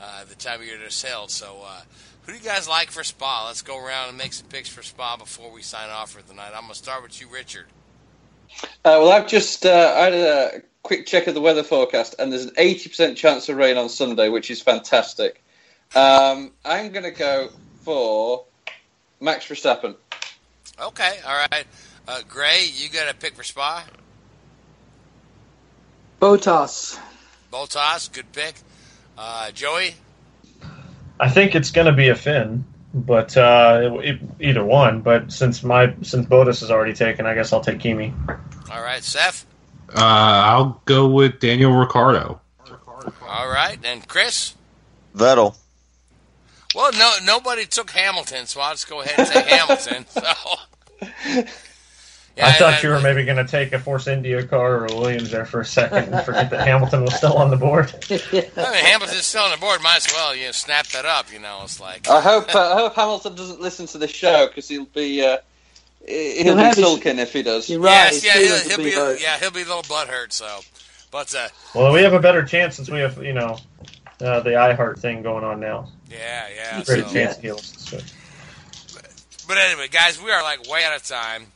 [0.00, 1.30] uh, the time of year they're sailed.
[1.30, 1.82] So, uh,
[2.22, 3.46] who do you guys like for Spa?
[3.46, 6.34] Let's go around and make some picks for Spa before we sign off for the
[6.34, 6.52] night.
[6.54, 7.66] I'm going to start with you, Richard.
[8.84, 12.32] Uh, well, I've just uh, I had a quick check of the weather forecast, and
[12.32, 15.42] there's an 80% chance of rain on Sunday, which is fantastic.
[15.94, 17.50] Um, I'm going to go
[17.82, 18.44] for
[19.20, 19.96] Max Verstappen.
[20.80, 21.66] Okay, all right.
[22.08, 23.84] Uh, Gray, you got a pick for Spa?
[26.20, 26.98] Bottas.
[27.52, 28.54] Bottas, good pick.
[29.16, 29.94] Uh, Joey?
[31.18, 35.02] I think it's going to be a Finn, but uh, it, either one.
[35.02, 38.14] But since my since Bottas is already taken, I guess I'll take Kimi.
[38.70, 39.44] All right, Seth?
[39.94, 42.40] Uh, I'll go with Daniel Ricciardo.
[43.28, 44.54] All right, and Chris?
[45.16, 45.56] Vettel.
[46.74, 50.06] Well, no, nobody took Hamilton, so I'll just go ahead and say Hamilton.
[50.08, 50.22] So,
[52.42, 55.30] I thought you were maybe going to take a Force India car or a Williams
[55.30, 57.92] there for a second and forget that Hamilton was still on the board.
[58.10, 59.82] I mean, Hamilton's still on the board.
[59.82, 61.32] Might as well, you know, snap that up.
[61.32, 64.46] You know, it's like I hope uh, I hope Hamilton doesn't listen to the show
[64.46, 65.38] because he'll be uh,
[66.06, 67.68] he'll, He'll be have his- sulking if he does.
[67.68, 68.12] You're right.
[68.12, 69.20] yes, yeah, he'll, he'll be, be hurt.
[69.20, 70.32] yeah, he'll be a little butthurt.
[70.32, 70.60] So,
[71.10, 73.58] but uh, Well, we have a better chance since we have, you know,
[74.20, 75.88] uh, the iHeart thing going on now.
[76.10, 76.82] yeah, yeah.
[76.84, 77.64] Great So, chance deals.
[77.88, 77.98] So.
[79.48, 81.46] but anyway, guys, we are like way out of time.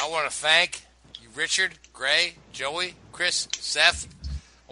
[0.00, 0.82] I want to thank
[1.20, 4.08] you, Richard, Gray, Joey, Chris, Seth.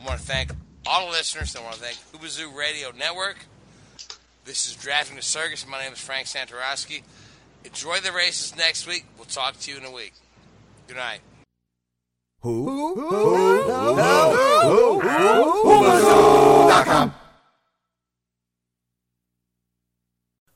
[0.01, 0.51] I want to thank
[0.87, 1.55] all the listeners.
[1.55, 3.37] I want to thank Ubazoo Radio Network.
[4.45, 5.67] This is Drafting the Circus.
[5.69, 7.03] My name is Frank Santorowski.
[7.65, 9.05] Enjoy the races next week.
[9.17, 10.15] We'll talk to you in a week.
[10.87, 11.21] Good night.